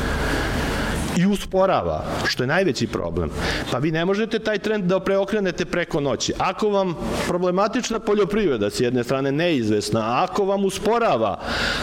i 1.17 1.27
usporava, 1.27 2.05
što 2.25 2.43
je 2.43 2.47
najveći 2.47 2.87
problem. 2.87 3.31
Pa 3.71 3.79
vi 3.79 3.91
ne 3.91 4.05
možete 4.05 4.39
taj 4.39 4.59
trend 4.59 4.85
da 4.85 5.01
preokrenete 5.01 5.65
preko 5.65 6.01
noći. 6.01 6.33
Ako 6.39 6.69
vam 6.69 6.95
problematična 7.27 7.99
poljoprivreda 7.99 8.71
s 8.71 8.81
jedne 8.81 9.05
strane 9.05 9.33
neizvesna, 9.33 10.25
ako 10.25 10.45
vam 10.45 10.65
usporava, 10.65 11.41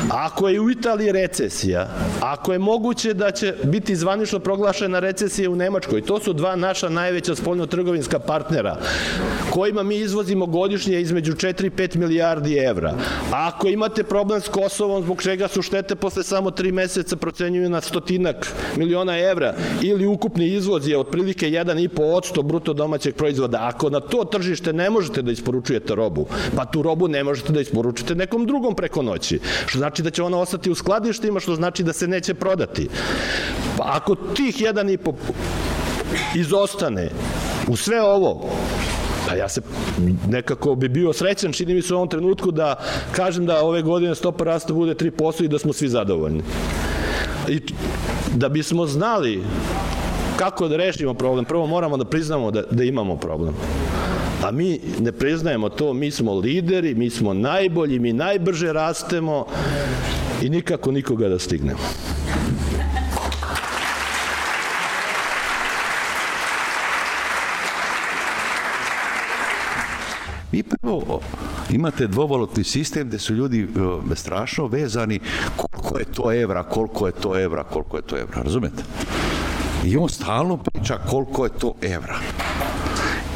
ako 0.09 0.49
je 0.49 0.61
u 0.61 0.69
Italiji 0.69 1.11
recesija, 1.11 1.87
ako 2.21 2.53
je 2.53 2.59
moguće 2.59 3.13
da 3.13 3.31
će 3.31 3.53
biti 3.63 3.95
zvanično 3.95 4.39
proglašena 4.39 4.99
recesija 4.99 5.49
u 5.49 5.55
Nemačkoj, 5.55 6.01
to 6.01 6.19
su 6.19 6.33
dva 6.33 6.55
naša 6.55 6.89
najveća 6.89 7.35
spoljno-trgovinska 7.35 8.19
partnera, 8.19 8.77
kojima 9.49 9.83
mi 9.83 9.95
izvozimo 9.95 10.45
godišnje 10.45 11.01
između 11.01 11.33
4 11.33 11.65
i 11.65 11.69
5 11.69 11.95
milijardi 11.95 12.57
evra. 12.57 12.93
A 13.31 13.47
ako 13.47 13.67
imate 13.67 14.03
problem 14.03 14.41
s 14.41 14.47
Kosovom, 14.47 15.03
zbog 15.03 15.21
čega 15.21 15.47
su 15.47 15.61
štete 15.61 15.95
posle 15.95 16.23
samo 16.23 16.49
3 16.49 16.71
meseca 16.71 17.15
procenjuju 17.15 17.69
na 17.69 17.81
stotinak 17.81 18.53
miliona 18.77 19.17
evra 19.31 19.53
ili 19.81 20.05
ukupni 20.05 20.47
izvoz 20.47 20.87
je 20.87 20.97
otprilike 20.97 21.47
1,5% 21.49 22.43
bruto 22.43 22.73
domaćeg 22.73 23.15
proizvoda. 23.15 23.57
Ako 23.61 23.89
na 23.89 23.99
to 23.99 24.23
tržište 24.23 24.73
ne 24.73 24.89
možete 24.89 25.21
da 25.21 25.31
isporučujete 25.31 25.95
robu, 25.95 26.27
pa 26.55 26.65
tu 26.65 26.81
robu 26.81 27.07
ne 27.07 27.23
možete 27.23 27.53
da 27.53 27.61
isporučite 27.61 28.15
nekom 28.15 28.45
drugom 28.45 28.75
preko 28.75 29.01
noći. 29.01 29.39
Što 29.65 29.77
znači 29.77 30.03
da 30.03 30.09
će 30.09 30.23
ona 30.23 30.37
ostati 30.39 30.71
u 30.71 30.75
skladištima, 30.75 31.39
što 31.39 31.55
znači 31.55 31.83
da 31.83 31.93
se 31.93 32.07
neće 32.07 32.33
prodati. 32.33 32.89
Pa 33.77 33.83
ako 33.95 34.15
tih 34.15 34.55
1,5 34.55 35.13
izostane 36.35 37.09
u 37.67 37.75
sve 37.75 38.01
ovo, 38.01 38.49
Pa 39.27 39.35
ja 39.35 39.49
se 39.49 39.61
nekako 40.27 40.75
bi 40.75 40.89
bio 40.89 41.13
srećan, 41.13 41.53
čini 41.53 41.73
mi 41.73 41.81
se 41.81 41.93
u 41.93 41.97
ovom 41.97 42.09
trenutku 42.09 42.51
da 42.51 42.75
kažem 43.11 43.45
da 43.45 43.63
ove 43.63 43.81
godine 43.81 44.15
stopa 44.15 44.43
rasta 44.43 44.73
bude 44.73 44.93
3% 44.93 45.45
i 45.45 45.47
da 45.47 45.59
smo 45.59 45.73
svi 45.73 45.89
zadovoljni. 45.89 46.41
I 47.47 47.61
da 48.33 48.49
bismo 48.49 48.85
znali 48.85 49.43
kako 50.37 50.67
da 50.67 50.77
rešimo 50.77 51.13
problem, 51.13 51.45
prvo 51.45 51.67
moramo 51.67 51.97
da 51.97 52.05
priznamo 52.05 52.51
da, 52.51 52.61
da 52.71 52.83
imamo 52.83 53.15
problem. 53.15 53.53
A 54.43 54.51
mi 54.51 54.79
ne 54.99 55.11
priznajemo 55.11 55.69
to, 55.69 55.93
mi 55.93 56.11
smo 56.11 56.39
lideri, 56.39 56.95
mi 56.95 57.09
smo 57.09 57.33
najbolji, 57.33 57.99
mi 57.99 58.13
najbrže 58.13 58.73
rastemo 58.73 59.45
i 60.41 60.49
nikako 60.49 60.91
nikoga 60.91 61.29
da 61.29 61.39
stignemo. 61.39 61.79
Vi 70.51 70.63
prvo 70.63 71.19
imate 71.71 72.07
dvovalutni 72.07 72.63
sistem 72.63 73.07
gde 73.07 73.19
su 73.19 73.33
ljudi 73.33 73.67
strašno 74.15 74.67
vezani 74.67 75.19
koliko 75.83 75.99
je 75.99 76.15
to 76.15 76.33
evra, 76.33 76.63
koliko 76.63 77.07
je 77.07 77.13
to 77.13 77.39
evra, 77.39 77.63
koliko 77.63 77.97
je 77.97 78.03
to 78.03 78.17
evra, 78.17 78.41
razumete? 78.41 78.83
I 79.85 79.97
on 79.97 80.09
stalno 80.09 80.57
priča 80.57 80.97
koliko 81.09 81.43
je 81.43 81.49
to 81.59 81.73
evra. 81.81 82.19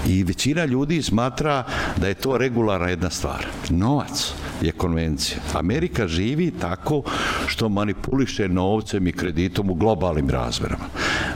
I 0.07 0.23
većina 0.23 0.65
ljudi 0.65 1.01
smatra 1.01 1.63
da 1.97 2.07
je 2.07 2.13
to 2.13 2.37
regularna 2.37 2.87
jedna 2.87 3.09
stvar. 3.09 3.45
Novac 3.69 4.33
je 4.61 4.71
konvencija. 4.71 5.37
Amerika 5.53 6.07
živi 6.07 6.51
tako 6.51 7.03
što 7.47 7.69
manipuliše 7.69 8.47
novcem 8.47 9.07
i 9.07 9.11
kreditom 9.11 9.69
u 9.69 9.73
globalnim 9.73 10.29
razmerama. 10.29 10.85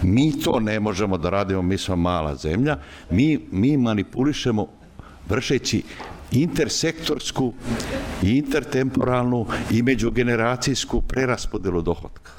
Mi 0.01 0.39
to 0.39 0.59
ne 0.59 0.79
možemo 0.79 1.17
da 1.17 1.29
radimo, 1.29 1.61
mi 1.61 1.77
smo 1.77 1.95
mala 1.95 2.35
zemlja, 2.35 2.77
mi, 3.09 3.39
mi 3.51 3.77
manipulišemo 3.77 4.67
vršeći 5.29 5.83
intersektorsku 6.31 7.53
i 8.23 8.37
intertemporalnu 8.37 9.45
i 9.71 9.81
međugeneracijsku 9.81 11.01
preraspodelu 11.01 11.81
dohodka. 11.81 12.31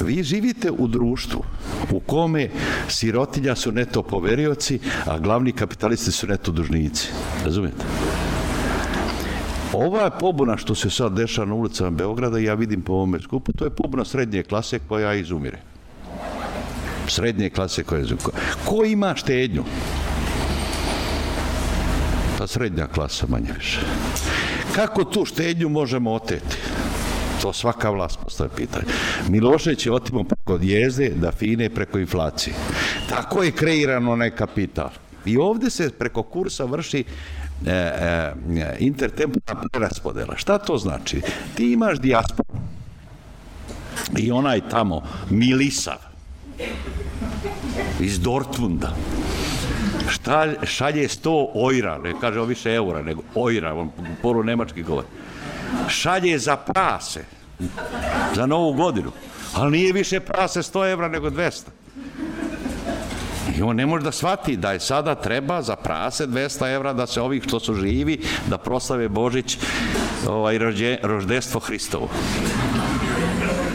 Vi 0.00 0.22
živite 0.22 0.70
u 0.70 0.86
društvu 0.86 1.44
u 1.92 2.00
kome 2.00 2.48
sirotinja 2.88 3.54
su 3.54 3.72
neto 3.72 4.02
poverioci, 4.02 4.78
a 5.06 5.18
glavni 5.18 5.52
kapitalisti 5.52 6.12
su 6.12 6.26
neto 6.26 6.52
dužnici. 6.52 7.08
Razumijete? 7.44 7.84
Ova 9.72 10.10
pobuna 10.10 10.56
što 10.56 10.74
se 10.74 10.90
sad 10.90 11.12
dešava 11.12 11.46
na 11.46 11.54
ulicama 11.54 11.90
Beograda, 11.90 12.38
ja 12.38 12.54
vidim 12.54 12.82
po 12.82 12.92
ovome 12.92 13.20
skupu, 13.20 13.52
to 13.52 13.64
je 13.64 13.70
pobuna 13.70 14.04
srednje 14.04 14.42
klase 14.42 14.78
koja 14.88 15.14
izumire. 15.14 15.58
Srednje 17.08 17.50
klase 17.50 17.84
koja 17.84 18.00
izumire. 18.00 18.26
Ko 18.64 18.84
ima 18.84 19.14
štednju? 19.16 19.64
Pa 22.38 22.46
srednja 22.46 22.86
klasa 22.86 23.26
manje 23.28 23.52
više. 23.58 23.80
Kako 24.74 25.04
tu 25.04 25.24
štednju 25.24 25.68
možemo 25.68 26.12
oteti? 26.12 26.56
To 27.42 27.52
svaka 27.52 27.90
vlast 27.90 28.18
postoje 28.22 28.50
pitanje. 28.56 28.84
Milošević 29.28 29.86
je 29.86 29.92
otimo 29.92 30.24
preko 30.24 30.58
jezde, 30.62 31.08
da 31.08 31.32
fine 31.32 31.70
preko 31.70 31.98
inflacije. 31.98 32.54
Tako 33.08 33.42
je 33.42 33.52
kreirano 33.52 34.12
onaj 34.12 34.30
kapital. 34.30 34.90
I 35.24 35.36
ovde 35.36 35.70
se 35.70 35.90
preko 35.90 36.22
kursa 36.22 36.64
vrši 36.64 37.04
e, 37.66 37.70
e, 37.70 38.32
intertemporalna 38.78 39.68
preraspodela. 39.72 40.36
Šta 40.36 40.58
to 40.58 40.78
znači? 40.78 41.20
Ti 41.54 41.72
imaš 41.72 41.98
dijasporu 41.98 42.58
i 44.18 44.32
onaj 44.32 44.68
tamo 44.68 45.02
Milisav 45.30 45.98
iz 48.00 48.20
Dortmunda 48.20 48.94
šta, 50.08 50.46
šalje 50.64 51.08
100 51.08 51.46
ojra, 51.54 51.98
ne 51.98 52.12
kaže 52.20 52.40
on 52.40 52.48
više 52.48 52.74
eura, 52.74 53.02
nego 53.02 53.22
ojra, 53.34 53.74
on 53.74 53.90
polu 54.22 54.42
nemački 54.42 54.82
govori. 54.82 55.06
Šalje 55.88 56.38
za 56.38 56.56
prase, 56.56 57.24
za 58.34 58.46
novu 58.46 58.72
godinu, 58.72 59.12
ali 59.54 59.70
nije 59.70 59.92
više 59.92 60.20
prase 60.20 60.62
100 60.62 60.92
evra 60.92 61.08
nego 61.08 61.30
200. 61.30 61.62
I 63.58 63.62
on 63.62 63.76
ne 63.76 63.86
može 63.86 64.04
da 64.04 64.12
shvati 64.12 64.56
da 64.56 64.72
je 64.72 64.80
sada 64.80 65.14
treba 65.14 65.62
za 65.62 65.76
prase 65.76 66.26
200 66.26 66.74
evra 66.74 66.92
da 66.92 67.06
se 67.06 67.20
ovih 67.20 67.42
što 67.42 67.60
su 67.60 67.74
živi, 67.74 68.20
da 68.50 68.58
proslave 68.58 69.08
Božić 69.08 69.58
ovaj, 70.28 70.58
rođe, 70.58 70.98
roždestvo 71.02 71.60
Hristovo. 71.60 72.08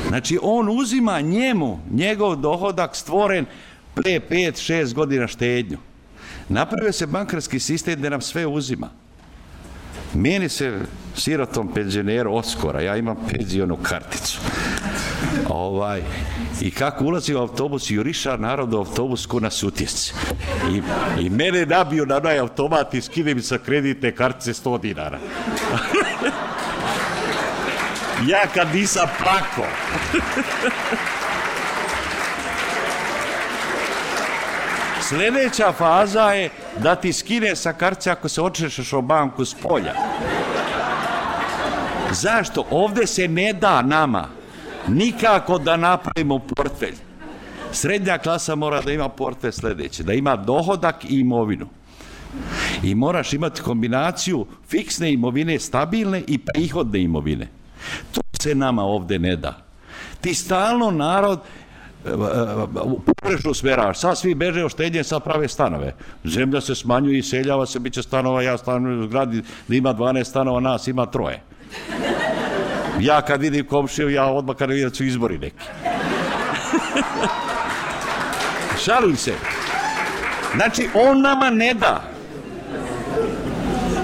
Znači, 0.07 0.39
on 0.41 0.69
uzima 0.69 1.21
njemu, 1.21 1.79
njegov 1.91 2.36
dohodak 2.36 2.95
stvoren 2.95 3.45
pre 3.95 4.19
5-6 4.29 4.93
godina 4.93 5.27
štednju. 5.27 5.77
Napravio 6.52 6.91
se 6.91 7.08
bankarski 7.08 7.60
sistem 7.60 7.99
gde 7.99 8.10
nam 8.10 8.22
sve 8.22 8.45
uzima. 8.45 8.89
Meni 10.14 10.49
se 10.49 10.80
sirotom 11.16 11.74
penzioneru 11.74 12.34
oskora, 12.34 12.82
ja 12.82 12.97
imam 12.97 13.16
penzionu 13.32 13.78
karticu. 13.84 14.39
Ovaj, 15.49 16.02
I 16.62 16.72
kako 16.72 17.06
ulazi 17.06 17.36
u 17.36 17.39
autobus, 17.39 17.91
juriša 17.91 18.38
narod 18.38 18.74
autobus 18.74 19.26
ko 19.26 19.39
na 19.39 19.49
sutjesci. 19.49 20.14
I, 20.72 20.82
I 21.26 21.30
mene 21.30 21.66
nabio 21.66 22.06
na 22.06 22.18
onaj 22.18 22.39
automat 22.39 22.93
i 22.93 23.02
skine 23.02 23.34
mi 23.34 23.41
sa 23.41 23.58
kreditne 23.58 24.12
kartice 24.16 24.54
100 24.54 24.82
dinara. 24.82 25.20
ja 28.32 28.47
kad 28.54 28.76
nisam 28.76 29.08
plako. 29.20 29.68
Sledeća 35.12 35.72
faza 35.72 36.22
je 36.22 36.49
da 36.80 36.95
ti 36.95 37.14
skine 37.14 37.55
sa 37.55 37.74
karce 37.74 38.12
ako 38.12 38.30
se 38.30 38.41
očešeš 38.41 38.93
o 38.93 39.01
banku 39.01 39.45
s 39.45 39.53
polja. 39.53 39.93
Zašto? 42.12 42.66
Ovde 42.72 43.07
se 43.07 43.28
ne 43.28 43.53
da 43.53 43.82
nama 43.82 44.28
nikako 44.88 45.57
da 45.57 45.78
napravimo 45.78 46.39
portfelj. 46.39 46.95
Srednja 47.72 48.18
klasa 48.18 48.55
mora 48.55 48.82
da 48.82 48.91
ima 48.91 49.09
portfelj 49.09 49.51
sledeće, 49.51 50.03
da 50.03 50.14
ima 50.14 50.36
dohodak 50.36 51.03
i 51.03 51.20
imovinu. 51.20 51.68
I 52.84 52.95
moraš 52.95 53.34
imati 53.34 53.62
kombinaciju 53.62 54.45
fiksne 54.70 55.14
imovine, 55.14 55.59
stabilne 55.59 56.24
i 56.28 56.38
prihodne 56.38 57.01
imovine. 57.01 57.47
To 58.12 58.22
se 58.41 58.55
nama 58.55 58.84
ovde 58.84 59.20
ne 59.20 59.36
da. 59.36 59.57
Ti 60.22 60.34
stalno 60.34 60.91
narod 60.91 61.39
pogrešno 63.22 63.54
smeraš. 63.54 63.99
Sad 63.99 64.18
svi 64.18 64.36
beže 64.36 64.70
štednje, 64.70 65.04
sad 65.04 65.24
prave 65.24 65.47
stanove. 65.47 65.93
Zemlja 66.24 66.62
se 66.62 66.76
smanjuje 66.76 67.20
i 67.20 67.24
seljava 67.24 67.66
se, 67.66 67.80
bit 67.80 67.93
će 67.93 68.04
stanova, 68.04 68.41
ja 68.41 68.58
stanujem 68.58 68.99
u 69.02 69.08
zgradi 69.08 69.43
da 69.68 69.76
ima 69.76 69.93
12 69.93 70.24
stanova, 70.24 70.60
nas 70.60 70.88
ima 70.88 71.06
troje. 71.06 71.41
Ja 72.99 73.22
kad 73.22 73.41
vidim 73.41 73.66
komšiju, 73.66 74.10
ja 74.10 74.26
odmah 74.26 74.56
kad 74.56 74.70
vidim 74.70 74.89
da 74.89 74.95
su 74.95 75.04
izbori 75.04 75.38
neki. 75.38 75.56
Šalim 78.86 79.16
se. 79.16 79.34
Znači, 80.56 80.89
on 80.93 81.22
nama 81.22 81.49
ne 81.49 81.74
da. 81.74 82.04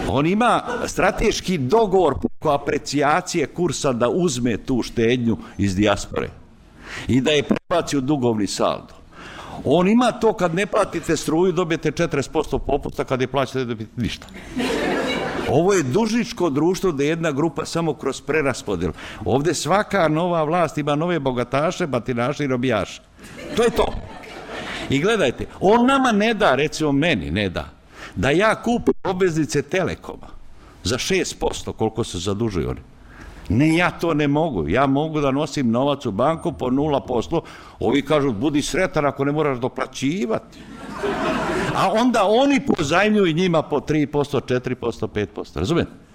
On 0.09 0.25
ima 0.25 0.61
strateški 0.85 1.57
dogovor 1.57 2.13
po 2.39 2.49
aprecijacije 2.49 3.45
kursa 3.47 3.93
da 3.93 4.09
uzme 4.09 4.57
tu 4.57 4.81
štednju 4.81 5.37
iz 5.57 5.75
dijaspore 5.75 6.29
i 7.07 7.21
da 7.21 7.31
je 7.31 7.43
prebaci 7.43 7.97
u 7.97 8.01
dugovni 8.01 8.47
saldo. 8.47 8.93
On 9.63 9.87
ima 9.87 10.11
to 10.11 10.33
kad 10.33 10.55
ne 10.55 10.65
platite 10.65 11.17
struju, 11.17 11.51
dobijete 11.51 11.91
40% 11.91 12.59
popusta, 12.59 13.03
kad 13.03 13.21
je 13.21 13.27
plaćate, 13.27 13.65
dobijete 13.65 13.93
ništa. 13.97 14.27
Ovo 15.49 15.73
je 15.73 15.83
dužničko 15.83 16.49
društvo 16.49 16.91
da 16.91 17.03
jedna 17.03 17.31
grupa 17.31 17.65
samo 17.65 17.93
kroz 17.93 18.21
preraspodelu. 18.21 18.93
Ovde 19.25 19.53
svaka 19.53 20.07
nova 20.07 20.43
vlast 20.43 20.77
ima 20.77 20.95
nove 20.95 21.19
bogataše, 21.19 21.87
batinaše 21.87 22.43
i 22.43 22.47
robijaše. 22.47 23.01
To 23.55 23.63
je 23.63 23.69
to. 23.69 23.93
I 24.89 24.99
gledajte, 24.99 25.45
on 25.59 25.85
nama 25.85 26.11
ne 26.11 26.33
da, 26.33 26.55
recimo 26.55 26.91
meni 26.91 27.31
ne 27.31 27.49
da, 27.49 27.69
da 28.15 28.29
ja 28.29 28.61
kupim 28.61 28.93
obveznice 29.03 29.61
Telekoma 29.61 30.27
za 30.83 30.97
6%, 30.97 31.73
koliko 31.73 32.03
se 32.03 32.19
zadužuju 32.19 32.69
oni. 32.69 32.81
Ne, 33.49 33.75
ja 33.75 33.91
to 33.91 34.13
ne 34.13 34.27
mogu. 34.27 34.67
Ja 34.67 34.85
mogu 34.87 35.21
da 35.21 35.31
nosim 35.31 35.71
novac 35.71 36.05
u 36.05 36.11
banku 36.11 36.51
po 36.51 36.69
0%. 36.69 37.41
Ovi 37.79 38.01
kažu, 38.01 38.31
budi 38.31 38.61
sretan 38.61 39.05
ako 39.05 39.25
ne 39.25 39.31
moraš 39.31 39.57
doplaćivati. 39.57 40.59
A 41.75 41.91
onda 41.91 42.23
oni 42.23 42.59
pozajmljuju 42.59 43.33
njima 43.33 43.61
po 43.61 43.79
3%, 43.79 44.07
4%, 44.07 45.07
5%. 45.07 45.59
Razumete? 45.59 46.06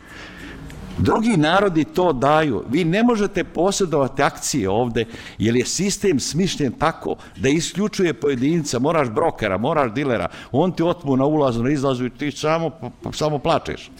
Drugi 0.99 1.37
narodi 1.37 1.85
to 1.85 2.13
daju. 2.13 2.65
Vi 2.69 2.85
ne 2.85 3.03
možete 3.03 3.45
posjedovati 3.45 4.23
akcije 4.23 4.71
ovde, 4.71 5.05
jer 5.39 5.57
je 5.57 5.67
sistem 5.67 6.21
smišljen 6.21 6.73
tako 6.73 7.17
da 7.37 7.49
isključuje 7.49 8.15
pojedinca, 8.15 8.79
moraš 8.79 9.09
brokera, 9.11 9.59
moraš 9.59 9.93
dilera, 9.93 10.29
on 10.53 10.73
ti 10.73 10.83
otmu 10.83 11.17
na 11.17 11.25
ulazu, 11.25 11.63
na 11.63 11.71
izlazu 11.71 12.07
i 12.07 12.11
ti 12.11 12.31
samo, 12.31 12.71
samo 13.13 13.39
plačeš. 13.39 13.91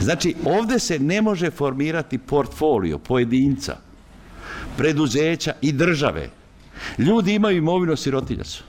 Znači, 0.00 0.34
ovde 0.44 0.78
se 0.78 0.98
ne 0.98 1.22
može 1.22 1.50
formirati 1.50 2.18
portfolio 2.18 2.98
pojedinca, 2.98 3.76
preduzeća 4.76 5.52
i 5.62 5.72
države. 5.72 6.30
Ljudi 6.98 7.34
imaju 7.34 7.56
imovinu, 7.56 7.96
sirotilja 7.96 8.44
su. 8.44 8.64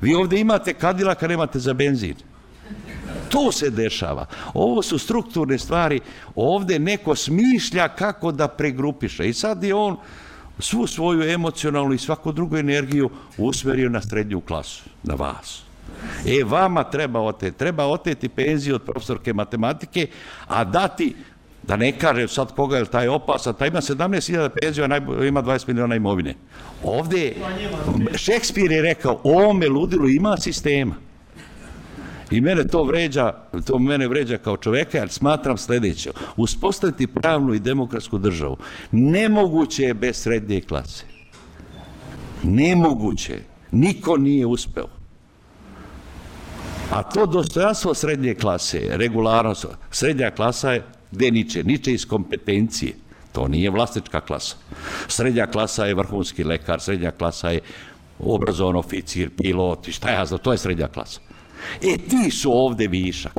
Vi 0.00 0.14
ovde 0.14 0.40
imate 0.40 0.74
kadilaka, 0.74 1.28
nemate 1.28 1.58
za 1.58 1.72
benzin. 1.72 2.14
To 3.28 3.52
se 3.52 3.70
dešava. 3.70 4.26
Ovo 4.54 4.82
su 4.82 4.98
strukturne 4.98 5.58
stvari. 5.58 6.00
Ovde 6.34 6.78
neko 6.78 7.16
smišlja 7.16 7.88
kako 7.88 8.32
da 8.32 8.48
pregrupiše. 8.48 9.28
I 9.28 9.32
sad 9.32 9.64
je 9.64 9.74
on 9.74 9.96
svu 10.58 10.86
svoju 10.86 11.22
emocionalnu 11.22 11.94
i 11.94 11.98
svaku 11.98 12.32
drugu 12.32 12.56
energiju 12.56 13.10
usmerio 13.38 13.88
na 13.88 14.02
srednju 14.02 14.40
klasu, 14.40 14.84
na 15.02 15.14
vas. 15.14 15.62
E, 16.26 16.44
vama 16.44 16.84
treba 16.84 17.20
oteti. 17.20 17.58
Treba 17.58 17.86
oteti 17.86 18.28
penziju 18.28 18.74
od 18.74 18.82
profesorke 18.82 19.32
matematike, 19.32 20.06
a 20.46 20.64
dati 20.64 21.14
da 21.62 21.76
ne 21.76 21.92
kaže 21.98 22.28
sad 22.28 22.54
koga 22.54 22.76
je 22.76 22.84
taj 22.84 23.08
opasan, 23.08 23.54
taj 23.54 23.68
ima 23.68 23.80
17.000 23.80 24.48
penzija, 24.60 24.88
a 24.90 25.24
ima 25.24 25.42
20 25.42 25.68
miliona 25.68 25.96
imovine. 25.96 26.34
Ovde, 26.82 27.34
Šekspir 28.14 28.72
je 28.72 28.82
rekao, 28.82 29.20
ovome 29.24 29.68
ludilu 29.68 30.08
ima 30.08 30.36
sistema. 30.36 30.94
I 32.30 32.40
mene 32.40 32.66
to 32.66 32.82
vređa, 32.82 33.32
to 33.66 33.78
mene 33.78 34.08
vređa 34.08 34.38
kao 34.38 34.56
čoveka, 34.56 34.98
jer 34.98 35.08
smatram 35.08 35.58
sledeće. 35.58 36.10
Uspostaviti 36.36 37.06
pravnu 37.06 37.54
i 37.54 37.58
demokratsku 37.58 38.18
državu 38.18 38.56
nemoguće 38.92 39.82
je 39.82 39.94
bez 39.94 40.16
srednje 40.16 40.60
klase. 40.60 41.04
Nemoguće. 42.42 43.38
Niko 43.70 44.16
nije 44.16 44.46
uspeo. 44.46 44.88
A 46.90 47.02
to 47.02 47.26
dostojanstvo 47.26 47.94
srednje 47.94 48.34
klase, 48.34 48.82
regularnost, 48.90 49.66
srednja 49.90 50.30
klasa 50.30 50.72
je 50.72 50.82
gde 51.12 51.30
niče? 51.30 51.62
Niče 51.64 51.92
iz 51.92 52.06
kompetencije. 52.06 52.92
To 53.32 53.48
nije 53.48 53.70
vlasnička 53.70 54.20
klasa. 54.20 54.56
Srednja 55.08 55.46
klasa 55.46 55.84
je 55.84 55.94
vrhunski 55.94 56.44
lekar, 56.44 56.80
srednja 56.80 57.10
klasa 57.10 57.50
je 57.50 57.60
obrazovan 58.18 58.76
oficir, 58.76 59.30
pilot 59.36 59.88
i 59.88 59.92
šta 59.92 60.10
ja 60.10 60.26
znam, 60.26 60.40
to 60.40 60.52
je 60.52 60.58
srednja 60.58 60.88
klasa. 60.88 61.20
E, 61.82 61.96
ti 61.98 62.30
su 62.30 62.52
ovde 62.52 62.86
višak. 62.86 63.32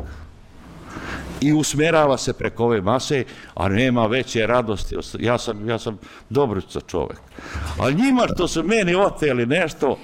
I 1.42 1.54
usmerava 1.54 2.18
se 2.18 2.34
preko 2.34 2.64
ove 2.64 2.82
mase, 2.82 3.24
a 3.56 3.70
nema 3.70 4.06
veće 4.06 4.48
radosti. 4.48 4.96
Ja 5.20 5.38
sam, 5.38 5.70
ja 5.70 5.80
sam 5.80 5.98
dobruca 6.30 6.80
čovek. 6.88 7.20
A 7.80 7.92
njima 7.92 8.28
što 8.34 8.48
su 8.48 8.64
meni 8.64 8.96
oteli 8.96 9.46
nešto, 9.46 9.98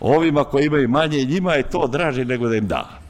ovima 0.00 0.44
koji 0.44 0.66
imaju 0.66 0.88
manje, 0.88 1.24
njima 1.24 1.54
je 1.54 1.70
to 1.70 1.86
draže 1.86 2.24
nego 2.24 2.48
da 2.48 2.56
im 2.56 2.66
da. 2.66 3.00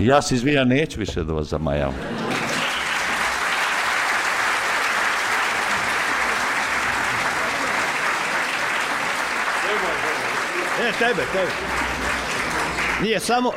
Ja 0.00 0.22
se 0.22 0.34
izvijam, 0.34 0.68
neću 0.68 1.00
više 1.00 1.24
da 1.24 1.32
vas 1.32 1.46
zamajavam. 1.46 1.94
E, 10.80 10.92
tebe, 10.98 11.22
tebe. 11.32 11.85
Nije 13.02 13.20
samo 13.20 13.52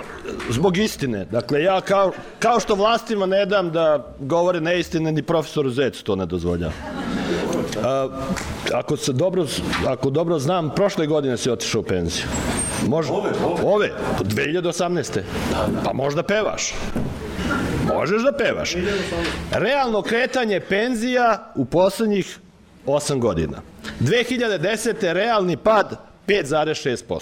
zbog 0.50 0.78
istine. 0.78 1.26
Dakle, 1.26 1.64
ja 1.64 1.82
kao, 1.82 2.12
kao 2.40 2.60
što 2.60 2.76
vlastima 2.76 3.26
ne 3.26 3.46
dam 3.46 3.72
da 3.72 4.14
govore 4.20 4.62
neistine, 4.62 5.12
ni 5.12 5.24
profesoru 5.24 5.70
Zec 5.70 6.04
to 6.04 6.16
ne 6.16 6.26
dozvoljava. 6.26 6.74
A, 7.84 8.08
ako 8.74 8.98
se 8.98 9.14
dobro, 9.14 9.46
ako 9.88 10.10
dobro 10.10 10.40
znam, 10.40 10.76
prošle 10.76 11.08
godine 11.08 11.38
si 11.38 11.52
otišao 11.52 11.82
u 11.82 11.84
penziju. 11.84 12.26
Može, 12.88 13.12
ove, 13.12 13.30
ove. 13.46 13.64
ove 13.64 13.92
2018. 14.20 15.20
Pa 15.86 15.94
možda 15.94 16.24
pevaš. 16.24 16.74
Možeš 17.94 18.22
da 18.24 18.32
pevaš. 18.38 18.74
Realno 19.52 20.02
kretanje 20.02 20.60
penzija 20.60 21.52
u 21.56 21.66
poslednjih 21.66 22.40
8 22.86 23.20
godina. 23.20 23.58
2010. 24.00 25.14
realni 25.14 25.58
pad 25.58 25.98
5,6%. 26.28 27.20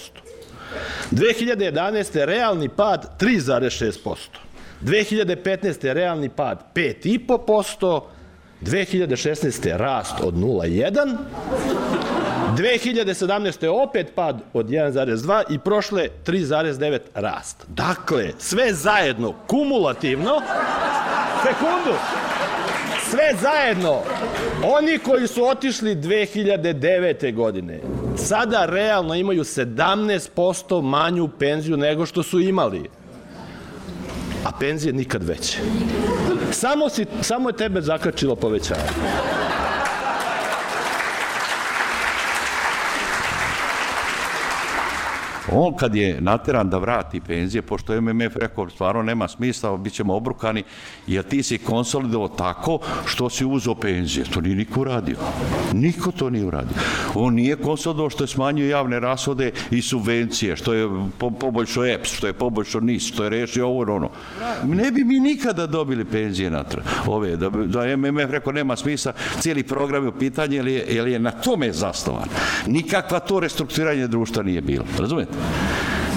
2011. 1.10 2.24
realni 2.24 2.68
pad 2.68 3.20
3,6%. 3.20 4.16
2015. 4.80 5.92
realni 5.92 6.28
pad 6.28 6.58
5,5%, 6.74 8.00
2016. 8.60 9.76
rast 9.76 10.14
od 10.22 10.34
0,1%, 10.34 11.16
2017. 12.56 13.66
opet 13.68 14.14
pad 14.14 14.40
od 14.52 14.68
1,2 14.68 15.42
i 15.50 15.58
prošle 15.58 16.08
3,9 16.26 16.98
rast. 17.14 17.64
Dakle, 17.68 18.30
sve 18.38 18.72
zajedno, 18.72 19.34
kumulativno, 19.46 20.42
sekundu, 21.42 21.98
sve 23.10 23.34
zajedno, 23.40 24.02
oni 24.64 24.98
koji 24.98 25.26
su 25.26 25.44
otišli 25.44 25.96
2009. 25.96 27.34
godine, 27.34 27.80
sada 28.18 28.66
realno 28.66 29.14
imaju 29.14 29.44
17% 29.44 30.82
manju 30.82 31.28
penziju 31.38 31.76
nego 31.76 32.06
što 32.06 32.22
su 32.22 32.40
imali. 32.40 32.90
A 34.44 34.50
penzije 34.60 34.92
nikad 34.92 35.22
veće. 35.24 35.58
Samo, 36.50 36.88
si, 36.88 37.06
samo 37.20 37.48
je 37.48 37.56
tebe 37.56 37.80
zakačilo 37.80 38.36
povećanje. 38.36 38.80
On 45.52 45.76
kad 45.76 45.94
je 45.94 46.20
nateran 46.20 46.70
da 46.70 46.78
vrati 46.78 47.20
penzije, 47.20 47.62
pošto 47.62 47.92
je 47.92 48.00
MMF 48.00 48.36
rekao 48.36 48.68
stvarno 48.70 49.02
nema 49.02 49.28
smisla, 49.28 49.76
bit 49.76 49.92
ćemo 49.92 50.14
obrukani, 50.14 50.62
jer 51.06 51.24
ti 51.24 51.42
si 51.42 51.58
konsolidovao 51.58 52.28
tako 52.28 52.78
što 53.06 53.30
si 53.30 53.44
uzao 53.44 53.74
penzije. 53.74 54.24
To 54.24 54.40
nije 54.40 54.56
niko 54.56 54.80
uradio. 54.80 55.16
Niko 55.72 56.12
to 56.12 56.30
nije 56.30 56.44
uradio. 56.44 56.76
On 57.14 57.34
nije 57.34 57.56
konsolidovao 57.56 58.10
što 58.10 58.24
je 58.24 58.28
smanjio 58.28 58.68
javne 58.68 59.00
rasode 59.00 59.52
i 59.70 59.82
subvencije, 59.82 60.56
što 60.56 60.72
je 60.72 60.88
po, 61.18 61.30
poboljšao 61.30 61.86
EPS, 61.86 62.12
što 62.12 62.26
je 62.26 62.32
poboljšao 62.32 62.80
NIS, 62.80 63.06
što 63.06 63.24
je 63.24 63.30
rešio 63.30 63.66
ovo 63.66 63.94
ono. 63.94 64.10
Ne 64.64 64.90
bi 64.90 65.04
mi 65.04 65.20
nikada 65.20 65.66
dobili 65.66 66.04
penzije 66.04 66.50
natrag. 66.50 66.84
Ove, 67.06 67.36
da, 67.36 67.48
da 67.50 67.96
MMF 67.96 68.30
rekao 68.30 68.52
nema 68.52 68.76
smisla, 68.76 69.12
cijeli 69.40 69.62
program 69.62 70.02
je 70.02 70.08
u 70.08 70.18
pitanje, 70.18 70.56
jer 70.56 70.68
je, 70.68 70.84
jer 70.88 71.08
je 71.08 71.18
na 71.18 71.30
tome 71.30 71.72
zasnovan. 71.72 72.28
Nikakva 72.66 73.20
to 73.20 73.40
restrukturiranje 73.40 74.06
društva 74.06 74.42
nije 74.42 74.60
bilo. 74.60 74.84
Razumete? 74.98 75.37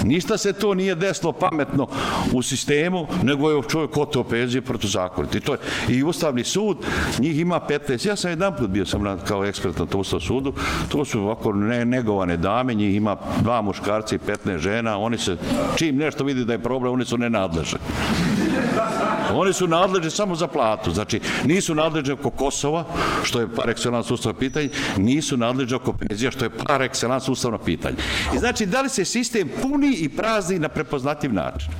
Ništa 0.04 0.38
se 0.38 0.52
to 0.52 0.74
nije 0.74 0.94
desilo 0.94 1.32
pametno 1.32 1.86
u 2.32 2.42
sistemu, 2.42 3.06
nego 3.22 3.50
je 3.50 3.62
čovjek 3.68 3.96
oteo 3.96 4.24
penzije 4.24 4.62
protuzakonito. 4.62 5.38
I, 5.38 5.40
to 5.40 5.52
je, 5.52 5.58
I 5.88 6.02
Ustavni 6.02 6.44
sud, 6.44 6.76
njih 7.18 7.38
ima 7.38 7.60
15. 7.68 8.08
Ja 8.08 8.16
sam 8.16 8.30
jedan 8.30 8.56
put 8.56 8.70
bio 8.70 8.86
sam 8.86 9.02
na, 9.02 9.16
kao 9.16 9.44
ekspert 9.44 9.78
na 9.78 9.86
tom 9.86 10.00
Ustavnom 10.00 10.20
sudu, 10.20 10.52
to 10.88 11.04
su 11.04 11.20
ovako 11.20 11.52
ne, 11.52 11.84
negovane 11.84 12.36
dame, 12.36 12.74
njih 12.74 12.94
ima 12.94 13.16
dva 13.42 13.62
muškarca 13.62 14.14
i 14.14 14.18
15 14.18 14.58
žena, 14.58 14.98
oni 14.98 15.18
se, 15.18 15.36
čim 15.76 15.96
nešto 15.96 16.24
vidi 16.24 16.44
da 16.44 16.52
je 16.52 16.62
problem, 16.62 16.92
oni 16.92 17.04
su 17.04 17.18
nenadležni. 17.18 17.78
Oni 19.34 19.52
su 19.52 19.66
nadležni 19.66 20.10
samo 20.10 20.34
za 20.34 20.46
platu. 20.46 20.90
Znači, 20.90 21.20
nisu 21.44 21.74
nadležni 21.74 22.12
oko 22.12 22.30
Kosova, 22.30 22.84
što 23.22 23.40
je 23.40 23.54
par 23.54 23.66
excellence 23.74 24.12
ustavno 24.12 24.38
pitanje, 24.38 24.68
nisu 24.96 25.36
nadležni 25.36 25.76
oko 25.76 25.92
penzija, 25.92 26.30
što 26.30 26.44
je 26.44 26.50
par 26.50 26.80
excellence 26.80 27.30
ustavno 27.30 27.58
pitanje. 27.58 27.96
I 28.34 28.38
znači, 28.38 28.66
da 28.66 28.82
li 28.82 28.88
se 28.88 29.04
sistem 29.04 29.50
puni 29.62 29.94
i 29.94 30.08
prazni 30.08 30.58
na 30.58 30.68
prepoznativ 30.68 31.32
način? 31.32 31.72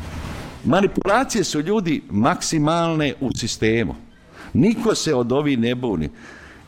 Manipulacije 0.64 1.44
su 1.44 1.60
ljudi 1.60 2.02
maksimalne 2.10 3.14
u 3.20 3.30
sistemu. 3.36 3.94
Niko 4.52 4.94
se 4.94 5.14
od 5.14 5.32
ovih 5.32 5.58
ne 5.58 5.74
buni. 5.74 6.10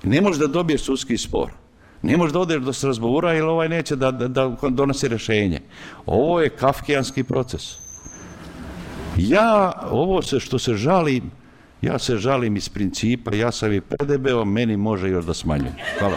Ne 0.02 0.20
može 0.20 0.38
da 0.38 0.46
dobije 0.46 0.78
sudski 0.78 1.18
spor. 1.18 1.50
Ne 2.02 2.16
može 2.16 2.32
da 2.32 2.38
odeš 2.38 2.62
do 2.62 2.72
Strasbura 2.72 3.32
jer 3.32 3.44
ovaj 3.44 3.68
neće 3.68 3.96
da, 3.96 4.10
da, 4.10 4.28
da 4.28 4.56
donosi 4.70 5.08
rešenje. 5.08 5.60
Ovo 6.06 6.40
je 6.40 6.48
kafkijanski 6.48 7.24
proces. 7.24 7.83
Ja, 9.16 9.72
ovo 9.90 10.22
se 10.22 10.40
što 10.40 10.58
se 10.58 10.74
žalim, 10.74 11.30
ja 11.82 11.98
se 11.98 12.16
žalim 12.16 12.56
iz 12.56 12.68
principa, 12.68 13.34
ja 13.34 13.52
sam 13.52 13.72
i 13.72 13.80
predebeo, 13.80 14.44
meni 14.44 14.76
može 14.76 15.08
još 15.08 15.24
da 15.24 15.34
smanjuje. 15.34 15.72
Hvala. 15.98 16.16